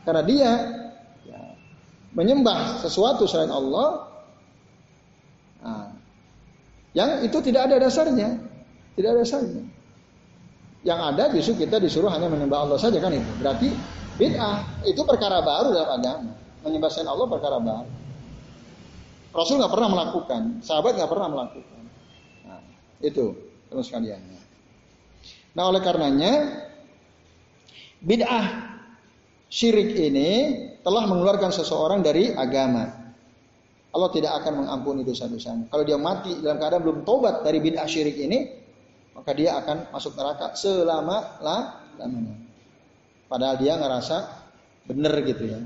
Karena 0.09 0.23
dia 0.25 0.53
ya, 1.29 1.41
menyembah 2.17 2.81
sesuatu 2.81 3.29
selain 3.29 3.53
Allah 3.53 4.09
nah, 5.61 5.93
yang 6.97 7.21
itu 7.27 7.39
tidak 7.45 7.69
ada 7.69 7.77
dasarnya. 7.85 8.41
Tidak 8.97 9.09
ada 9.13 9.21
dasarnya. 9.23 9.63
Yang 10.87 11.01
ada 11.13 11.25
justru 11.35 11.53
kita 11.67 11.77
disuruh 11.83 12.09
hanya 12.09 12.31
menyembah 12.33 12.65
Allah 12.65 12.79
saja 12.81 12.97
kan 13.03 13.13
itu. 13.13 13.33
Berarti 13.43 13.69
Bid'ah 14.19 14.83
itu 14.83 14.99
perkara 15.07 15.39
baru 15.41 15.71
dalam 15.71 15.91
agama. 15.95 16.33
Menyembah 16.67 16.91
selain 16.91 17.07
Allah 17.07 17.27
perkara 17.31 17.63
baru. 17.63 17.91
Rasul 19.31 19.63
nggak 19.63 19.71
pernah 19.71 19.89
melakukan, 19.95 20.43
sahabat 20.59 20.99
nggak 20.99 21.11
pernah 21.11 21.29
melakukan. 21.31 21.83
Nah, 22.43 22.61
itu 22.99 23.31
terus 23.71 23.87
sekalian. 23.87 24.19
Nah 25.55 25.65
oleh 25.71 25.79
karenanya 25.79 26.33
bid'ah 28.03 28.47
syirik 29.47 29.95
ini 29.95 30.31
telah 30.83 31.07
mengeluarkan 31.07 31.55
seseorang 31.55 32.03
dari 32.03 32.35
agama. 32.35 32.91
Allah 33.95 34.11
tidak 34.11 34.35
akan 34.43 34.67
mengampuni 34.67 35.07
dosa-dosanya. 35.07 35.71
Kalau 35.71 35.85
dia 35.87 35.97
mati 35.97 36.35
dalam 36.43 36.59
keadaan 36.59 36.83
belum 36.83 36.99
tobat 37.07 37.47
dari 37.47 37.63
bid'ah 37.63 37.87
syirik 37.87 38.19
ini, 38.19 38.39
maka 39.15 39.31
dia 39.33 39.55
akan 39.63 39.95
masuk 39.95 40.19
neraka 40.19 40.59
selama 40.59 41.39
lamanya. 41.41 42.48
Padahal 43.29 43.61
dia 43.61 43.77
ngerasa 43.77 44.17
benar 44.89 45.13
gitu 45.21 45.45
ya. 45.45 45.61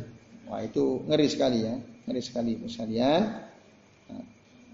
Wah 0.50 0.60
itu 0.66 1.06
ngeri 1.06 1.30
sekali 1.30 1.62
ya, 1.62 1.78
ngeri 2.10 2.20
sekali 2.20 2.52
sekalian. 2.66 3.22
Nah, 4.10 4.24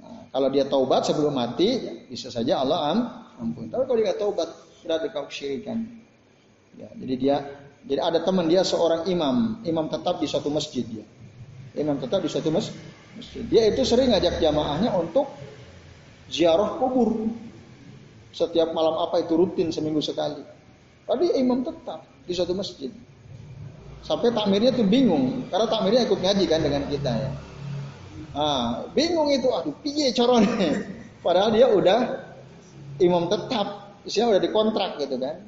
nah, 0.01 0.21
kalau 0.33 0.49
dia 0.49 0.65
taubat 0.65 1.05
sebelum 1.05 1.37
mati, 1.37 1.69
ya, 1.69 1.93
bisa 2.09 2.33
saja 2.33 2.65
Allah 2.65 2.81
am, 2.91 2.99
ampun. 3.39 3.69
Tapi 3.69 3.85
kalau 3.85 4.01
dia 4.01 4.17
taubat, 4.17 4.49
sudah 4.81 4.99
kau 5.13 5.29
syirikan. 5.29 5.85
Ya, 6.81 6.89
jadi 6.97 7.15
dia, 7.15 7.37
jadi 7.85 8.01
ada 8.01 8.25
teman 8.25 8.49
dia 8.49 8.65
seorang 8.65 9.05
imam, 9.07 9.61
imam 9.69 9.87
tetap 9.93 10.19
di 10.19 10.27
suatu 10.27 10.49
masjid 10.49 10.83
dia. 10.83 11.05
Imam 11.77 12.01
tetap 12.01 12.25
di 12.25 12.33
suatu 12.33 12.49
masjid. 12.49 13.45
Dia 13.47 13.69
itu 13.69 13.85
sering 13.85 14.11
ngajak 14.11 14.41
jamaahnya 14.41 14.97
untuk 14.97 15.29
ziarah 16.33 16.81
kubur. 16.81 17.29
Setiap 18.35 18.73
malam 18.73 18.99
apa 18.99 19.23
itu 19.23 19.35
rutin 19.35 19.71
seminggu 19.71 20.03
sekali. 20.03 20.43
Tapi 21.07 21.39
imam 21.39 21.63
tetap 21.63 22.18
di 22.29 22.37
suatu 22.37 22.53
masjid. 22.53 22.93
Sampai 24.05 24.31
takmirnya 24.31 24.71
tuh 24.71 24.85
bingung, 24.85 25.49
karena 25.49 25.67
takmirnya 25.67 26.05
ikut 26.05 26.21
ngaji 26.21 26.45
kan 26.45 26.61
dengan 26.61 26.83
kita 26.87 27.13
ya. 27.13 27.31
Ah, 28.37 28.87
bingung 28.93 29.33
itu, 29.33 29.49
aduh 29.49 29.75
piye 29.81 30.13
corone. 30.13 30.47
Padahal 31.25 31.51
dia 31.51 31.67
udah 31.67 32.29
imam 33.03 33.27
tetap, 33.27 33.99
isinya 34.07 34.37
udah 34.37 34.43
dikontrak 34.45 35.01
gitu 35.03 35.17
kan. 35.19 35.43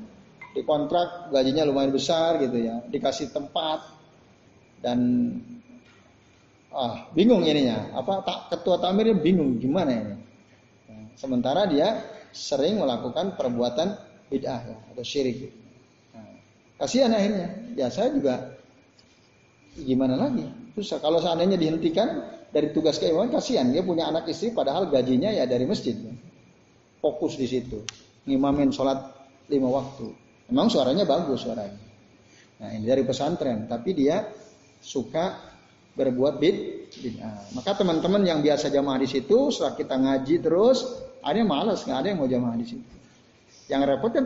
Dikontrak 0.57 1.31
gajinya 1.31 1.63
lumayan 1.63 1.95
besar 1.95 2.43
gitu 2.43 2.59
ya, 2.59 2.83
dikasih 2.91 3.31
tempat 3.31 3.87
dan 4.83 4.99
ah 6.75 7.07
bingung 7.15 7.47
ininya. 7.47 7.95
Apa 7.95 8.27
tak 8.27 8.39
ketua 8.59 8.83
takmirnya 8.83 9.15
bingung 9.15 9.63
gimana 9.63 9.95
ini. 9.95 10.17
Nah, 10.91 11.05
sementara 11.15 11.71
dia 11.71 12.03
sering 12.35 12.83
melakukan 12.83 13.39
perbuatan 13.39 13.95
bid'ah 14.27 14.61
ya, 14.67 14.79
atau 14.91 15.05
syirik. 15.07 15.60
Kasihan 16.81 17.13
akhirnya. 17.13 17.77
Ya 17.77 17.93
saya 17.93 18.09
juga 18.09 18.57
gimana 19.77 20.17
lagi? 20.17 20.49
Susah. 20.73 20.97
Kalau 20.97 21.21
seandainya 21.21 21.61
dihentikan 21.61 22.25
dari 22.49 22.73
tugas 22.73 22.97
keimaman 22.97 23.29
kasihan. 23.29 23.69
Dia 23.69 23.85
punya 23.85 24.09
anak 24.09 24.33
istri 24.33 24.57
padahal 24.57 24.89
gajinya 24.89 25.29
ya 25.29 25.45
dari 25.45 25.69
masjid. 25.69 25.93
Fokus 27.05 27.37
di 27.37 27.45
situ. 27.45 27.85
Ngimamin 28.25 28.73
sholat 28.73 28.97
lima 29.53 29.69
waktu. 29.69 30.09
Memang 30.49 30.73
suaranya 30.73 31.05
bagus 31.05 31.45
suaranya. 31.45 31.85
Nah 32.65 32.69
ini 32.73 32.89
dari 32.89 33.05
pesantren. 33.05 33.69
Tapi 33.69 33.91
dia 33.93 34.25
suka 34.81 35.37
berbuat 36.01 36.41
bid. 36.41 36.57
Nah, 37.21 37.45
maka 37.55 37.77
teman-teman 37.77 38.25
yang 38.25 38.41
biasa 38.41 38.73
jamaah 38.73 38.99
di 38.99 39.07
situ 39.07 39.53
setelah 39.53 39.77
kita 39.79 39.95
ngaji 40.01 40.43
terus 40.43 41.07
ada 41.21 41.37
yang 41.39 41.47
malas 41.47 41.85
nggak 41.87 41.99
ada 42.03 42.09
yang 42.09 42.19
mau 42.19 42.27
jamaah 42.27 42.57
di 42.57 42.67
situ. 42.67 42.89
Yang 43.69 43.81
repot 43.95 44.11
kan 44.11 44.25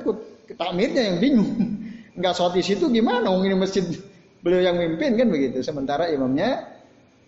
takmirnya 0.55 1.03
yang 1.13 1.19
bingung 1.21 1.84
nggak 2.15 2.35
sholat 2.35 2.55
di 2.59 2.63
situ 2.63 2.87
gimana? 2.91 3.31
Wong 3.31 3.47
ini 3.47 3.57
masjid 3.59 3.83
beliau 4.41 4.63
yang 4.63 4.77
mimpin 4.79 5.19
kan 5.19 5.29
begitu. 5.31 5.61
Sementara 5.67 6.11
imamnya 6.11 6.63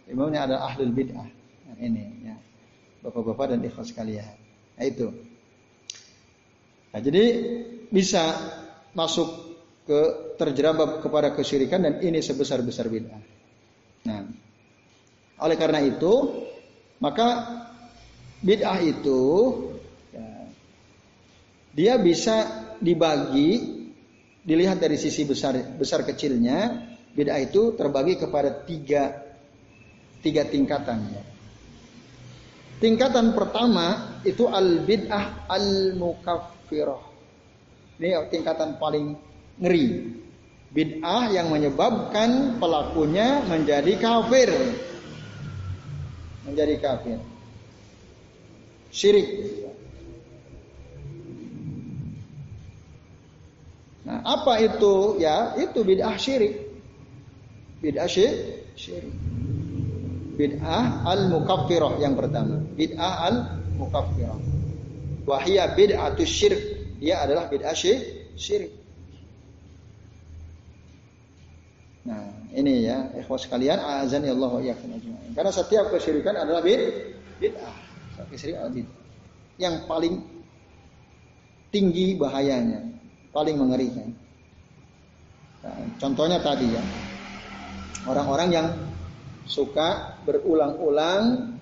imamnya 0.06 0.46
ada 0.46 0.56
ahlul 0.62 0.94
bid'ah. 0.94 1.26
Nah, 1.26 1.76
ini 1.82 2.04
ya. 2.26 2.36
Bapak-bapak 3.02 3.54
dan 3.54 3.60
ikhlas 3.62 3.90
sekalian. 3.90 4.34
Nah 4.78 4.84
itu. 4.86 5.06
Nah, 6.90 7.00
jadi 7.02 7.24
bisa 7.90 8.22
masuk 8.96 9.28
ke 9.86 10.34
terjerambab 10.40 10.98
kepada 11.04 11.30
kesyirikan 11.30 11.86
dan 11.86 11.94
ini 12.02 12.18
sebesar-besar 12.18 12.90
bid'ah. 12.90 13.22
Nah, 14.06 14.26
oleh 15.42 15.56
karena 15.58 15.82
itu 15.82 16.42
maka 16.98 17.28
bid'ah 18.40 18.80
itu 18.82 19.22
ya, 20.14 20.28
dia 21.76 21.94
bisa 22.00 22.66
dibagi 22.80 23.75
dilihat 24.46 24.78
dari 24.78 24.94
sisi 24.94 25.26
besar 25.26 25.58
besar 25.74 26.06
kecilnya, 26.06 26.86
bid'ah 27.18 27.42
itu 27.42 27.74
terbagi 27.74 28.14
kepada 28.14 28.62
tiga 28.62 29.26
tiga 30.22 30.46
tingkatan. 30.46 31.02
Tingkatan 32.78 33.34
pertama 33.34 34.20
itu 34.22 34.46
al 34.46 34.86
bid'ah 34.86 35.50
al 35.50 35.98
mukaffirah. 35.98 37.02
Ini 37.98 38.30
tingkatan 38.30 38.78
paling 38.78 39.18
ngeri. 39.58 40.14
Bid'ah 40.70 41.32
yang 41.32 41.48
menyebabkan 41.48 42.60
pelakunya 42.60 43.40
menjadi 43.48 43.96
kafir. 43.96 44.52
Menjadi 46.44 46.74
kafir. 46.78 47.18
Syirik. 48.92 49.65
Nah, 54.06 54.22
apa 54.22 54.62
itu? 54.62 55.18
Ya, 55.18 55.58
itu 55.58 55.82
bid'ah 55.82 56.14
syirik. 56.14 56.54
Bid'ah 57.82 58.06
syirik 58.06 58.54
bid'ah 60.36 61.02
al-mukaffirah 61.08 61.98
yang 61.98 62.14
pertama. 62.14 62.60
Bid'ah 62.76 63.32
al-mukaffirah. 63.32 64.38
Wahia 65.24 65.72
bid'atu 65.72 66.22
syirik. 66.22 66.62
Dia 67.00 67.24
adalah 67.24 67.48
bid'ah 67.48 67.74
syirik. 68.36 68.72
Nah, 72.06 72.22
ini 72.54 72.86
ya, 72.86 73.10
ikhwas 73.18 73.50
sekalian, 73.50 73.82
azan 73.82 74.22
ya 74.22 74.30
Allah 74.30 74.52
wa 74.52 74.62
Karena 75.34 75.50
setiap 75.50 75.90
kesyirikan 75.90 76.38
adalah 76.38 76.62
bid'ah. 76.62 77.76
Setiap 78.14 78.26
kesyirikan 78.30 78.60
adalah 78.62 78.76
bid'ah. 78.76 79.04
Yang 79.56 79.74
paling 79.88 80.14
tinggi 81.74 82.14
bahayanya, 82.14 82.84
paling 83.36 83.60
mengerikan. 83.60 84.08
Nah, 85.60 85.76
contohnya 86.00 86.40
tadi 86.40 86.72
ya, 86.72 86.80
orang-orang 88.08 88.48
yang 88.48 88.66
suka 89.44 90.16
berulang-ulang 90.24 91.52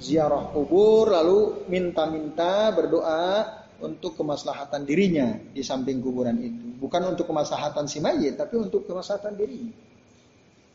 ziarah 0.00 0.48
kubur 0.56 1.12
lalu 1.12 1.68
minta-minta 1.68 2.72
berdoa 2.72 3.44
untuk 3.84 4.16
kemaslahatan 4.16 4.88
dirinya 4.88 5.36
di 5.52 5.60
samping 5.60 6.00
kuburan 6.00 6.40
itu. 6.40 6.80
Bukan 6.80 7.12
untuk 7.12 7.28
kemaslahatan 7.28 7.84
si 7.84 8.00
mayit, 8.00 8.40
tapi 8.40 8.56
untuk 8.56 8.88
kemaslahatan 8.88 9.36
dirinya. 9.36 9.74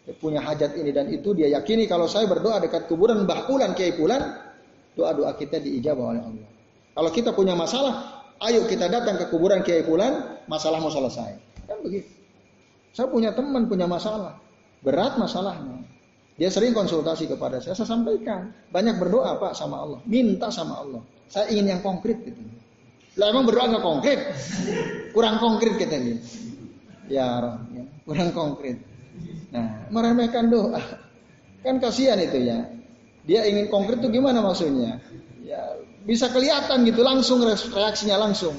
Dia 0.06 0.16
punya 0.16 0.40
hajat 0.40 0.78
ini 0.80 0.94
dan 0.94 1.12
itu 1.12 1.36
dia 1.36 1.52
yakini 1.52 1.84
kalau 1.90 2.08
saya 2.08 2.30
berdoa 2.30 2.64
dekat 2.64 2.88
kuburan 2.88 3.26
Mbah 3.28 3.44
Pulan, 3.44 3.76
Kiai 3.76 3.92
Pulan, 3.92 4.22
doa-doa 4.96 5.36
kita 5.36 5.60
diijabah 5.60 6.16
oleh 6.16 6.24
Allah. 6.24 6.50
Kalau 6.96 7.12
kita 7.12 7.36
punya 7.36 7.54
masalah, 7.60 8.17
ayo 8.44 8.66
kita 8.70 8.92
datang 8.92 9.18
ke 9.18 9.26
kuburan 9.32 9.66
Kiai 9.66 9.82
Pulan, 9.86 10.44
masalah 10.46 10.78
mau 10.78 10.92
selesai. 10.92 11.38
Kan 11.66 11.78
begitu. 11.82 12.10
Saya 12.94 13.10
punya 13.14 13.30
teman 13.34 13.70
punya 13.70 13.86
masalah, 13.86 14.38
berat 14.82 15.22
masalahnya. 15.22 15.86
Dia 16.38 16.54
sering 16.54 16.74
konsultasi 16.74 17.26
kepada 17.26 17.58
saya, 17.58 17.74
saya 17.74 17.90
sampaikan. 17.90 18.54
Banyak 18.70 19.02
berdoa 19.02 19.42
Pak 19.42 19.58
sama 19.58 19.82
Allah, 19.82 20.00
minta 20.06 20.54
sama 20.54 20.82
Allah. 20.82 21.02
Saya 21.30 21.50
ingin 21.50 21.78
yang 21.78 21.82
konkret 21.82 22.22
gitu. 22.22 22.42
Lah 23.18 23.34
emang 23.34 23.50
berdoa 23.50 23.66
nggak 23.74 23.86
konkret? 23.86 24.20
Kurang 25.14 25.42
konkret 25.42 25.82
katanya. 25.82 26.22
Ya, 27.10 27.58
ya, 27.74 27.84
kurang 28.06 28.30
konkret. 28.38 28.78
Nah, 29.50 29.90
meremehkan 29.90 30.54
doa. 30.54 30.78
Kan 31.66 31.82
kasihan 31.82 32.22
itu 32.22 32.38
ya. 32.46 32.70
Dia 33.26 33.44
ingin 33.50 33.68
konkret 33.74 34.00
itu 34.00 34.22
gimana 34.22 34.40
maksudnya? 34.40 35.02
Ya, 35.48 35.80
bisa 36.04 36.28
kelihatan 36.28 36.84
gitu 36.84 37.08
langsung 37.08 37.40
reaksinya 37.48 38.20
langsung. 38.20 38.52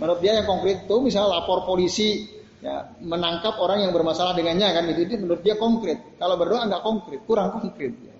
Menurut 0.00 0.24
dia 0.24 0.40
yang 0.40 0.48
konkret 0.48 0.88
itu 0.88 0.96
misalnya 1.04 1.36
lapor 1.36 1.68
polisi 1.68 2.24
ya 2.64 2.96
menangkap 3.04 3.60
orang 3.60 3.84
yang 3.84 3.92
bermasalah 3.92 4.32
dengannya 4.32 4.72
kan 4.72 4.84
itu 4.88 5.04
itu 5.04 5.20
menurut 5.20 5.44
dia 5.44 5.60
konkret. 5.60 6.16
Kalau 6.16 6.40
berdoa 6.40 6.64
nggak 6.64 6.80
konkret 6.80 7.20
kurang 7.28 7.60
konkret. 7.60 7.92
Ya. 7.92 8.16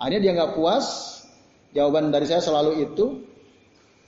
akhirnya 0.00 0.20
dia 0.24 0.32
nggak 0.40 0.52
puas. 0.56 0.86
Jawaban 1.72 2.12
dari 2.12 2.28
saya 2.28 2.40
selalu 2.44 2.84
itu 2.84 3.28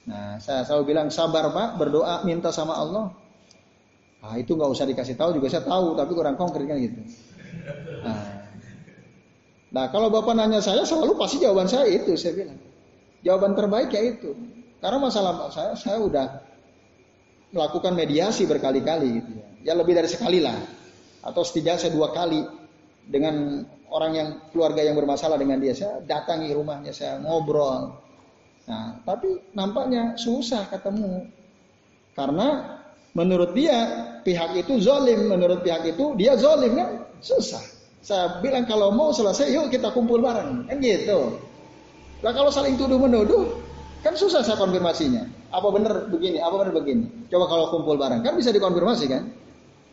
nah 0.04 0.36
saya 0.36 0.68
selalu 0.68 0.84
bilang 0.92 1.08
sabar 1.08 1.48
pak 1.52 1.76
berdoa 1.76 2.24
minta 2.24 2.48
sama 2.56 2.76
Allah. 2.80 3.12
Ah 4.24 4.40
itu 4.40 4.56
nggak 4.56 4.70
usah 4.72 4.88
dikasih 4.88 5.20
tahu 5.20 5.36
juga 5.36 5.52
saya 5.52 5.68
tahu 5.68 5.92
tapi 5.92 6.12
kurang 6.16 6.40
konkret 6.40 6.64
kan 6.64 6.80
gitu. 6.80 7.04
Nah, 8.04 8.24
nah 9.72 9.84
kalau 9.92 10.08
bapak 10.08 10.32
nanya 10.32 10.64
saya 10.64 10.88
selalu 10.88 11.20
pasti 11.20 11.40
jawaban 11.44 11.68
saya 11.68 11.88
itu 11.88 12.16
saya 12.16 12.32
bilang 12.36 12.56
jawaban 13.24 13.56
terbaik 13.56 13.90
ya 13.90 14.14
itu 14.14 14.36
karena 14.84 15.00
masalah 15.00 15.48
saya 15.48 15.72
saya 15.80 15.96
udah 15.96 16.26
melakukan 17.54 17.94
mediasi 17.94 18.44
berkali-kali 18.50 19.22
gitu 19.22 19.30
ya. 19.38 19.46
Ya 19.70 19.72
lebih 19.78 19.94
dari 19.94 20.10
sekali 20.10 20.42
lah. 20.42 20.58
Atau 21.24 21.46
setidaknya 21.46 21.80
saya 21.80 21.92
dua 21.94 22.12
kali 22.12 22.44
dengan 23.08 23.64
orang 23.88 24.12
yang 24.12 24.28
keluarga 24.50 24.82
yang 24.82 24.98
bermasalah 24.98 25.38
dengan 25.38 25.62
dia. 25.62 25.72
Saya 25.72 26.02
datangi 26.04 26.50
rumahnya, 26.52 26.92
saya 26.92 27.22
ngobrol. 27.22 27.96
Nah, 28.68 29.00
tapi 29.06 29.40
nampaknya 29.54 30.18
susah 30.18 30.68
ketemu. 30.68 31.30
Karena 32.12 32.76
menurut 33.14 33.54
dia 33.56 33.76
pihak 34.26 34.58
itu 34.58 34.82
zolim, 34.82 35.30
menurut 35.30 35.64
pihak 35.64 35.86
itu 35.96 36.12
dia 36.18 36.36
zolim 36.36 36.76
kan 36.76 37.08
susah. 37.22 37.62
Saya 38.04 38.44
bilang 38.44 38.68
kalau 38.68 38.92
mau 38.92 39.16
selesai 39.16 39.48
yuk 39.48 39.72
kita 39.72 39.88
kumpul 39.96 40.20
bareng 40.20 40.68
kan 40.68 40.76
gitu. 40.82 41.40
Nah 42.24 42.32
kalau 42.32 42.48
saling 42.48 42.80
tuduh 42.80 42.96
menuduh 42.96 43.52
kan 44.00 44.16
susah 44.16 44.40
saya 44.40 44.56
konfirmasinya. 44.56 45.28
Apa 45.52 45.68
benar 45.68 46.08
begini? 46.08 46.40
Apa 46.40 46.56
benar 46.64 46.72
begini? 46.72 47.28
Coba 47.28 47.44
kalau 47.52 47.68
kumpul 47.68 48.00
bareng 48.00 48.24
kan 48.24 48.32
bisa 48.32 48.48
dikonfirmasi 48.48 49.04
kan? 49.12 49.28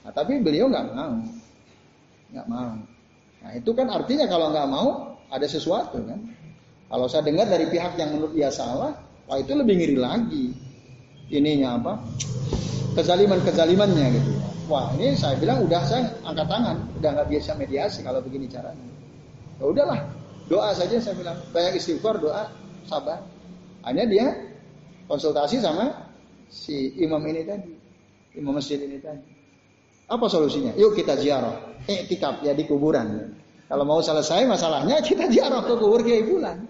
Nah, 0.01 0.11
tapi 0.15 0.41
beliau 0.41 0.71
nggak 0.71 0.95
mau, 0.95 1.13
nggak 2.33 2.47
mau. 2.47 2.73
Nah 3.41 3.51
itu 3.53 3.69
kan 3.75 3.87
artinya 3.91 4.25
kalau 4.31 4.49
nggak 4.49 4.67
mau 4.71 4.87
ada 5.27 5.45
sesuatu 5.45 5.99
kan? 6.07 6.19
Kalau 6.91 7.05
saya 7.11 7.23
dengar 7.27 7.47
dari 7.47 7.67
pihak 7.71 7.95
yang 7.99 8.15
menurut 8.15 8.35
dia 8.35 8.51
salah, 8.51 8.95
wah 9.27 9.37
itu 9.39 9.51
lebih 9.51 9.79
ngiri 9.79 9.97
lagi. 9.99 10.55
Ininya 11.31 11.79
apa? 11.79 11.93
Kezaliman-kezalimannya 12.99 14.07
gitu. 14.19 14.31
Wah 14.67 14.91
ini 14.99 15.15
saya 15.15 15.39
bilang 15.39 15.63
udah 15.63 15.83
saya 15.87 16.11
angkat 16.27 16.47
tangan, 16.47 16.77
udah 16.99 17.09
nggak 17.15 17.27
biasa 17.31 17.55
mediasi 17.55 17.99
kalau 18.03 18.19
begini 18.19 18.51
caranya. 18.51 18.87
Ya 19.61 19.63
udahlah, 19.67 19.99
doa 20.51 20.75
saja 20.75 20.99
saya 20.99 21.15
bilang 21.15 21.39
banyak 21.55 21.79
istighfar, 21.79 22.19
doa, 22.19 22.51
sabar. 22.83 23.23
Hanya 23.87 24.03
dia 24.03 24.27
konsultasi 25.07 25.63
sama 25.63 26.11
si 26.51 26.91
imam 26.99 27.23
ini 27.23 27.47
tadi, 27.47 27.71
imam 28.35 28.59
masjid 28.59 28.77
ini 28.83 28.99
tadi. 28.99 29.23
Apa 30.11 30.27
solusinya? 30.27 30.75
Yuk 30.75 30.99
kita 30.99 31.15
ziarah, 31.15 31.55
iktikaf 31.87 32.43
ya 32.43 32.51
di 32.51 32.67
kuburan. 32.67 33.31
Kalau 33.71 33.87
mau 33.87 34.03
selesai 34.03 34.43
masalahnya 34.43 34.99
kita 34.99 35.31
ziarah 35.31 35.63
ke 35.63 35.79
kubur 35.79 36.03
Kiai 36.03 36.27
Bulan. 36.27 36.67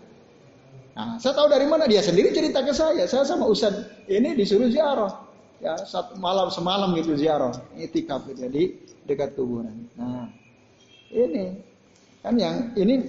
Nah, 0.93 1.17
saya 1.17 1.34
tahu 1.34 1.49
dari 1.49 1.65
mana 1.65 1.89
dia 1.89 2.05
sendiri 2.05 2.29
cerita 2.29 2.61
ke 2.61 2.69
saya. 2.69 3.09
Saya 3.09 3.25
sama 3.25 3.49
Ustaz 3.49 3.73
ini 4.05 4.38
disuruh 4.38 4.69
ziarah. 4.69 5.09
Ya, 5.57 5.73
satu 5.82 6.17
malam 6.21 6.53
semalam 6.53 6.93
gitu 6.93 7.17
ziarah, 7.17 7.49
iktikaf 7.73 8.29
gitu 8.29 8.45
di 8.53 8.77
dekat 9.09 9.34
kuburan. 9.34 9.89
Nah, 9.97 10.29
ini 11.09 11.57
kan 12.21 12.38
yang 12.38 12.69
ini 12.77 13.01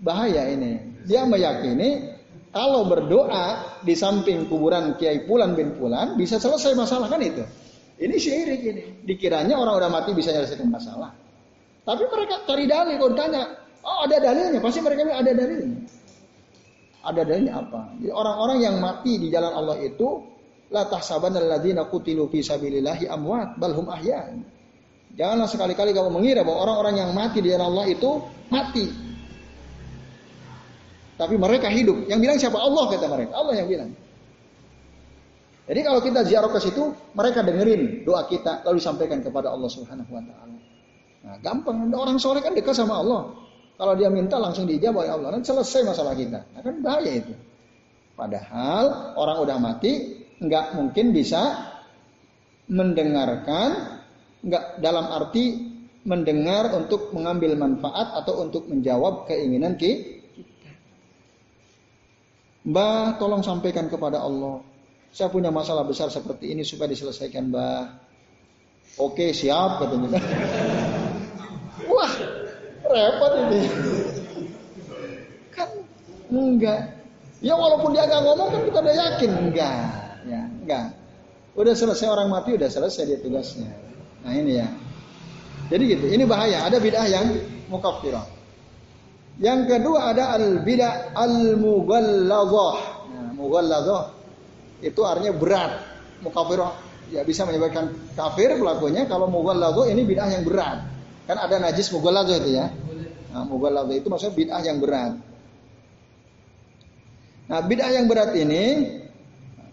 bahaya 0.00 0.48
ini. 0.50 1.02
Dia 1.04 1.28
meyakini 1.28 2.14
kalau 2.54 2.86
berdoa 2.86 3.78
di 3.82 3.98
samping 3.98 4.46
kuburan 4.46 4.94
Kiai 4.94 5.26
Pulan 5.26 5.58
bin 5.58 5.74
Pulan 5.74 6.14
bisa 6.14 6.38
selesai 6.38 6.78
masalah 6.78 7.10
kan 7.10 7.18
itu. 7.18 7.42
Ini 7.98 8.16
syirik 8.18 8.62
ini. 8.62 8.82
Dikiranya 9.06 9.54
orang 9.54 9.78
udah 9.78 9.90
mati 9.90 10.10
bisa 10.14 10.34
menyelesaikan 10.34 10.70
masalah. 10.70 11.14
Tapi 11.84 12.02
mereka 12.08 12.42
cari 12.48 12.64
dalil 12.64 12.96
kalau 12.96 13.12
ditanya, 13.12 13.42
oh 13.84 13.98
ada 14.08 14.16
dalilnya, 14.18 14.58
pasti 14.58 14.80
mereka 14.80 15.04
bilang 15.04 15.20
ada 15.20 15.32
dalilnya. 15.36 15.78
Ada 17.04 17.20
dalilnya 17.28 17.52
apa? 17.60 17.80
Orang-orang 18.08 18.58
yang 18.64 18.76
mati 18.80 19.20
di 19.20 19.28
jalan 19.28 19.52
Allah 19.52 19.76
itu 19.84 20.24
la 20.72 20.88
tahsabanna 20.88 21.44
alladziina 21.44 21.84
qutilu 21.92 22.32
fi 22.32 22.40
sabilillahi 22.40 23.04
amwat 23.12 23.60
bal 23.60 23.76
hum 23.76 23.92
ahya. 23.92 24.32
Janganlah 25.14 25.46
sekali-kali 25.46 25.94
kamu 25.94 26.10
mengira 26.10 26.42
bahwa 26.42 26.66
orang-orang 26.66 26.94
yang 27.04 27.10
mati 27.12 27.38
di 27.44 27.52
jalan 27.52 27.70
Allah 27.70 27.86
itu 27.86 28.10
mati, 28.50 28.88
tapi 31.24 31.40
mereka 31.40 31.72
hidup. 31.72 32.04
Yang 32.04 32.20
bilang 32.20 32.36
siapa? 32.36 32.60
Allah 32.60 32.84
kata 32.92 33.08
mereka. 33.08 33.32
Allah 33.32 33.54
yang 33.56 33.68
bilang. 33.72 33.90
Jadi 35.64 35.80
kalau 35.80 36.00
kita 36.04 36.20
ziarah 36.28 36.52
ke 36.52 36.60
situ, 36.60 36.92
mereka 37.16 37.40
dengerin 37.40 38.04
doa 38.04 38.28
kita 38.28 38.60
lalu 38.68 38.84
disampaikan 38.84 39.24
kepada 39.24 39.48
Allah 39.48 39.70
Subhanahu 39.72 40.12
wa 40.12 40.20
taala. 40.20 40.56
Nah, 41.24 41.36
gampang. 41.40 41.88
Orang 41.96 42.20
soleh 42.20 42.44
kan 42.44 42.52
dekat 42.52 42.76
sama 42.76 43.00
Allah. 43.00 43.32
Kalau 43.80 43.96
dia 43.96 44.12
minta 44.12 44.36
langsung 44.36 44.68
dijawab 44.68 45.08
oleh 45.08 45.10
Allah. 45.16 45.28
Nanti 45.32 45.48
selesai 45.48 45.88
masalah 45.88 46.12
kita. 46.12 46.44
Nah, 46.44 46.60
kan 46.60 46.76
bahaya 46.84 47.12
itu. 47.16 47.32
Padahal 48.12 49.16
orang 49.16 49.36
udah 49.40 49.56
mati 49.56 50.20
nggak 50.44 50.76
mungkin 50.76 51.16
bisa 51.16 51.72
mendengarkan 52.68 53.98
nggak 54.44 54.84
dalam 54.84 55.08
arti 55.08 55.72
mendengar 56.04 56.68
untuk 56.76 57.16
mengambil 57.16 57.56
manfaat 57.56 58.12
atau 58.20 58.44
untuk 58.44 58.68
menjawab 58.68 59.24
keinginan 59.24 59.80
kita 59.80 60.13
Mbah, 62.64 63.20
tolong 63.20 63.44
sampaikan 63.44 63.92
kepada 63.92 64.24
Allah. 64.24 64.64
Saya 65.12 65.28
punya 65.28 65.52
masalah 65.52 65.84
besar 65.84 66.08
seperti 66.08 66.50
ini 66.56 66.64
supaya 66.64 66.88
diselesaikan, 66.88 67.52
Mbah. 67.52 67.84
Oke, 68.98 69.36
siap 69.36 69.84
katanya. 69.84 70.16
Wah, 71.94 72.12
repot 72.88 73.32
ini. 73.48 73.62
Kan 75.52 75.68
Enggak. 76.32 76.94
Ya 77.44 77.52
walaupun 77.52 77.92
dia 77.92 78.08
nggak 78.08 78.22
ngomong 78.24 78.48
kan 78.48 78.60
kita 78.64 78.78
udah 78.80 78.96
yakin 78.96 79.30
enggak. 79.36 79.92
Ya, 80.24 80.42
enggak. 80.48 80.86
Udah 81.54 81.74
selesai 81.76 82.08
orang 82.08 82.32
mati 82.32 82.56
udah 82.56 82.72
selesai 82.72 83.04
dia 83.04 83.18
tugasnya. 83.20 83.68
Nah 84.24 84.32
ini 84.32 84.58
ya. 84.64 84.68
Jadi 85.68 85.82
gitu. 85.92 86.06
Ini 86.08 86.24
bahaya. 86.24 86.64
Ada 86.64 86.80
bid'ah 86.80 87.06
yang 87.06 87.36
mukaffirah. 87.68 88.33
Yang 89.34 89.60
kedua 89.66 90.14
ada 90.14 90.38
al 90.38 90.62
bid'ah 90.62 91.10
al 91.14 91.58
mughalladhah. 91.58 92.76
Nah, 93.10 93.30
mughalladhah 93.34 94.02
itu 94.78 95.00
artinya 95.02 95.34
berat. 95.34 95.72
Mukaffirah 96.22 96.72
ya 97.10 97.20
bisa 97.26 97.42
menyebabkan 97.42 97.90
kafir 98.14 98.54
pelakunya 98.54 99.10
kalau 99.10 99.26
mughalladhah 99.26 99.90
ini 99.90 100.06
bid'ah 100.06 100.30
yang 100.30 100.46
berat. 100.46 100.86
Kan 101.26 101.36
ada 101.40 101.58
najis 101.58 101.90
mughalladhah 101.90 102.36
itu 102.46 102.50
ya. 102.54 102.70
Nah, 103.34 103.42
mughalladhah 103.42 103.96
itu 103.98 104.06
maksudnya 104.06 104.34
bid'ah 104.38 104.62
yang 104.62 104.78
berat. 104.78 105.12
Nah, 107.50 107.60
bid'ah 107.66 107.90
yang 107.90 108.06
berat 108.06 108.38
ini 108.38 108.64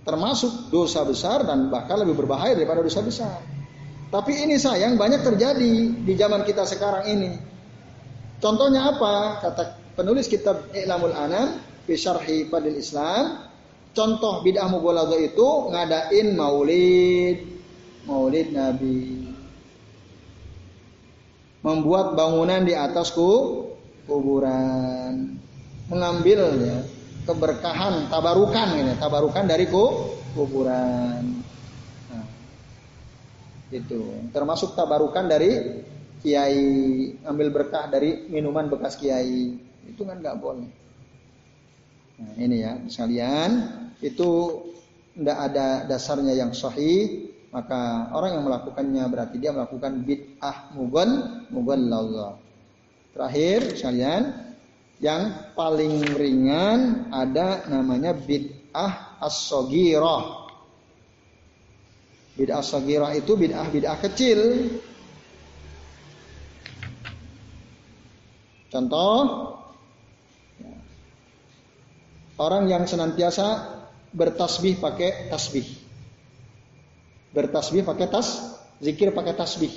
termasuk 0.02 0.74
dosa 0.74 1.06
besar 1.06 1.46
dan 1.46 1.70
bahkan 1.70 2.02
lebih 2.02 2.18
berbahaya 2.18 2.58
daripada 2.58 2.82
dosa 2.82 3.06
besar. 3.06 3.38
Tapi 4.10 4.44
ini 4.44 4.58
sayang 4.58 4.98
banyak 4.98 5.22
terjadi 5.22 5.74
di 6.02 6.14
zaman 6.18 6.42
kita 6.44 6.66
sekarang 6.66 7.06
ini. 7.14 7.51
Contohnya 8.42 8.90
apa? 8.90 9.38
Kata 9.38 9.64
penulis 9.94 10.26
kitab 10.26 10.66
I'lamul 10.74 11.14
Anam 11.14 11.62
fi 11.86 11.94
syarhi 11.94 12.50
Fadil 12.50 12.82
Islam. 12.82 13.54
Contoh 13.94 14.42
bid'ah 14.42 14.72
mughaladzah 14.72 15.20
itu 15.20 15.48
ngadain 15.70 16.28
maulid, 16.34 17.38
maulid 18.10 18.50
Nabi. 18.50 19.30
Membuat 21.62 22.18
bangunan 22.18 22.66
di 22.66 22.74
atas 22.74 23.14
kuburan. 23.14 25.38
Mengambil 25.92 26.40
ya, 26.66 26.80
keberkahan, 27.28 28.08
tabarukan 28.08 28.80
ini, 28.80 28.96
tabarukan 28.96 29.44
dari 29.44 29.68
kuburan. 29.68 31.44
Nah, 32.10 32.26
itu 33.70 34.32
termasuk 34.32 34.74
tabarukan 34.74 35.28
dari 35.28 35.84
kiai, 36.22 37.18
ambil 37.26 37.50
berkah 37.50 37.90
dari 37.90 38.30
minuman 38.30 38.70
bekas 38.70 38.96
kiai. 38.96 39.58
Itu 39.90 40.06
kan 40.06 40.22
nggak 40.22 40.38
boleh. 40.38 40.70
Nah, 42.22 42.34
ini 42.38 42.62
ya, 42.62 42.78
sekalian, 42.86 43.50
itu 44.00 44.62
tidak 45.18 45.38
ada 45.52 45.68
dasarnya 45.90 46.38
yang 46.38 46.54
sahih, 46.54 47.34
maka 47.52 48.14
orang 48.16 48.40
yang 48.40 48.46
melakukannya 48.48 49.04
berarti 49.12 49.36
dia 49.42 49.52
melakukan 49.52 50.06
bid'ah 50.06 50.72
mugon 50.78 51.44
mugon 51.52 51.82
Allah. 51.92 52.38
Terakhir 53.12 53.76
sekalian, 53.76 54.24
yang 55.02 55.52
paling 55.58 56.06
ringan 56.16 57.10
ada 57.10 57.66
namanya 57.68 58.14
bid'ah 58.14 59.20
as-sogirah. 59.20 60.48
Bid'ah 62.38 62.62
as-sogirah 62.62 63.12
itu 63.18 63.34
bid'ah 63.36 63.68
bid'ah 63.68 63.98
kecil. 64.00 64.40
Contoh, 68.72 69.20
orang 72.40 72.72
yang 72.72 72.88
senantiasa 72.88 73.68
bertasbih 74.16 74.80
pakai 74.80 75.28
tasbih. 75.28 75.68
Bertasbih 77.36 77.84
pakai 77.84 78.08
tas, 78.08 78.60
zikir 78.80 79.12
pakai 79.12 79.36
tasbih. 79.36 79.72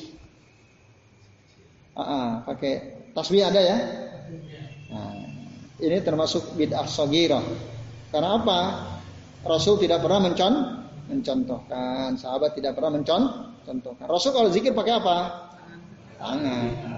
Ah, 1.95 2.03
ah, 2.03 2.29
pakai 2.47 3.07
tasbih 3.15 3.43
ada 3.43 3.59
ya? 3.59 3.79
Nah, 4.91 5.15
ini 5.83 5.99
termasuk 6.03 6.55
bid'ah 6.55 6.87
sogiro. 6.87 7.43
Karena 8.15 8.39
apa? 8.39 8.61
Rasul 9.43 9.83
tidak 9.83 10.07
pernah 10.07 10.23
mencon, 10.23 10.55
mencontohkan. 11.11 12.15
Sahabat 12.15 12.55
tidak 12.55 12.79
pernah 12.79 12.95
mencontohkan. 12.95 14.07
Rasul 14.07 14.31
kalau 14.31 14.55
zikir 14.55 14.71
pakai 14.71 15.03
apa? 15.03 15.17
Tangan. 16.19 16.94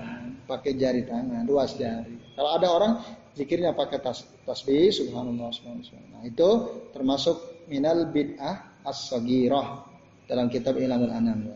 Pakai 0.46 0.78
jari 0.78 1.02
tangan, 1.02 1.42
luas 1.42 1.74
jari. 1.74 2.14
Kalau 2.38 2.50
ada 2.54 2.68
orang 2.70 2.92
zikirnya 3.34 3.74
pakai 3.74 3.98
tas, 3.98 4.22
tasbih, 4.46 4.94
subhanallah, 4.94 5.50
subhanallah. 5.50 6.06
Nah, 6.14 6.22
itu 6.22 6.48
termasuk 6.94 7.66
minal 7.66 8.08
bid'ah 8.14 8.80
as-sagirah 8.86 9.84
dalam 10.30 10.46
kitab 10.46 10.78
Ilhamul 10.78 11.10
Anam. 11.10 11.50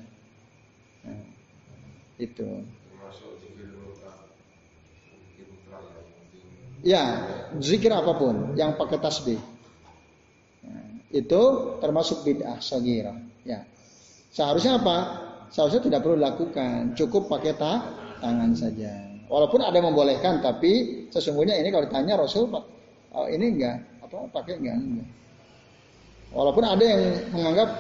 Nah, 1.07 1.23
itu. 2.19 2.67
Ya, 6.81 7.05
zikir 7.61 7.93
apa 7.93 8.17
pun 8.17 8.57
yang 8.57 8.75
pakai 8.75 8.99
tasbih. 8.99 9.41
Ya, 10.65 10.81
itu 11.13 11.43
termasuk 11.79 12.27
bid'ah 12.27 12.59
sagira. 12.59 13.15
Ya. 13.47 13.63
Seharusnya 14.35 14.81
apa? 14.81 14.97
Seharusnya 15.51 15.83
tidak 15.83 16.07
perlu 16.07 16.17
dilakukan, 16.17 16.95
cukup 16.95 17.27
pakai 17.27 17.53
ta 17.59 18.00
tangan 18.21 18.53
saja. 18.55 18.93
Walaupun 19.31 19.63
ada 19.63 19.79
membolehkan, 19.79 20.43
tapi 20.43 21.07
sesungguhnya 21.09 21.55
ini 21.59 21.71
kalau 21.71 21.87
ditanya 21.87 22.19
Rasul, 22.19 22.51
oh, 22.51 23.27
ini 23.31 23.59
enggak, 23.59 23.79
apa 24.03 24.27
pakai 24.31 24.59
enggak, 24.59 24.77
enggak. 24.79 25.09
Walaupun 26.31 26.65
ada 26.67 26.83
yang 26.83 27.03
menganggap 27.35 27.71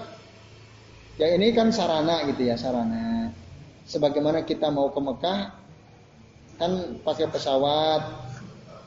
ya 1.18 1.26
ini 1.34 1.54
kan 1.54 1.70
sarana 1.70 2.26
gitu 2.30 2.46
ya, 2.46 2.54
sarana. 2.54 3.34
Sebagaimana 3.86 4.46
kita 4.46 4.70
mau 4.70 4.94
ke 4.94 5.00
Mekah 5.02 5.40
kan 6.58 6.72
pakai 7.02 7.26
pesawat, 7.30 8.02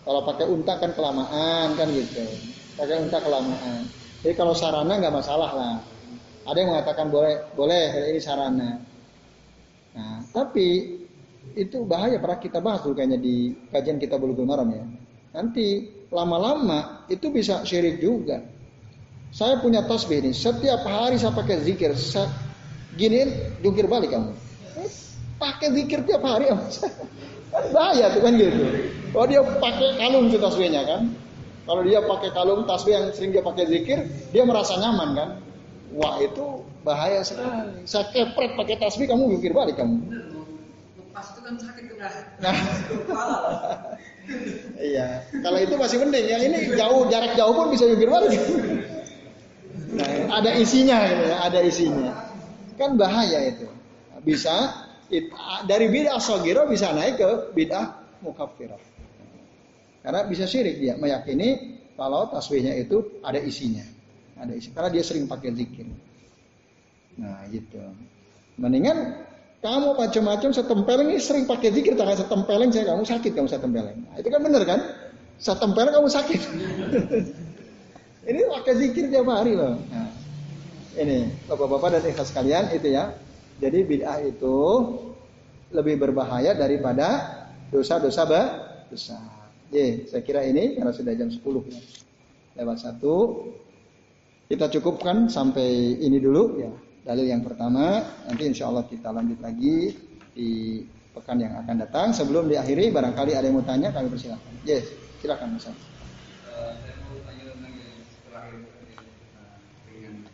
kalau 0.08 0.22
pakai 0.24 0.46
unta 0.48 0.80
kan 0.80 0.92
kelamaan 0.96 1.76
kan 1.76 1.88
gitu. 1.92 2.24
Pakai 2.80 3.04
unta 3.04 3.20
kelamaan. 3.20 3.88
Jadi 4.24 4.34
kalau 4.40 4.56
sarana 4.56 5.00
nggak 5.00 5.16
masalah 5.16 5.52
lah. 5.52 5.76
Ada 6.44 6.58
yang 6.60 6.76
mengatakan 6.76 7.08
boleh, 7.08 7.44
boleh 7.56 8.12
ini 8.12 8.20
sarana. 8.20 8.80
Nah, 9.96 10.20
tapi 10.32 11.00
itu 11.54 11.86
bahaya 11.86 12.18
pernah 12.18 12.40
kita 12.42 12.60
bahas 12.64 12.82
dulu 12.82 12.98
kayaknya 12.98 13.20
di 13.22 13.54
kajian 13.70 14.02
kita 14.02 14.18
bulu 14.18 14.34
maram 14.44 14.70
ya. 14.74 14.84
Nanti 15.34 15.90
lama-lama 16.14 17.06
itu 17.10 17.30
bisa 17.34 17.66
syirik 17.66 18.02
juga. 18.02 18.42
Saya 19.34 19.58
punya 19.58 19.82
tasbih 19.90 20.22
ini, 20.22 20.30
setiap 20.30 20.86
hari 20.86 21.18
saya 21.18 21.34
pakai 21.34 21.66
zikir, 21.66 21.98
saya 21.98 22.30
giniin 22.94 23.34
jungkir 23.66 23.90
balik 23.90 24.14
kamu. 24.14 24.30
Pakai 25.42 25.74
zikir 25.74 26.06
tiap 26.06 26.22
hari, 26.22 26.54
kan 26.54 26.62
bahaya 27.74 28.14
tuh 28.14 28.22
kan 28.22 28.34
gitu. 28.38 28.62
Oh 29.18 29.26
dia 29.26 29.42
pakai 29.42 29.98
kalung 29.98 30.30
itu 30.30 30.38
tasbihnya 30.38 30.86
kan. 30.86 31.10
Kalau 31.66 31.82
dia 31.82 32.00
pakai 32.06 32.30
kalung 32.30 32.62
tasbih 32.70 32.94
yang 32.94 33.06
sering 33.10 33.34
dia 33.34 33.42
pakai 33.42 33.66
zikir, 33.66 34.06
dia 34.30 34.44
merasa 34.46 34.78
nyaman 34.78 35.10
kan. 35.18 35.30
Wah 35.98 36.22
itu 36.22 36.62
bahaya 36.86 37.26
sekali. 37.26 37.90
Saya 37.90 38.14
kepret 38.14 38.54
pakai 38.54 38.78
tasbih, 38.78 39.10
kamu 39.10 39.38
mikir 39.42 39.50
balik 39.50 39.82
kamu. 39.82 39.98
Lepas 41.14 41.30
itu 41.30 41.42
kan 41.46 41.54
sakit 41.62 41.84
Nah, 42.42 42.58
iya. 44.82 45.22
Kalau 45.46 45.62
itu 45.62 45.78
masih 45.78 46.02
penting. 46.02 46.26
Yang 46.26 46.42
ini 46.50 46.58
jauh 46.74 47.06
jarak 47.06 47.38
jauh 47.38 47.54
pun 47.54 47.70
bisa 47.70 47.86
mikir 47.86 48.10
balik. 48.10 48.34
Nah, 49.94 50.42
ada 50.42 50.58
isinya 50.58 51.06
gitu 51.06 51.24
ya, 51.30 51.38
ada 51.46 51.60
isinya. 51.62 52.12
Kan 52.82 52.98
bahaya 52.98 53.46
itu. 53.46 53.70
Bisa 54.26 54.74
it, 55.14 55.30
dari 55.70 55.94
bid'ah 55.94 56.18
sogiro 56.18 56.66
bisa 56.66 56.90
naik 56.98 57.22
ke 57.22 57.30
bid'ah 57.54 57.94
mukaffirah. 58.26 58.82
Karena 60.02 60.26
bisa 60.26 60.50
syirik 60.50 60.82
dia 60.82 60.98
meyakini 60.98 61.78
kalau 61.94 62.26
tasbihnya 62.34 62.74
itu 62.74 63.22
ada 63.22 63.38
isinya. 63.38 63.86
Ada 64.42 64.58
isi. 64.58 64.74
Karena 64.74 64.90
dia 64.90 65.06
sering 65.06 65.30
pakai 65.30 65.54
zikir. 65.54 65.86
Nah 67.22 67.46
gitu. 67.54 67.78
Mendingan 68.58 69.30
kamu 69.64 69.96
macam-macam 69.96 70.52
setempeleng 70.52 71.08
ini 71.16 71.24
sering 71.24 71.48
pakai 71.48 71.72
zikir 71.72 71.96
tangan 71.96 72.20
setempeleng 72.20 72.68
saya 72.76 72.92
kamu 72.92 73.08
sakit 73.08 73.32
kamu 73.32 73.48
setempeleng. 73.48 73.96
Nah, 74.04 74.16
itu 74.20 74.28
kan 74.28 74.42
benar 74.44 74.64
kan? 74.68 74.80
Setempeleng 75.40 75.96
kamu 75.96 76.10
sakit. 76.12 76.42
ini 78.30 78.40
pakai 78.44 78.74
zikir 78.76 79.08
tiap 79.08 79.32
hari 79.32 79.56
loh. 79.56 79.80
Nah, 79.88 80.12
ini 81.00 81.32
bapak-bapak 81.48 81.96
dan 81.96 82.04
ikhlas 82.12 82.36
kalian 82.36 82.76
itu 82.76 82.92
ya. 82.92 83.16
Jadi 83.64 83.88
bid'ah 83.88 84.20
itu 84.20 84.56
lebih 85.72 85.96
berbahaya 85.96 86.52
daripada 86.52 87.40
dosa-dosa 87.72 88.28
besar. 88.92 89.24
Ya, 89.72 90.04
saya 90.12 90.22
kira 90.28 90.44
ini 90.44 90.76
karena 90.76 90.92
sudah 90.92 91.16
jam 91.16 91.32
10 91.32 91.40
ya. 91.72 91.80
Lewat 92.60 92.84
satu. 92.84 93.48
Kita 94.52 94.68
cukupkan 94.68 95.32
sampai 95.32 95.98
ini 96.04 96.20
dulu 96.20 96.60
ya. 96.60 96.70
Dalil 97.04 97.28
yang 97.28 97.44
pertama, 97.44 98.00
nanti 98.24 98.48
insya 98.48 98.72
Allah 98.72 98.88
kita 98.88 99.12
lanjut 99.12 99.36
lagi 99.44 99.92
di 100.32 100.80
pekan 101.12 101.36
yang 101.36 101.60
akan 101.60 101.84
datang. 101.84 102.16
Sebelum 102.16 102.48
diakhiri, 102.48 102.96
barangkali 102.96 103.36
ada 103.36 103.44
yang 103.44 103.60
mau 103.60 103.68
tanya, 103.68 103.92
kami 103.92 104.08
persilakan. 104.08 104.54
Yes, 104.64 104.88
silakan 105.20 105.60
Mas. 105.60 105.68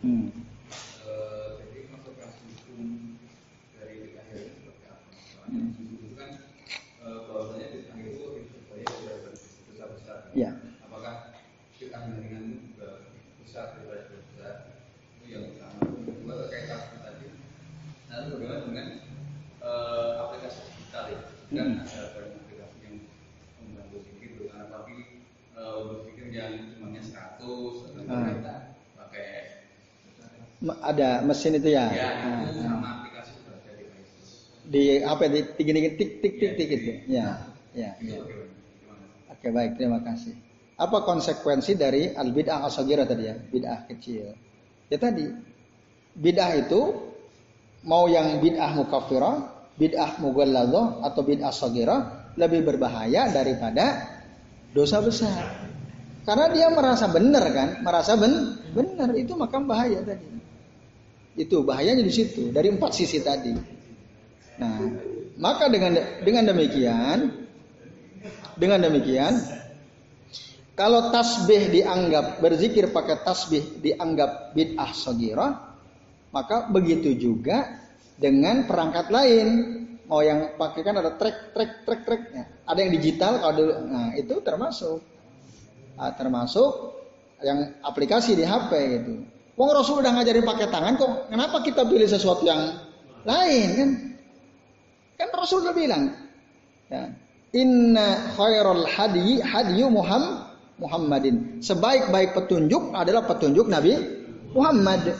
Hmm. 0.00 0.30
Ya. 10.30 10.54
Apakah 10.86 11.34
ditambah 11.74 12.22
dengan 12.22 12.44
uh, 19.60 20.26
aplikasi 20.26 20.64
ya. 21.50 21.62
Hmm. 21.66 21.82
ada 21.82 22.06
banyak 22.14 22.38
aplikasi 22.46 22.76
yang 22.86 22.96
membantu 23.62 23.96
zikir 24.06 24.30
karena 24.46 24.64
tapi 24.70 24.94
uh, 25.58 25.78
berpikir 25.90 26.26
yang 26.30 26.54
cumanya 26.74 27.02
100 27.02 27.42
atau 27.42 28.02
hmm. 28.06 28.26
kita 28.38 28.54
pakai 28.94 29.26
ada 30.84 31.08
mesin 31.24 31.56
itu 31.56 31.68
ya. 31.72 31.88
Ya, 31.88 32.08
nah, 32.20 32.52
sama 32.52 32.88
aplikasi 33.00 33.32
itu 33.32 33.48
ada 33.48 33.70
di 33.72 33.84
Di 34.70 34.84
apa 35.02 35.24
di 35.26 35.40
tik 35.56 35.68
tik 35.72 35.94
tik 35.96 36.10
tik 36.20 36.34
tik 36.38 36.52
tik 36.54 36.68
itu. 36.70 36.92
Ya. 37.08 37.50
Ya. 37.72 37.96
ya. 38.02 38.18
Oke, 39.30 39.48
baik, 39.48 39.80
terima 39.80 40.04
kasih. 40.04 40.36
Apa 40.76 41.00
konsekuensi 41.04 41.80
dari 41.80 42.12
al 42.12 42.32
bid'ah 42.32 42.68
asagira 42.68 43.08
tadi 43.08 43.24
ya, 43.24 43.36
bid'ah 43.36 43.88
kecil? 43.88 44.36
Ya 44.92 45.00
tadi, 45.00 45.28
bid'ah 46.16 46.60
itu 46.60 47.08
mau 47.84 48.04
yang 48.04 48.36
bid'ah 48.40 48.76
mukaffirah, 48.76 49.59
bid'ah 49.80 50.20
mughalladah 50.20 51.00
atau 51.08 51.24
bid'ah 51.24 51.48
sagira 51.48 52.28
lebih 52.36 52.68
berbahaya 52.68 53.32
daripada 53.32 54.04
dosa 54.76 55.00
besar. 55.00 55.40
Karena 56.28 56.52
dia 56.52 56.68
merasa 56.68 57.08
benar 57.08 57.44
kan, 57.50 57.68
merasa 57.80 58.12
ben 58.14 58.60
benar 58.76 59.16
itu 59.16 59.32
maka 59.32 59.56
bahaya 59.64 60.04
tadi. 60.04 60.28
Itu 61.40 61.64
bahayanya 61.64 62.04
di 62.04 62.12
situ 62.12 62.52
dari 62.52 62.68
empat 62.68 62.92
sisi 62.92 63.24
tadi. 63.24 63.56
Nah, 64.60 64.78
maka 65.40 65.72
dengan 65.72 65.96
dengan 66.20 66.44
demikian 66.52 67.48
dengan 68.60 68.84
demikian 68.84 69.40
kalau 70.76 71.08
tasbih 71.08 71.72
dianggap 71.72 72.44
berzikir 72.44 72.92
pakai 72.92 73.24
tasbih 73.24 73.80
dianggap 73.80 74.52
bid'ah 74.52 74.92
sagira, 74.92 75.76
maka 76.32 76.68
begitu 76.68 77.16
juga 77.16 77.80
dengan 78.20 78.68
perangkat 78.68 79.08
lain. 79.08 79.48
Mau 80.06 80.20
yang 80.20 80.58
pakai 80.58 80.82
kan 80.84 80.98
ada 81.00 81.16
trek 81.16 81.56
trek 81.56 81.70
trek 81.86 82.00
trek. 82.04 82.22
Ada 82.68 82.78
yang 82.82 82.92
digital 82.92 83.40
kalau 83.40 83.54
dulu, 83.56 83.72
nah 83.88 84.12
itu 84.14 84.34
termasuk. 84.44 85.00
Nah, 85.96 86.12
termasuk 86.14 86.70
yang 87.40 87.80
aplikasi 87.80 88.36
di 88.36 88.44
HP 88.44 88.70
itu. 89.00 89.14
Wong 89.56 89.70
Rasul 89.72 90.00
udah 90.04 90.12
ngajarin 90.16 90.44
pakai 90.44 90.66
tangan 90.72 90.94
kok, 90.96 91.12
kenapa 91.28 91.60
kita 91.60 91.84
pilih 91.84 92.08
sesuatu 92.08 92.42
yang 92.48 92.80
lain 93.28 93.68
kan? 93.76 93.90
Kan 95.20 95.28
Rasul 95.36 95.60
udah 95.68 95.76
bilang, 95.76 96.08
ya, 96.88 97.12
Inna 97.52 98.32
khairul 98.34 98.88
hadi 98.88 99.44
hadiyu 99.44 99.92
Muhammad 99.92 100.50
Muhammadin. 100.80 101.60
Sebaik-baik 101.60 102.32
petunjuk 102.32 102.96
adalah 102.96 103.28
petunjuk 103.28 103.68
Nabi 103.68 104.00
Muhammad. 104.56 105.12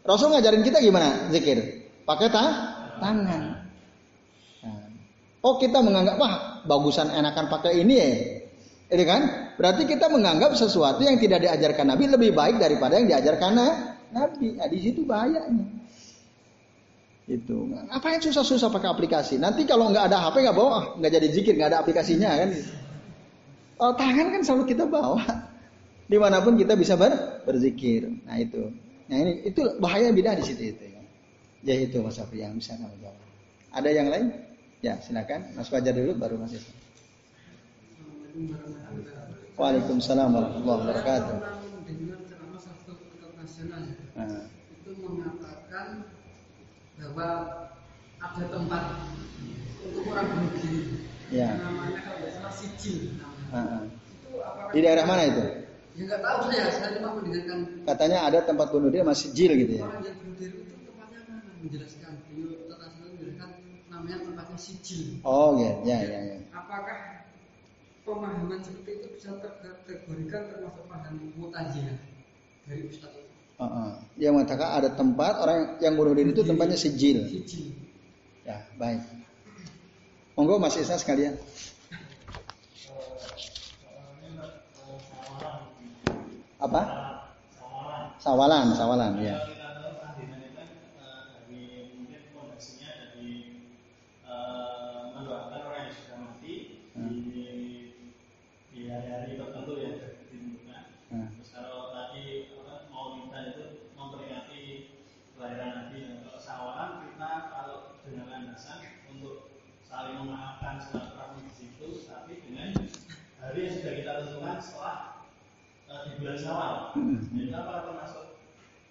Rasul 0.00 0.32
ngajarin 0.32 0.64
kita 0.64 0.80
gimana 0.80 1.28
zikir? 1.28 1.79
Pakai 2.10 2.26
ta 2.26 2.44
tangan. 2.98 3.42
Nah. 4.66 4.86
Oh 5.46 5.54
kita 5.62 5.78
menganggap 5.78 6.18
wah 6.18 6.34
bagusan 6.66 7.06
enakan 7.06 7.46
pakai 7.46 7.86
ini 7.86 7.94
ya. 7.94 8.10
Ini 8.90 9.04
kan? 9.06 9.22
Berarti 9.54 9.86
kita 9.86 10.10
menganggap 10.10 10.58
sesuatu 10.58 11.06
yang 11.06 11.14
tidak 11.22 11.46
diajarkan 11.46 11.94
Nabi 11.94 12.10
lebih 12.10 12.34
baik 12.34 12.58
daripada 12.58 12.98
yang 12.98 13.06
diajarkan 13.06 13.54
Nabi. 14.10 14.58
Nah, 14.58 14.66
di 14.66 14.78
situ 14.82 15.06
bahayanya. 15.06 15.62
Itu. 17.30 17.70
Apa 17.94 18.18
yang 18.18 18.22
susah-susah 18.26 18.74
pakai 18.74 18.90
aplikasi? 18.90 19.38
Nanti 19.38 19.62
kalau 19.62 19.94
nggak 19.94 20.10
ada 20.10 20.18
HP 20.26 20.42
nggak 20.42 20.58
bawa, 20.58 20.98
nggak 20.98 21.12
jadi 21.14 21.28
zikir, 21.30 21.54
nggak 21.54 21.70
ada 21.70 21.78
aplikasinya 21.78 22.34
kan? 22.34 22.50
Oh, 23.78 23.94
tangan 23.94 24.34
kan 24.34 24.42
selalu 24.42 24.74
kita 24.74 24.90
bawa. 24.90 25.22
Di 26.10 26.18
mana 26.18 26.42
pun 26.42 26.58
kita 26.58 26.74
bisa 26.74 26.98
ber, 26.98 27.14
berzikir. 27.46 28.10
Nah 28.26 28.34
itu. 28.42 28.74
Nah 29.06 29.16
ini 29.22 29.46
itu 29.46 29.62
bahaya 29.78 30.10
beda 30.10 30.34
di 30.34 30.42
situ 30.42 30.74
itu. 30.74 30.82
Ya, 30.90 30.99
ya 31.64 31.74
itu 31.76 32.00
Mas 32.00 32.16
Afri 32.20 32.40
yang 32.40 32.56
bisa 32.56 32.76
kamu 32.76 32.96
jawab. 33.00 33.18
Ada 33.70 33.90
yang 33.92 34.08
lain? 34.08 34.26
Ya 34.80 34.96
silakan. 35.00 35.52
Mas 35.54 35.68
Fajar 35.68 35.92
dulu 35.92 36.16
baru 36.16 36.40
Mas 36.40 36.56
Islam. 36.56 36.76
Waalaikumsalam 39.60 40.28
warahmatullahi 40.32 40.78
wabarakatuh. 40.88 41.36
Nah. 44.16 44.48
Itu 44.72 44.90
mengatakan 45.04 46.08
bahwa 46.96 47.28
ada 48.20 48.44
tempat 48.48 48.82
untuk 49.84 50.04
orang 50.08 50.48
diri. 50.60 51.04
Ya. 51.28 51.60
Namanya 51.60 52.00
kalau 52.00 52.16
tidak 52.24 52.32
salah 52.40 52.54
sijil. 52.56 52.98
Di 54.70 54.78
daerah 54.80 55.04
mana 55.04 55.22
itu? 55.28 55.44
Ya 55.98 56.02
nggak 56.06 56.20
tahu 56.22 56.38
saya, 56.48 56.70
saya 56.72 56.90
cuma 56.96 57.18
mendengarkan. 57.18 57.58
Katanya 57.84 58.18
ada 58.30 58.38
tempat 58.46 58.72
bunuh 58.72 58.88
diri 58.88 59.04
masih 59.04 59.28
jil 59.36 59.52
gitu 59.58 59.82
ya. 59.82 59.84
Orang 59.84 60.06
yang 60.06 60.16
bunuh 60.22 60.36
diri? 60.38 60.69
Menjelaskan, 61.60 62.12
beliau 62.28 62.64
tata 62.72 62.88
menjelaskan 63.04 63.50
namanya 63.92 64.16
tempatnya 64.24 64.56
sijil. 64.56 65.20
Oh 65.22 65.60
ya, 65.60 65.76
ya, 65.84 65.98
ya, 66.00 66.18
ya. 66.32 66.36
Apakah 66.56 67.28
pemahaman 68.08 68.64
seperti 68.64 68.90
itu 68.96 69.06
bisa 69.12 69.36
terkategorikan 69.44 70.48
termasuk 70.48 70.84
paham 70.88 71.20
mutajilah 71.36 72.00
dari 72.64 72.82
Ustaz 72.88 73.12
itu? 73.12 73.28
Uh 73.60 73.64
-uh. 73.68 73.90
Yang 74.16 74.32
mengatakan 74.40 74.68
ada 74.72 74.88
tempat 74.96 75.34
orang 75.36 75.76
yang 75.84 75.92
bunuh 76.00 76.16
diri 76.16 76.32
itu 76.32 76.40
tempatnya 76.40 76.80
sijil. 76.80 77.28
Sijil. 77.28 77.76
Ya, 78.48 78.64
baik. 78.80 79.04
Monggo 80.32 80.56
Mas 80.56 80.80
Isna 80.80 80.96
sekalian. 80.96 81.36
apa? 86.60 86.82
Sawalan, 88.20 88.76
sawalan, 88.76 89.16
ya. 89.24 89.40
bulan 116.20 116.36
Syawal. 116.36 116.74
Hmm. 116.92 117.16
Jadi 117.32 117.50
apa 117.56 117.72
termasuk 117.88 118.24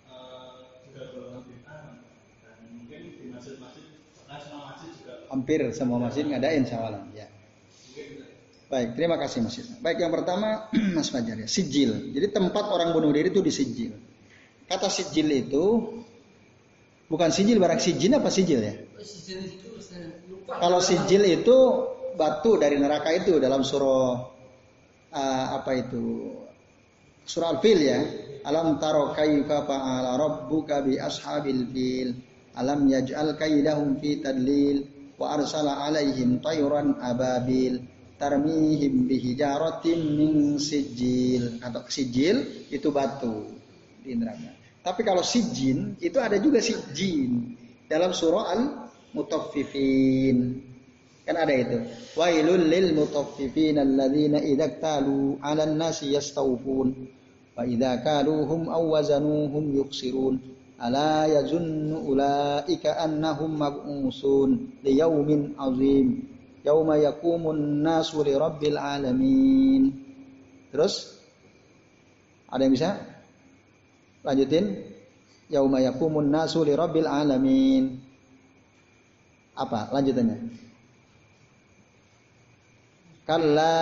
uh, 0.09 0.73
juga 0.89 1.01
golongan 1.13 1.45
bid'ah 1.45 2.01
dan 2.41 2.57
mungkin 2.73 3.01
di 3.13 3.25
masjid-masjid 3.29 3.85
sekarang 4.17 4.41
semua 4.41 4.73
masjid 4.73 4.89
juga 4.97 5.13
hampir 5.49 5.65
semua 5.73 5.97
masjid 5.97 6.29
ngadain 6.29 6.61
syawalan 6.61 7.09
ya. 7.17 7.25
Baik, 8.69 8.93
terima 8.93 9.17
kasih 9.17 9.41
Mas. 9.41 9.57
Baik, 9.81 10.05
yang 10.05 10.13
pertama 10.13 10.69
Mas 10.95 11.09
Fajar 11.09 11.41
ya, 11.41 11.49
sijil. 11.49 12.13
Jadi 12.13 12.29
tempat 12.29 12.69
orang 12.69 12.93
bunuh 12.93 13.09
diri 13.09 13.33
itu 13.33 13.41
di 13.41 13.49
sijil. 13.49 13.97
Kata 14.69 14.85
sijil 14.85 15.25
itu 15.33 15.65
bukan 17.09 17.33
sijil 17.33 17.57
barang 17.57 17.81
sijil 17.81 18.13
apa 18.13 18.29
sijil 18.29 18.61
ya? 18.61 18.77
Kalau 20.45 20.77
sijil 20.85 21.25
itu 21.25 21.57
batu 22.13 22.61
dari 22.61 22.77
neraka 22.77 23.09
itu 23.09 23.41
dalam 23.41 23.65
surah 23.65 24.29
uh, 25.09 25.45
apa 25.57 25.71
itu 25.73 26.29
surah 27.25 27.57
Al-Fil 27.57 27.79
ya. 27.81 27.99
Alam 28.45 28.77
taro 28.77 29.17
kaifa 29.17 29.65
fa'ala 29.65 30.13
rabbuka 30.13 30.85
bi 30.85 31.01
ashabil 31.01 31.65
fil. 31.73 32.13
Alam 32.53 32.85
yaj'al 32.85 33.33
kaidahum 33.33 33.97
fi 33.97 34.21
tadlil 34.21 34.98
wa 35.19 35.35
arsala 35.35 35.83
alaihim 35.83 36.39
tayran 36.39 36.95
ababil 37.03 37.83
tarmihim 38.15 39.05
bihijaratin 39.05 39.99
min 40.15 40.55
sijil 40.55 41.59
atau 41.59 41.83
sijil 41.91 42.67
itu 42.71 42.87
batu 42.89 43.51
di 43.99 44.15
neraka. 44.15 44.55
Tapi 44.79 45.01
kalau 45.03 45.21
sijin 45.21 45.99
itu 45.99 46.15
ada 46.17 46.39
juga 46.39 46.63
sijin 46.63 47.53
dalam 47.91 48.15
surah 48.15 48.45
Al 48.55 48.61
Mutaffifin. 49.11 50.61
Kan 51.25 51.35
ada 51.37 51.53
itu. 51.53 51.77
Wailul 52.17 52.69
lil 52.69 52.97
mutaffifin 52.97 53.77
alladzina 53.77 54.41
idza 54.41 54.81
talu 54.81 55.37
'alan 55.41 55.77
nasi 55.77 56.17
yastawfun 56.17 56.93
Fa 57.53 57.67
idza 57.67 58.01
kaluhum 58.01 58.65
aw 58.71 58.81
wazanuhum 58.97 59.75
yuksirun 59.77 60.41
ala 60.79 61.27
yazunnu 61.27 62.07
ulaika 62.07 62.97
annahum 63.03 63.59
mab'usun 63.59 64.79
li 64.81 64.95
yaumin 64.95 65.53
azim 65.59 66.39
yauma 66.63 66.99
yaqumun 66.99 67.83
nasu 67.83 68.23
li 68.23 68.33
rabbil 68.35 68.77
alamin. 68.79 69.95
Terus 70.69 71.19
ada 72.49 72.61
yang 72.65 72.73
bisa? 72.73 72.97
Lanjutin. 74.25 74.65
Yauma 75.49 75.81
yaqumun 75.81 76.29
nasu 76.29 76.61
li 76.61 76.73
rabbil 76.77 77.09
alamin. 77.09 77.97
Apa 79.57 79.89
lanjutannya? 79.91 80.37
Kalla 83.25 83.77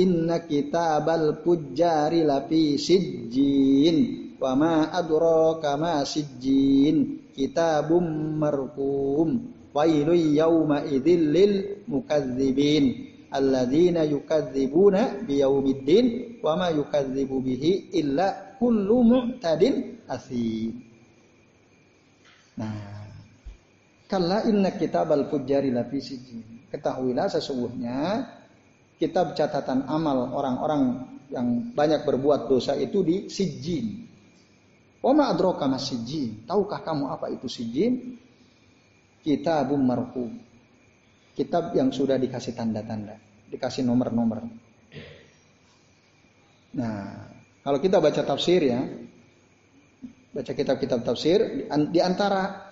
inna 0.00 0.40
kitabal 0.48 1.44
pujari 1.44 2.24
lafi 2.24 2.80
sijjin 2.80 4.29
wa 4.40 4.52
ma 4.56 4.88
adraka 4.88 5.76
ma 5.76 6.00
sijjin 6.02 7.28
kitabum 7.36 8.40
marqum 8.40 9.52
wailu 9.76 10.16
yauma 10.16 10.82
idzil 10.88 11.22
lil 11.28 11.52
mukadzibin 11.86 13.12
alladzina 13.30 14.02
yukadzibuna 14.08 15.22
biyaumiddin 15.22 16.40
wa 16.42 16.56
ma 16.58 16.68
yukadzibu 16.74 17.38
bihi 17.38 17.94
illa 17.94 18.56
kullu 18.58 19.06
mu'tadin 19.06 20.02
asim. 20.10 20.82
Nah, 22.58 23.08
kalla 24.10 24.44
inna 24.44 24.74
kitabal 24.74 25.30
fujjari 25.30 25.70
lafi 25.70 26.02
sijin. 26.02 26.66
Ketahuilah 26.68 27.30
sesungguhnya 27.30 28.26
kitab 28.98 29.32
catatan 29.38 29.86
amal 29.86 30.34
orang-orang 30.34 30.82
yang 31.30 31.70
banyak 31.72 32.02
berbuat 32.02 32.50
dosa 32.50 32.74
itu 32.74 33.06
di 33.06 33.16
sijin. 33.30 34.09
Wa 35.00 35.12
ma 35.16 35.32
adraka 35.32 35.64
mas 35.64 35.88
sijin? 35.88 36.44
Tahukah 36.44 36.84
kamu 36.84 37.08
apa 37.08 37.32
itu 37.32 37.48
sijin? 37.48 38.20
Kitabum 39.20 39.80
marhum 39.84 40.50
kitab 41.40 41.72
yang 41.72 41.88
sudah 41.88 42.20
dikasih 42.20 42.52
tanda-tanda, 42.52 43.16
dikasih 43.48 43.80
nomor-nomor. 43.86 44.44
Nah, 46.76 47.32
kalau 47.64 47.78
kita 47.80 47.96
baca 47.96 48.22
tafsir 48.22 48.60
ya, 48.60 48.84
baca 50.36 50.52
kitab-kitab 50.52 51.00
tafsir, 51.00 51.66
di 51.90 52.00
antara 52.04 52.68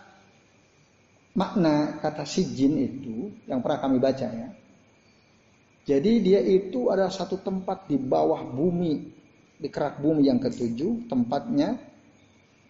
makna 1.32 1.96
kata 2.02 2.28
sijin 2.28 2.76
itu 2.76 3.16
yang 3.48 3.64
pernah 3.64 3.80
kami 3.80 3.96
baca 3.96 4.28
ya. 4.28 4.48
Jadi 5.88 6.20
dia 6.20 6.44
itu 6.44 6.92
adalah 6.92 7.08
satu 7.08 7.40
tempat 7.40 7.88
di 7.88 7.96
bawah 7.96 8.44
bumi, 8.44 9.08
di 9.56 9.68
kerak 9.72 10.04
bumi 10.04 10.28
yang 10.28 10.36
ketujuh, 10.36 11.08
tempatnya 11.08 11.87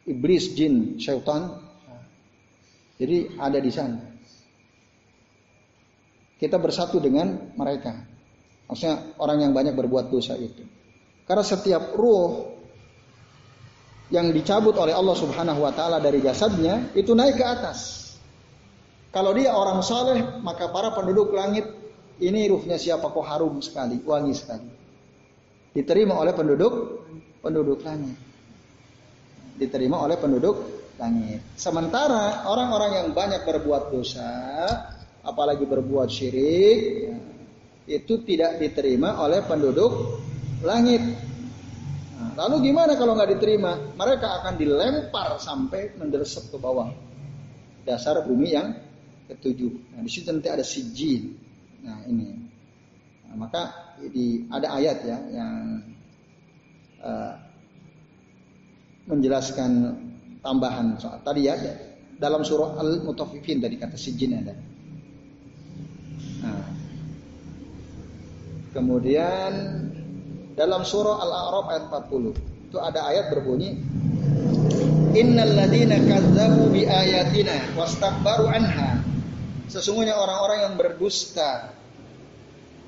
iblis, 0.08 0.56
jin, 0.56 0.96
syaitan. 0.96 1.60
Jadi 2.98 3.38
ada 3.38 3.60
di 3.62 3.70
sana 3.70 4.08
kita 6.38 6.56
bersatu 6.56 7.02
dengan 7.02 7.52
mereka. 7.58 7.92
Maksudnya 8.70 9.18
orang 9.18 9.38
yang 9.42 9.52
banyak 9.52 9.74
berbuat 9.74 10.08
dosa 10.08 10.38
itu. 10.38 10.62
Karena 11.26 11.44
setiap 11.44 11.92
ruh 11.98 12.56
yang 14.08 14.32
dicabut 14.32 14.72
oleh 14.80 14.94
Allah 14.96 15.16
Subhanahu 15.18 15.60
wa 15.60 15.72
taala 15.74 16.00
dari 16.00 16.22
jasadnya 16.22 16.94
itu 16.94 17.12
naik 17.12 17.36
ke 17.36 17.44
atas. 17.44 18.08
Kalau 19.12 19.34
dia 19.34 19.52
orang 19.52 19.82
saleh, 19.82 20.40
maka 20.40 20.70
para 20.70 20.94
penduduk 20.94 21.34
langit 21.34 21.66
ini 22.22 22.48
ruhnya 22.48 22.78
siapa 22.78 23.10
kok 23.10 23.26
harum 23.26 23.58
sekali, 23.60 24.00
wangi 24.04 24.32
sekali. 24.32 24.68
Diterima 25.74 26.16
oleh 26.16 26.32
penduduk 26.32 27.04
penduduk 27.42 27.82
langit. 27.82 28.27
Diterima 29.58 29.98
oleh 30.06 30.14
penduduk 30.16 30.56
langit. 30.98 31.42
Sementara 31.54 32.46
orang-orang 32.46 33.02
yang 33.02 33.08
banyak 33.14 33.42
berbuat 33.42 33.90
dosa, 33.90 34.30
apalagi 35.22 35.66
berbuat 35.66 36.08
syirik, 36.10 36.80
itu 37.88 38.14
tidak 38.26 38.60
diterima 38.60 39.18
oleh 39.22 39.40
penduduk 39.46 40.20
langit. 40.62 41.00
Nah, 42.18 42.34
lalu 42.46 42.70
gimana 42.70 42.98
kalau 42.98 43.14
nggak 43.14 43.38
diterima? 43.38 43.94
Mereka 43.94 44.42
akan 44.42 44.54
dilempar 44.58 45.38
sampai 45.38 45.94
mendersep 45.96 46.50
ke 46.50 46.58
bawah 46.58 46.90
dasar 47.86 48.20
bumi 48.26 48.48
yang 48.52 48.74
ketujuh. 49.30 49.94
Nah, 49.96 50.00
di 50.04 50.10
situ 50.10 50.28
nanti 50.28 50.50
ada 50.50 50.66
sijil. 50.66 51.32
Nah, 51.86 52.04
ini. 52.10 52.28
Nah, 53.28 53.34
maka 53.38 53.94
di 54.02 54.44
ada 54.50 54.76
ayat 54.76 54.98
ya 55.06 55.18
yang 55.32 55.54
uh, 57.00 57.34
menjelaskan 59.08 59.96
tambahan 60.44 61.00
soal 61.00 61.18
tadi 61.24 61.48
ya 61.48 61.56
dalam 62.18 62.44
surah 62.44 62.76
Al-Mutaffifin 62.78 63.58
tadi 63.62 63.80
kata 63.80 63.96
sijin 63.96 64.38
ada. 64.38 64.54
Nah. 66.44 66.66
Kemudian 68.68 69.52
dalam 70.54 70.82
surah 70.84 71.24
Al-A'raf 71.24 71.66
ayat 71.72 71.84
40 71.88 72.68
itu 72.68 72.76
ada 72.76 73.00
ayat 73.08 73.32
berbunyi 73.32 73.80
Innal 75.16 75.56
ladina 75.56 75.96
kazzabu 76.04 76.68
bi 76.68 76.84
ayatina 76.84 77.72
wastakbaru 77.74 78.44
anha. 78.44 79.00
Sesungguhnya 79.72 80.14
orang-orang 80.14 80.68
yang 80.68 80.74
berdusta 80.76 81.72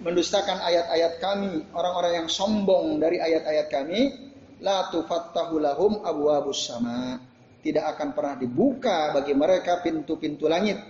mendustakan 0.05 0.61
ayat-ayat 0.61 1.16
kami, 1.21 1.64
orang-orang 1.73 2.25
yang 2.25 2.29
sombong 2.29 3.01
dari 3.01 3.21
ayat-ayat 3.21 3.66
kami, 3.73 4.30
la 4.61 4.88
tufattahu 4.92 5.61
lahum 5.61 6.00
abwabus 6.04 6.68
sama. 6.68 7.20
Tidak 7.61 7.84
akan 7.84 8.16
pernah 8.16 8.40
dibuka 8.40 9.12
bagi 9.12 9.36
mereka 9.36 9.84
pintu-pintu 9.84 10.48
langit 10.48 10.80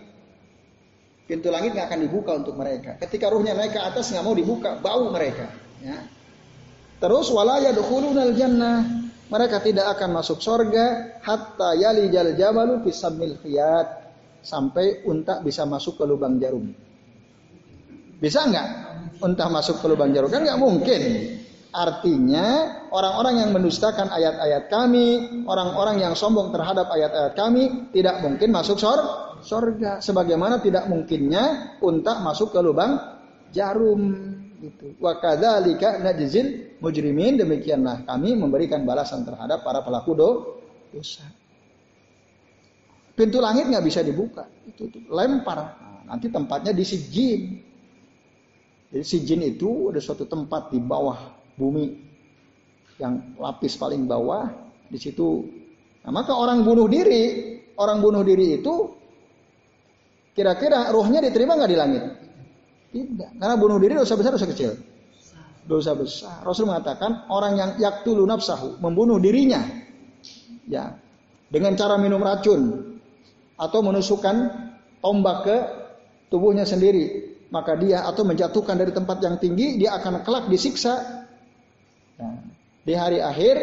pintu 1.31 1.47
langit 1.55 1.79
nggak 1.79 1.87
akan 1.87 2.01
dibuka 2.03 2.35
untuk 2.35 2.59
mereka. 2.59 2.99
Ketika 2.99 3.31
ruhnya 3.31 3.55
naik 3.55 3.79
ke 3.79 3.79
atas 3.79 4.11
nggak 4.11 4.27
mau 4.27 4.35
dibuka, 4.35 4.83
bau 4.83 5.15
mereka. 5.15 5.47
Ya. 5.79 6.03
Terus 6.99 7.31
walaya 7.31 7.71
dukhulunal 7.71 8.35
jannah. 8.35 8.83
Mereka 9.31 9.63
tidak 9.63 9.95
akan 9.95 10.19
masuk 10.19 10.43
sorga 10.43 11.15
hatta 11.23 11.79
yali 11.79 12.11
jal 12.11 12.35
jamalu 12.35 12.83
fisamil 12.83 13.39
khiyat 13.39 14.11
sampai 14.43 15.07
unta 15.07 15.39
bisa 15.39 15.63
masuk 15.63 16.03
ke 16.03 16.05
lubang 16.05 16.43
jarum. 16.43 16.67
Bisa 18.19 18.51
nggak 18.51 18.69
unta 19.23 19.47
masuk 19.47 19.79
ke 19.79 19.87
lubang 19.87 20.11
jarum? 20.11 20.35
Kan 20.35 20.43
nggak 20.43 20.59
mungkin. 20.59 21.01
Artinya 21.71 22.47
orang-orang 22.91 23.47
yang 23.47 23.51
mendustakan 23.55 24.11
ayat-ayat 24.11 24.67
kami, 24.67 25.07
orang-orang 25.47 26.03
yang 26.03 26.19
sombong 26.19 26.51
terhadap 26.51 26.91
ayat-ayat 26.91 27.39
kami 27.39 27.91
tidak 27.95 28.19
mungkin 28.27 28.51
masuk 28.51 28.75
sorga 28.79 29.31
sorga. 29.43 29.99
Sebagaimana 30.01 30.61
tidak 30.61 30.87
mungkinnya 30.87 31.77
unta 31.81 32.21
masuk 32.21 32.53
ke 32.53 32.61
lubang 32.61 32.97
jarum. 33.51 34.03
Gitu. 34.61 35.01
Wa 35.01 35.17
kadzalika 35.17 35.97
najzil 36.05 36.77
mujrimin 36.85 37.41
demikianlah 37.41 38.05
kami 38.05 38.37
memberikan 38.37 38.85
balasan 38.85 39.25
terhadap 39.25 39.65
para 39.65 39.81
pelaku 39.81 40.13
dosa. 40.13 41.25
Pintu 43.17 43.37
langit 43.41 43.69
nggak 43.69 43.85
bisa 43.85 44.01
dibuka, 44.01 44.49
itu, 44.65 44.89
itu 44.89 44.99
lempar. 45.13 45.77
Nah, 45.77 46.01
nanti 46.09 46.33
tempatnya 46.33 46.73
di 46.73 46.85
sijin. 46.85 47.43
Jadi 48.91 49.05
sijin 49.05 49.41
itu 49.45 49.93
ada 49.93 50.01
suatu 50.01 50.25
tempat 50.25 50.73
di 50.73 50.81
bawah 50.81 51.40
bumi 51.61 51.93
yang 52.97 53.37
lapis 53.37 53.77
paling 53.77 54.09
bawah 54.09 54.49
di 54.89 54.97
situ. 54.97 55.45
Nah, 56.01 56.13
maka 56.17 56.33
orang 56.33 56.65
bunuh 56.65 56.89
diri, 56.89 57.57
orang 57.77 58.01
bunuh 58.01 58.25
diri 58.25 58.57
itu 58.57 59.01
Kira-kira 60.31 60.89
rohnya 60.95 61.21
diterima 61.21 61.59
nggak 61.59 61.71
di 61.71 61.79
langit? 61.79 62.03
Tidak. 62.91 63.31
Karena 63.39 63.55
bunuh 63.59 63.77
diri 63.77 63.99
dosa 63.99 64.15
besar 64.15 64.35
dosa 64.35 64.49
kecil? 64.49 64.73
Dosa 65.67 65.93
besar. 65.95 66.43
Rasul 66.43 66.65
mengatakan 66.65 67.29
orang 67.31 67.61
yang 67.61 67.71
yaktulu 67.77 68.25
nafsahu, 68.27 68.81
membunuh 68.81 69.21
dirinya. 69.21 69.61
Ya. 70.65 70.97
Dengan 71.51 71.75
cara 71.75 71.99
minum 71.99 72.23
racun 72.23 72.95
atau 73.59 73.83
menusukkan 73.83 74.37
tombak 75.03 75.37
ke 75.45 75.57
tubuhnya 76.31 76.63
sendiri, 76.63 77.37
maka 77.51 77.75
dia 77.75 78.07
atau 78.07 78.23
menjatuhkan 78.23 78.79
dari 78.79 78.95
tempat 78.95 79.19
yang 79.21 79.37
tinggi, 79.43 79.77
dia 79.77 79.99
akan 79.99 80.23
kelak 80.23 80.47
disiksa. 80.47 81.20
Di 82.85 82.95
hari 82.97 83.21
akhir 83.21 83.57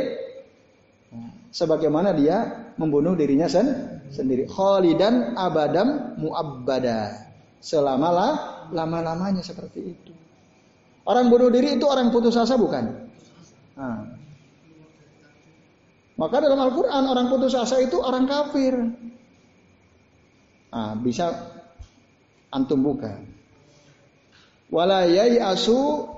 sebagaimana 1.49 2.13
dia 2.13 2.69
membunuh 2.77 3.17
dirinya 3.17 3.49
sen 3.49 3.97
sendiri. 4.13 4.45
Khalidan 4.47 5.37
abadam 5.37 6.17
muabbada. 6.21 7.27
Selama 7.57 8.13
lama-lamanya 8.69 9.41
seperti 9.41 9.79
itu. 9.97 10.13
Orang 11.07 11.31
bunuh 11.31 11.47
diri 11.47 11.79
itu 11.79 11.87
orang 11.87 12.11
putus 12.11 12.35
asa 12.35 12.59
bukan? 12.59 13.07
Nah. 13.79 14.03
Maka 16.17 16.35
dalam 16.41 16.59
Al-Quran 16.59 17.03
orang 17.07 17.27
putus 17.31 17.55
asa 17.55 17.79
itu 17.79 17.97
orang 18.01 18.27
kafir. 18.27 18.75
Nah, 20.73 20.93
bisa 20.99 21.31
antum 22.51 22.83
buka. 22.83 23.17
Wala 24.67 25.07
asu 25.47 26.11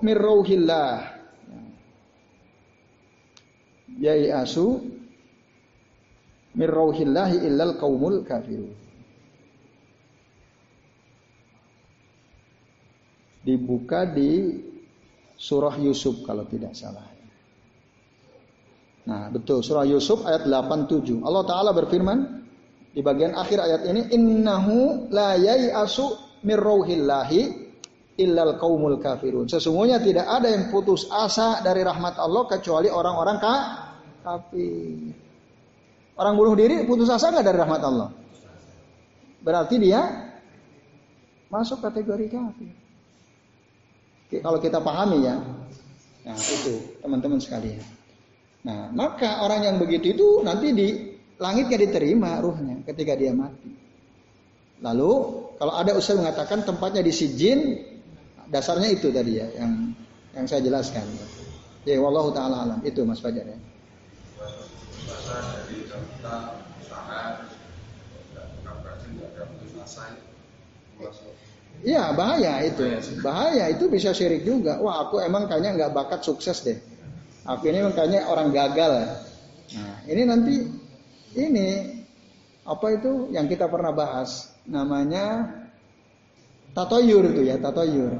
mirrauhillah. 3.99 4.41
asu 4.41 4.67
min 6.55 6.67
rauhillahi 6.67 7.45
illal 7.45 7.75
qaumul 7.77 8.23
kafirun. 8.25 8.73
Dibuka 13.39 14.03
di 14.09 14.59
surah 15.39 15.75
Yusuf 15.79 16.23
kalau 16.27 16.43
tidak 16.47 16.75
salah. 16.75 17.07
Nah, 19.09 19.31
betul 19.33 19.63
surah 19.65 19.87
Yusuf 19.87 20.21
ayat 20.27 20.45
87. 20.45 21.23
Allah 21.25 21.43
taala 21.47 21.71
berfirman 21.73 22.45
di 22.93 23.01
bagian 23.01 23.33
akhir 23.33 23.57
ayat 23.57 23.81
ini 23.89 24.11
innahu 24.13 25.09
la 25.09 25.33
yai'asu 25.39 26.13
min 26.45 26.57
rauhillahi 26.59 27.41
illal 28.19 28.59
qaumul 28.59 28.99
kafirun. 28.99 29.47
Sesungguhnya 29.47 30.03
tidak 30.03 30.27
ada 30.27 30.51
yang 30.51 30.67
putus 30.69 31.07
asa 31.09 31.63
dari 31.63 31.81
rahmat 31.81 32.19
Allah 32.19 32.43
kecuali 32.51 32.91
orang-orang 32.91 33.37
kafir. 33.39 33.88
Orang 36.19 36.35
bunuh 36.35 36.55
diri 36.57 36.83
putus 36.83 37.07
asa 37.07 37.31
nggak 37.31 37.45
dari 37.47 37.57
rahmat 37.57 37.81
Allah? 37.83 38.09
berarti 39.39 39.75
dia 39.79 40.01
masuk 41.49 41.81
kategori 41.81 42.25
kafir. 42.29 42.73
Kalau 44.45 44.61
kita 44.61 44.77
pahami 44.77 45.25
ya, 45.25 45.41
nah 46.21 46.37
itu 46.37 47.01
teman-teman 47.01 47.41
sekalian. 47.41 47.81
Nah 48.61 48.93
maka 48.93 49.41
orang 49.41 49.65
yang 49.65 49.77
begitu 49.81 50.13
itu 50.13 50.27
nanti 50.45 50.69
di 50.75 50.87
langitnya 51.41 51.81
diterima 51.89 52.37
ruhnya 52.37 52.85
ketika 52.85 53.17
dia 53.17 53.33
mati. 53.33 53.73
Lalu 54.85 55.11
kalau 55.57 55.73
ada 55.73 55.97
usaha 55.97 56.13
mengatakan 56.13 56.61
tempatnya 56.61 57.01
di 57.01 57.09
sijin, 57.09 57.59
dasarnya 58.53 58.93
itu 58.93 59.09
tadi 59.09 59.41
ya 59.41 59.47
yang 59.57 59.97
yang 60.37 60.45
saya 60.45 60.61
jelaskan. 60.61 61.03
Ya 61.87 61.97
wallahu 61.97 62.29
taala 62.29 62.69
alam 62.69 62.79
itu 62.85 63.01
Mas 63.01 63.17
Fajar 63.17 63.49
ya. 63.49 63.57
Usaha 65.09 65.59
Iya 71.79 72.11
bahaya 72.11 72.59
itu, 72.67 72.83
bahaya 73.23 73.71
itu 73.71 73.87
bisa 73.87 74.11
syirik 74.11 74.43
juga. 74.43 74.83
Wah 74.83 75.07
aku 75.07 75.23
emang 75.23 75.47
kayaknya 75.47 75.79
nggak 75.79 75.95
bakat 75.95 76.19
sukses 76.27 76.59
deh. 76.67 76.75
Aku 77.47 77.71
ini 77.71 77.79
emang 77.79 77.95
kayaknya 77.95 78.27
orang 78.27 78.51
gagal. 78.51 79.15
Nah 79.79 79.95
ini 80.11 80.21
nanti 80.27 80.55
ini 81.39 81.67
apa 82.67 82.87
itu 82.99 83.31
yang 83.31 83.47
kita 83.47 83.71
pernah 83.71 83.95
bahas 83.95 84.51
namanya 84.67 85.47
tatoyur 86.75 87.31
itu 87.31 87.47
ya 87.47 87.55
tatoyur, 87.63 88.11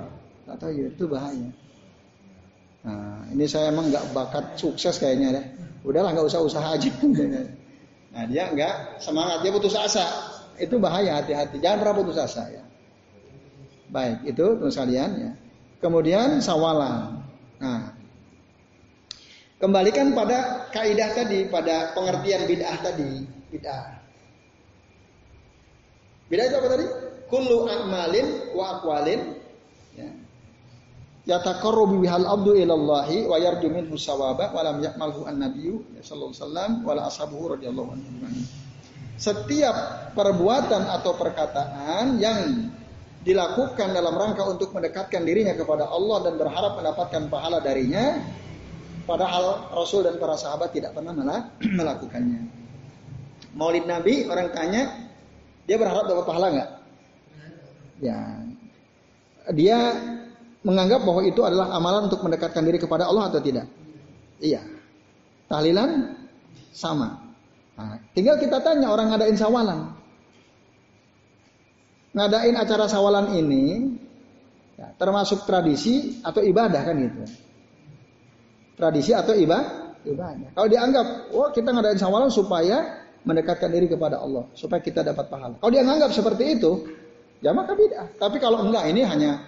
tatoyur 0.47 0.95
itu 0.95 1.05
bahaya. 1.11 1.51
Nah 2.87 3.27
ini 3.35 3.43
saya 3.43 3.75
emang 3.75 3.91
nggak 3.91 4.15
bakat 4.15 4.55
sukses 4.55 4.95
kayaknya 5.03 5.35
deh. 5.35 5.45
Udahlah 5.83 6.11
nggak 6.11 6.27
usah 6.27 6.41
usaha 6.43 6.67
aja. 6.75 6.91
Nah 8.09 8.25
dia 8.25 8.49
nggak 8.49 8.97
semangat 9.05 9.45
dia 9.45 9.53
putus 9.53 9.77
asa. 9.77 10.01
Itu 10.57 10.81
bahaya 10.81 11.21
hati-hati. 11.21 11.61
Jangan 11.61 11.77
pernah 11.77 11.95
putus 12.01 12.17
asa 12.17 12.49
ya. 12.49 12.65
Baik, 13.89 14.33
itu 14.33 14.45
terus 14.57 14.75
kalian 14.77 15.09
ya. 15.17 15.31
Kemudian 15.79 16.43
sawalan. 16.43 17.23
Nah, 17.57 17.95
kembalikan 19.57 20.11
pada 20.11 20.67
kaidah 20.69 21.09
tadi, 21.15 21.47
pada 21.47 21.95
pengertian 21.95 22.45
bid'ah 22.45 22.77
tadi, 22.83 23.23
bid'ah. 23.49 23.85
Bid'ah 26.29 26.45
itu 26.45 26.55
apa 26.59 26.67
tadi? 26.69 26.85
Kullu 27.31 27.65
a'malin 27.65 28.27
wa 28.53 28.77
aqwalin. 28.77 29.38
Yataqarrabu 31.27 31.99
bihal 31.99 32.23
abdu 32.25 32.55
ilallahi 32.55 33.27
wa 33.27 33.35
yarju 33.35 33.67
minhu 33.67 33.99
sawaba 33.99 34.55
wa 34.55 34.61
lam 34.63 34.79
yakmalhu 34.79 35.27
an-nabiyyu 35.27 35.83
sallallahu 35.99 36.31
alaihi 36.31 36.41
wasallam 36.41 36.71
wa 36.81 36.91
la 36.95 37.01
ashabuhu 37.11 37.45
radhiyallahu 37.59 37.89
anhum. 37.91 38.43
Setiap 39.19 39.75
perbuatan 40.15 40.87
atau 40.87 41.11
perkataan 41.19 42.23
yang 42.23 42.71
dilakukan 43.27 43.91
dalam 43.91 44.15
rangka 44.15 44.47
untuk 44.47 44.71
mendekatkan 44.71 45.27
dirinya 45.27 45.51
kepada 45.59 45.91
Allah 45.91 46.23
dan 46.23 46.33
berharap 46.39 46.79
mendapatkan 46.79 47.27
pahala 47.27 47.59
darinya 47.59 48.15
padahal 49.03 49.75
Rasul 49.75 50.07
dan 50.07 50.15
para 50.23 50.39
sahabat 50.39 50.71
tidak 50.71 50.95
pernah 50.95 51.11
melakukannya. 51.79 52.47
Maulid 53.59 53.85
Nabi 53.89 54.23
orang 54.29 54.55
tanya 54.55 55.09
dia 55.67 55.75
berharap 55.75 56.07
dapat 56.07 56.25
pahala 56.25 56.47
nggak? 56.55 56.69
Ya. 57.99 58.19
Dia 59.51 59.79
menganggap 60.65 61.01
bahwa 61.07 61.21
itu 61.23 61.41
adalah 61.43 61.71
amalan 61.71 62.11
untuk 62.11 62.19
mendekatkan 62.23 62.63
diri 62.65 62.79
kepada 62.79 63.07
Allah 63.07 63.31
atau 63.31 63.39
tidak 63.39 63.65
iya 64.43 64.63
tahlilan 65.47 66.15
sama 66.75 67.35
nah, 67.79 67.97
tinggal 68.11 68.35
kita 68.39 68.59
tanya 68.59 68.91
orang 68.91 69.11
ngadain 69.11 69.39
sawalan 69.39 69.95
ngadain 72.13 72.55
acara 72.57 72.85
sawalan 72.89 73.37
ini 73.37 73.95
ya, 74.79 74.87
termasuk 74.95 75.43
tradisi 75.43 76.23
atau 76.23 76.39
ibadah 76.39 76.81
kan 76.81 76.95
gitu. 76.95 77.23
Tradisi 78.79 79.11
atau 79.11 79.35
ibadah? 79.35 79.99
Ibadah. 80.07 80.49
Kalau 80.55 80.67
dianggap, 80.71 81.07
wah 81.35 81.47
oh, 81.47 81.49
kita 81.51 81.75
ngadain 81.75 81.99
sawalan 81.99 82.31
supaya 82.31 83.03
mendekatkan 83.27 83.67
diri 83.67 83.91
kepada 83.91 84.23
Allah, 84.23 84.47
supaya 84.55 84.79
kita 84.79 85.03
dapat 85.03 85.27
pahala. 85.27 85.59
Kalau 85.59 85.71
dia 85.75 85.83
menganggap 85.83 86.15
seperti 86.15 86.55
itu, 86.55 86.87
ya 87.43 87.51
maka 87.51 87.75
bid'ah. 87.75 88.07
Tapi 88.15 88.39
kalau 88.39 88.63
enggak 88.63 88.87
ini 88.87 89.03
hanya 89.03 89.43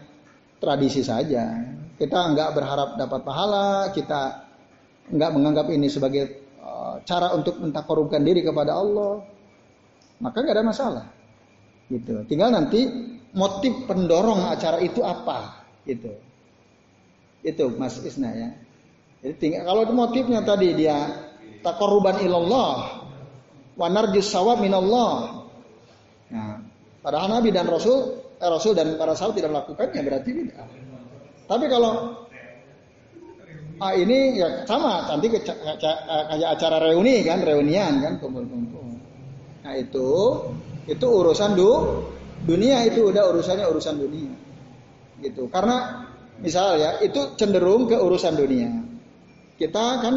tradisi 0.62 1.02
saja. 1.02 1.58
Kita 1.98 2.18
enggak 2.30 2.54
berharap 2.54 2.90
dapat 2.96 3.22
pahala, 3.26 3.90
kita 3.92 4.46
enggak 5.10 5.32
menganggap 5.34 5.68
ini 5.74 5.90
sebagai 5.90 6.54
uh, 6.62 7.02
cara 7.02 7.34
untuk 7.34 7.58
mentakorubkan 7.58 8.22
diri 8.22 8.46
kepada 8.46 8.78
Allah, 8.78 9.26
maka 10.22 10.38
enggak 10.46 10.56
ada 10.62 10.66
masalah. 10.66 11.06
Gitu. 11.90 12.24
Tinggal 12.30 12.54
nanti 12.54 12.88
motif 13.34 13.90
pendorong 13.90 14.48
acara 14.48 14.80
itu 14.80 15.02
apa, 15.02 15.66
gitu. 15.84 16.14
Itu 17.42 17.74
Mas 17.76 17.98
Isna 18.00 18.30
ya. 18.32 18.50
Jadi 19.22 19.36
tinggal 19.38 19.66
kalau 19.66 19.82
motifnya 19.94 20.42
tadi 20.42 20.74
dia 20.78 21.10
takoruban 21.62 22.22
ilallah, 22.22 23.06
wanarjus 23.78 24.30
sawab 24.30 24.62
minallah. 24.62 25.46
Nah, 26.32 26.64
padahal 27.06 27.38
Nabi 27.38 27.50
dan 27.54 27.70
Rasul, 27.70 27.98
eh, 27.98 28.21
Rasul 28.50 28.74
dan 28.74 28.98
para 28.98 29.14
sahabat 29.14 29.38
tidak 29.38 29.52
melakukannya 29.54 30.02
berarti 30.02 30.30
tidak. 30.34 30.66
Tapi 31.46 31.66
kalau 31.68 31.94
ah 33.82 33.94
ini 33.98 34.38
ya 34.38 34.66
sama 34.66 35.10
nanti 35.10 35.28
kayak 35.30 35.46
acara 36.58 36.78
reuni 36.90 37.22
kan, 37.22 37.42
reunian 37.46 38.02
kan 38.02 38.14
kumpul-kumpul. 38.18 38.98
Nah 39.62 39.74
itu 39.78 40.10
itu 40.90 41.06
urusan 41.06 41.54
du, 41.54 41.70
dunia 42.46 42.88
itu 42.90 43.14
udah 43.14 43.30
urusannya 43.30 43.66
urusan 43.70 43.96
dunia. 44.02 44.34
Gitu. 45.22 45.46
Karena 45.54 46.08
misal 46.42 46.82
ya, 46.82 46.98
itu 47.06 47.38
cenderung 47.38 47.86
ke 47.86 47.98
urusan 47.98 48.34
dunia. 48.34 48.70
Kita 49.62 50.02
kan 50.02 50.16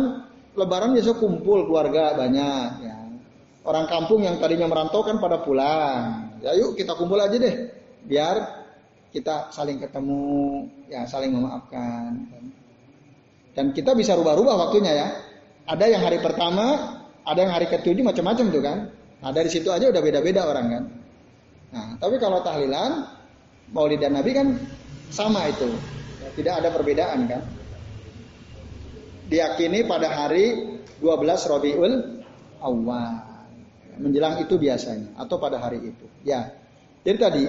lebaran 0.57 0.97
biasa 0.97 1.21
kumpul 1.21 1.69
keluarga 1.69 2.17
banyak 2.17 2.69
ya. 2.81 2.97
Orang 3.65 3.89
kampung 3.89 4.25
yang 4.25 4.41
tadinya 4.41 4.69
merantau 4.69 5.05
kan 5.05 5.21
pada 5.21 5.41
pulang. 5.41 6.33
Ya 6.45 6.53
yuk 6.57 6.77
kita 6.77 6.97
kumpul 6.97 7.21
aja 7.21 7.37
deh. 7.37 7.74
Biar 8.05 8.65
kita 9.15 9.55
saling 9.55 9.81
ketemu, 9.81 10.25
ya 10.91 11.07
saling 11.07 11.33
memaafkan. 11.33 12.13
Dan 13.55 13.71
kita 13.71 13.95
bisa 13.95 14.19
rubah-rubah 14.19 14.69
waktunya 14.69 14.93
ya. 14.93 15.09
Ada 15.65 15.87
yang 15.89 16.03
hari 16.05 16.21
pertama, 16.21 16.99
ada 17.25 17.41
yang 17.41 17.53
hari 17.55 17.71
ketujuh 17.71 18.05
macam-macam 18.05 18.47
tuh 18.51 18.63
kan. 18.63 18.79
Nah 19.25 19.31
dari 19.33 19.49
situ 19.49 19.73
aja 19.73 19.89
udah 19.89 20.03
beda-beda 20.03 20.45
orang 20.45 20.67
kan. 20.69 20.85
Nah 21.73 21.87
tapi 21.97 22.21
kalau 22.21 22.45
tahlilan 22.45 23.09
Maulid 23.73 24.03
dan 24.03 24.13
Nabi 24.19 24.37
kan 24.37 24.61
sama 25.09 25.49
itu, 25.49 25.73
tidak 26.37 26.61
ada 26.61 26.69
perbedaan 26.75 27.25
kan. 27.25 27.43
Diyakini 29.25 29.89
pada 29.89 30.13
hari 30.13 30.77
12 31.01 31.49
Rabiul 31.49 31.95
Awal 32.61 33.35
menjelang 33.97 34.43
itu 34.43 34.59
biasanya 34.59 35.17
atau 35.17 35.39
pada 35.39 35.57
hari 35.63 35.81
itu. 35.81 36.07
Ya, 36.27 36.53
jadi 37.07 37.17
tadi 37.17 37.45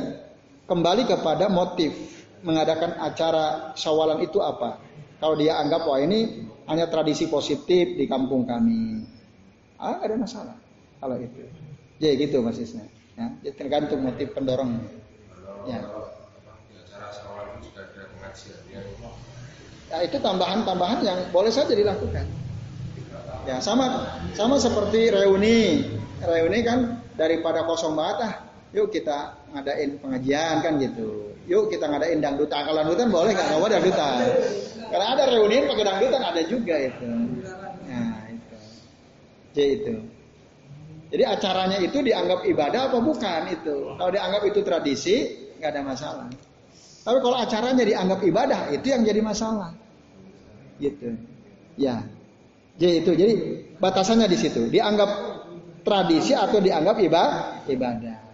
kembali 0.66 1.06
kepada 1.06 1.50
motif 1.50 1.94
mengadakan 2.42 2.98
acara 3.02 3.74
syawalan 3.78 4.22
itu 4.22 4.42
apa? 4.42 4.82
Kalau 5.22 5.38
dia 5.38 5.58
anggap 5.58 5.86
wah 5.88 5.98
ini 6.02 6.46
hanya 6.70 6.90
tradisi 6.90 7.30
positif 7.30 7.98
di 7.98 8.06
kampung 8.10 8.46
kami, 8.46 9.06
ah 9.78 10.02
ada 10.02 10.18
masalah 10.18 10.58
kalau 11.00 11.18
itu. 11.22 11.46
Ya 12.02 12.12
gitu 12.18 12.44
Mas 12.44 12.60
Isna. 12.60 12.84
Ya, 13.16 13.32
ya 13.48 13.52
tergantung 13.56 14.04
motif 14.04 14.36
pendorong. 14.36 14.76
Ya. 15.64 15.80
Ya 19.88 19.98
itu 20.04 20.18
tambahan-tambahan 20.20 21.00
yang 21.06 21.20
boleh 21.32 21.54
saja 21.54 21.72
dilakukan. 21.72 22.28
Ya 23.48 23.62
sama 23.64 24.10
sama 24.36 24.60
seperti 24.60 25.14
reuni. 25.14 25.88
Reuni 26.20 26.60
kan 26.66 27.00
daripada 27.16 27.64
kosong 27.64 27.96
banget 27.96 28.18
ah, 28.28 28.34
yuk 28.76 28.92
kita 28.92 29.45
ngadain 29.56 29.96
pengajian 30.04 30.56
kan 30.60 30.74
gitu. 30.84 31.32
Yuk 31.48 31.72
kita 31.72 31.88
ngadain 31.88 32.20
dangdutan. 32.20 32.68
Kalau 32.68 32.84
dangdutan 32.84 33.08
boleh 33.08 33.32
nggak 33.32 33.48
mau 33.56 33.68
dangdutan. 33.72 34.28
Karena 34.92 35.06
ada 35.16 35.24
reuni 35.32 35.64
pakai 35.64 35.86
dangdutan 35.88 36.22
ada 36.22 36.42
juga 36.44 36.76
itu. 36.76 37.08
Nah 37.88 38.20
itu. 38.28 38.58
Jadi 39.56 39.70
itu. 39.80 39.96
Jadi 41.16 41.24
acaranya 41.24 41.78
itu 41.80 41.98
dianggap 42.02 42.44
ibadah 42.44 42.92
apa 42.92 42.98
bukan 43.00 43.42
itu? 43.54 43.96
Kalau 43.96 44.12
dianggap 44.12 44.42
itu 44.52 44.60
tradisi, 44.66 45.16
nggak 45.62 45.70
ada 45.72 45.82
masalah. 45.86 46.28
Tapi 47.06 47.18
kalau 47.22 47.38
acaranya 47.38 47.86
dianggap 47.86 48.20
ibadah, 48.26 48.74
itu 48.74 48.90
yang 48.90 49.06
jadi 49.06 49.22
masalah. 49.22 49.72
Gitu. 50.82 51.14
Ya. 51.78 52.04
Jadi 52.82 52.94
itu. 53.06 53.12
Jadi 53.14 53.34
batasannya 53.78 54.28
di 54.28 54.38
situ. 54.42 54.68
Dianggap 54.68 55.10
tradisi 55.86 56.34
atau 56.34 56.58
dianggap 56.58 56.98
ibadah? 56.98 57.64
Ibadah. 57.70 58.25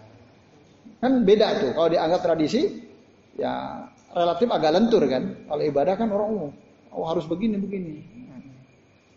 Kan 1.02 1.26
beda 1.26 1.48
tuh. 1.58 1.72
Kalau 1.74 1.90
dianggap 1.90 2.22
tradisi, 2.22 2.86
ya 3.36 3.84
relatif 4.14 4.48
agak 4.54 4.72
lentur 4.78 5.02
kan. 5.10 5.50
Kalau 5.50 5.64
ibadah 5.66 5.96
kan 5.98 6.08
orang 6.14 6.30
oh, 6.38 6.52
oh 6.94 7.06
harus 7.10 7.26
begini 7.26 7.58
begini. 7.58 7.94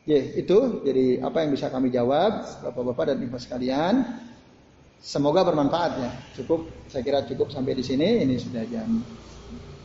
Ya, 0.05 0.20
itu 0.20 0.85
jadi 0.85 1.24
apa 1.24 1.40
yang 1.40 1.56
bisa 1.56 1.73
kami 1.73 1.89
jawab 1.89 2.44
Bapak-bapak 2.61 3.12
dan 3.12 3.24
Ibu 3.24 3.40
sekalian. 3.40 4.05
Semoga 5.01 5.44
bermanfaat 5.44 5.93
ya. 6.01 6.11
Cukup, 6.40 6.69
saya 6.89 7.05
kira 7.05 7.24
cukup 7.24 7.52
sampai 7.52 7.77
di 7.77 7.85
sini. 7.85 8.20
Ini 8.24 8.36
sudah 8.36 8.65
jam 8.69 9.01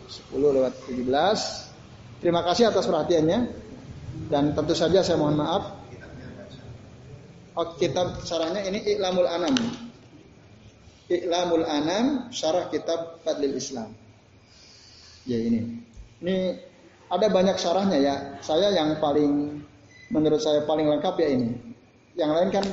10 0.08 0.56
lewat 0.56 0.76
17. 0.88 1.08
Terima 2.24 2.44
kasih 2.44 2.72
atas 2.72 2.88
perhatiannya. 2.88 3.40
Dan 4.28 4.52
tentu 4.56 4.76
saja 4.76 5.00
saya 5.04 5.20
mohon 5.20 5.40
maaf. 5.40 5.76
Oh, 7.56 7.76
kitab 7.76 8.24
sarahnya 8.24 8.64
ini 8.68 8.80
Iklamul 8.96 9.28
Anam. 9.28 9.56
Iklamul 11.10 11.66
Anam, 11.66 12.30
syarah 12.30 12.70
kitab 12.70 13.18
Fadlil 13.26 13.58
Islam. 13.58 13.90
Ya 15.26 15.42
ini. 15.42 15.82
Ini 16.22 16.38
ada 17.10 17.28
banyak 17.34 17.58
syarahnya 17.58 17.98
ya. 17.98 18.16
Saya 18.46 18.70
yang 18.70 19.02
paling 19.02 19.58
menurut 20.14 20.38
saya 20.38 20.62
paling 20.70 20.86
lengkap 20.86 21.18
ya 21.18 21.28
ini. 21.34 21.50
Yang 22.14 22.32
lain 22.38 22.50
kan 22.54 22.66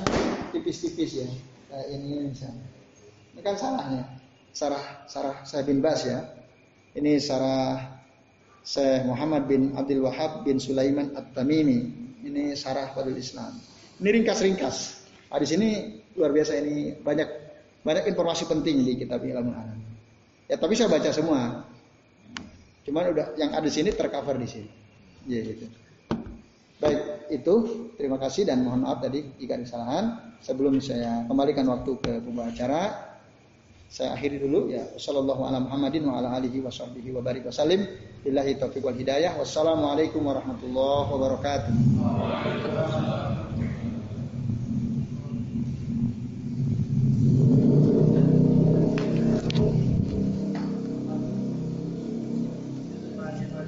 tipis-tipis 0.53 1.25
ya 1.25 1.29
kayak 1.73 1.87
ini 1.97 2.29
misalnya. 2.29 2.67
Ini 3.33 3.41
kan 3.41 3.55
salahnya. 3.57 4.05
Sarah 4.53 4.85
Sarah 5.09 5.37
saya 5.49 5.65
bin 5.65 5.81
Bas 5.81 6.05
ya. 6.05 6.21
Ini 6.97 7.17
Sarah 7.21 7.97
Syekh 8.65 9.05
Muhammad 9.09 9.49
bin 9.49 9.73
Abdul 9.77 10.05
Wahab 10.05 10.45
bin 10.45 10.61
Sulaiman 10.61 11.13
At-Tamimi. 11.17 11.93
Ini 12.21 12.53
Sarah 12.53 12.93
Fadil 12.93 13.17
Islam. 13.17 13.57
Ini 14.01 14.09
ringkas-ringkas. 14.21 15.09
Nah, 15.33 15.39
di 15.41 15.49
sini 15.49 15.69
luar 16.17 16.33
biasa 16.33 16.57
ini 16.57 16.97
banyak 17.01 17.36
banyak 17.87 18.11
informasi 18.11 18.51
penting 18.51 18.83
di 18.83 18.99
kitab 18.99 19.23
Ilmu 19.23 19.55
Alam. 19.55 19.79
Ya 20.51 20.59
tapi 20.59 20.75
saya 20.75 20.91
baca 20.91 21.07
semua. 21.15 21.63
Cuman 22.83 23.15
udah 23.15 23.39
yang 23.39 23.55
ada 23.55 23.63
di 23.63 23.71
sini 23.71 23.95
tercover 23.95 24.35
di 24.43 24.49
sini. 24.51 24.71
Ya 25.31 25.47
gitu. 25.47 25.71
Baik, 26.83 27.31
itu 27.31 27.55
terima 27.97 28.19
kasih 28.19 28.45
dan 28.45 28.67
mohon 28.67 28.83
maaf 28.83 29.01
tadi 29.01 29.23
jika 29.39 29.55
ada 29.55 29.65
kesalahan. 29.65 30.05
Sebelum 30.43 30.83
saya 30.83 31.25
kembalikan 31.31 31.67
waktu 31.71 31.97
ke 31.99 32.21
pembawa 32.21 32.53
acara, 32.53 32.83
saya 33.87 34.13
akhiri 34.19 34.43
dulu 34.43 34.69
ya. 34.71 34.83
Wassalamualaikum 39.39 40.27
warahmatullahi 40.27 41.07
wabarakatuh. 41.11 41.75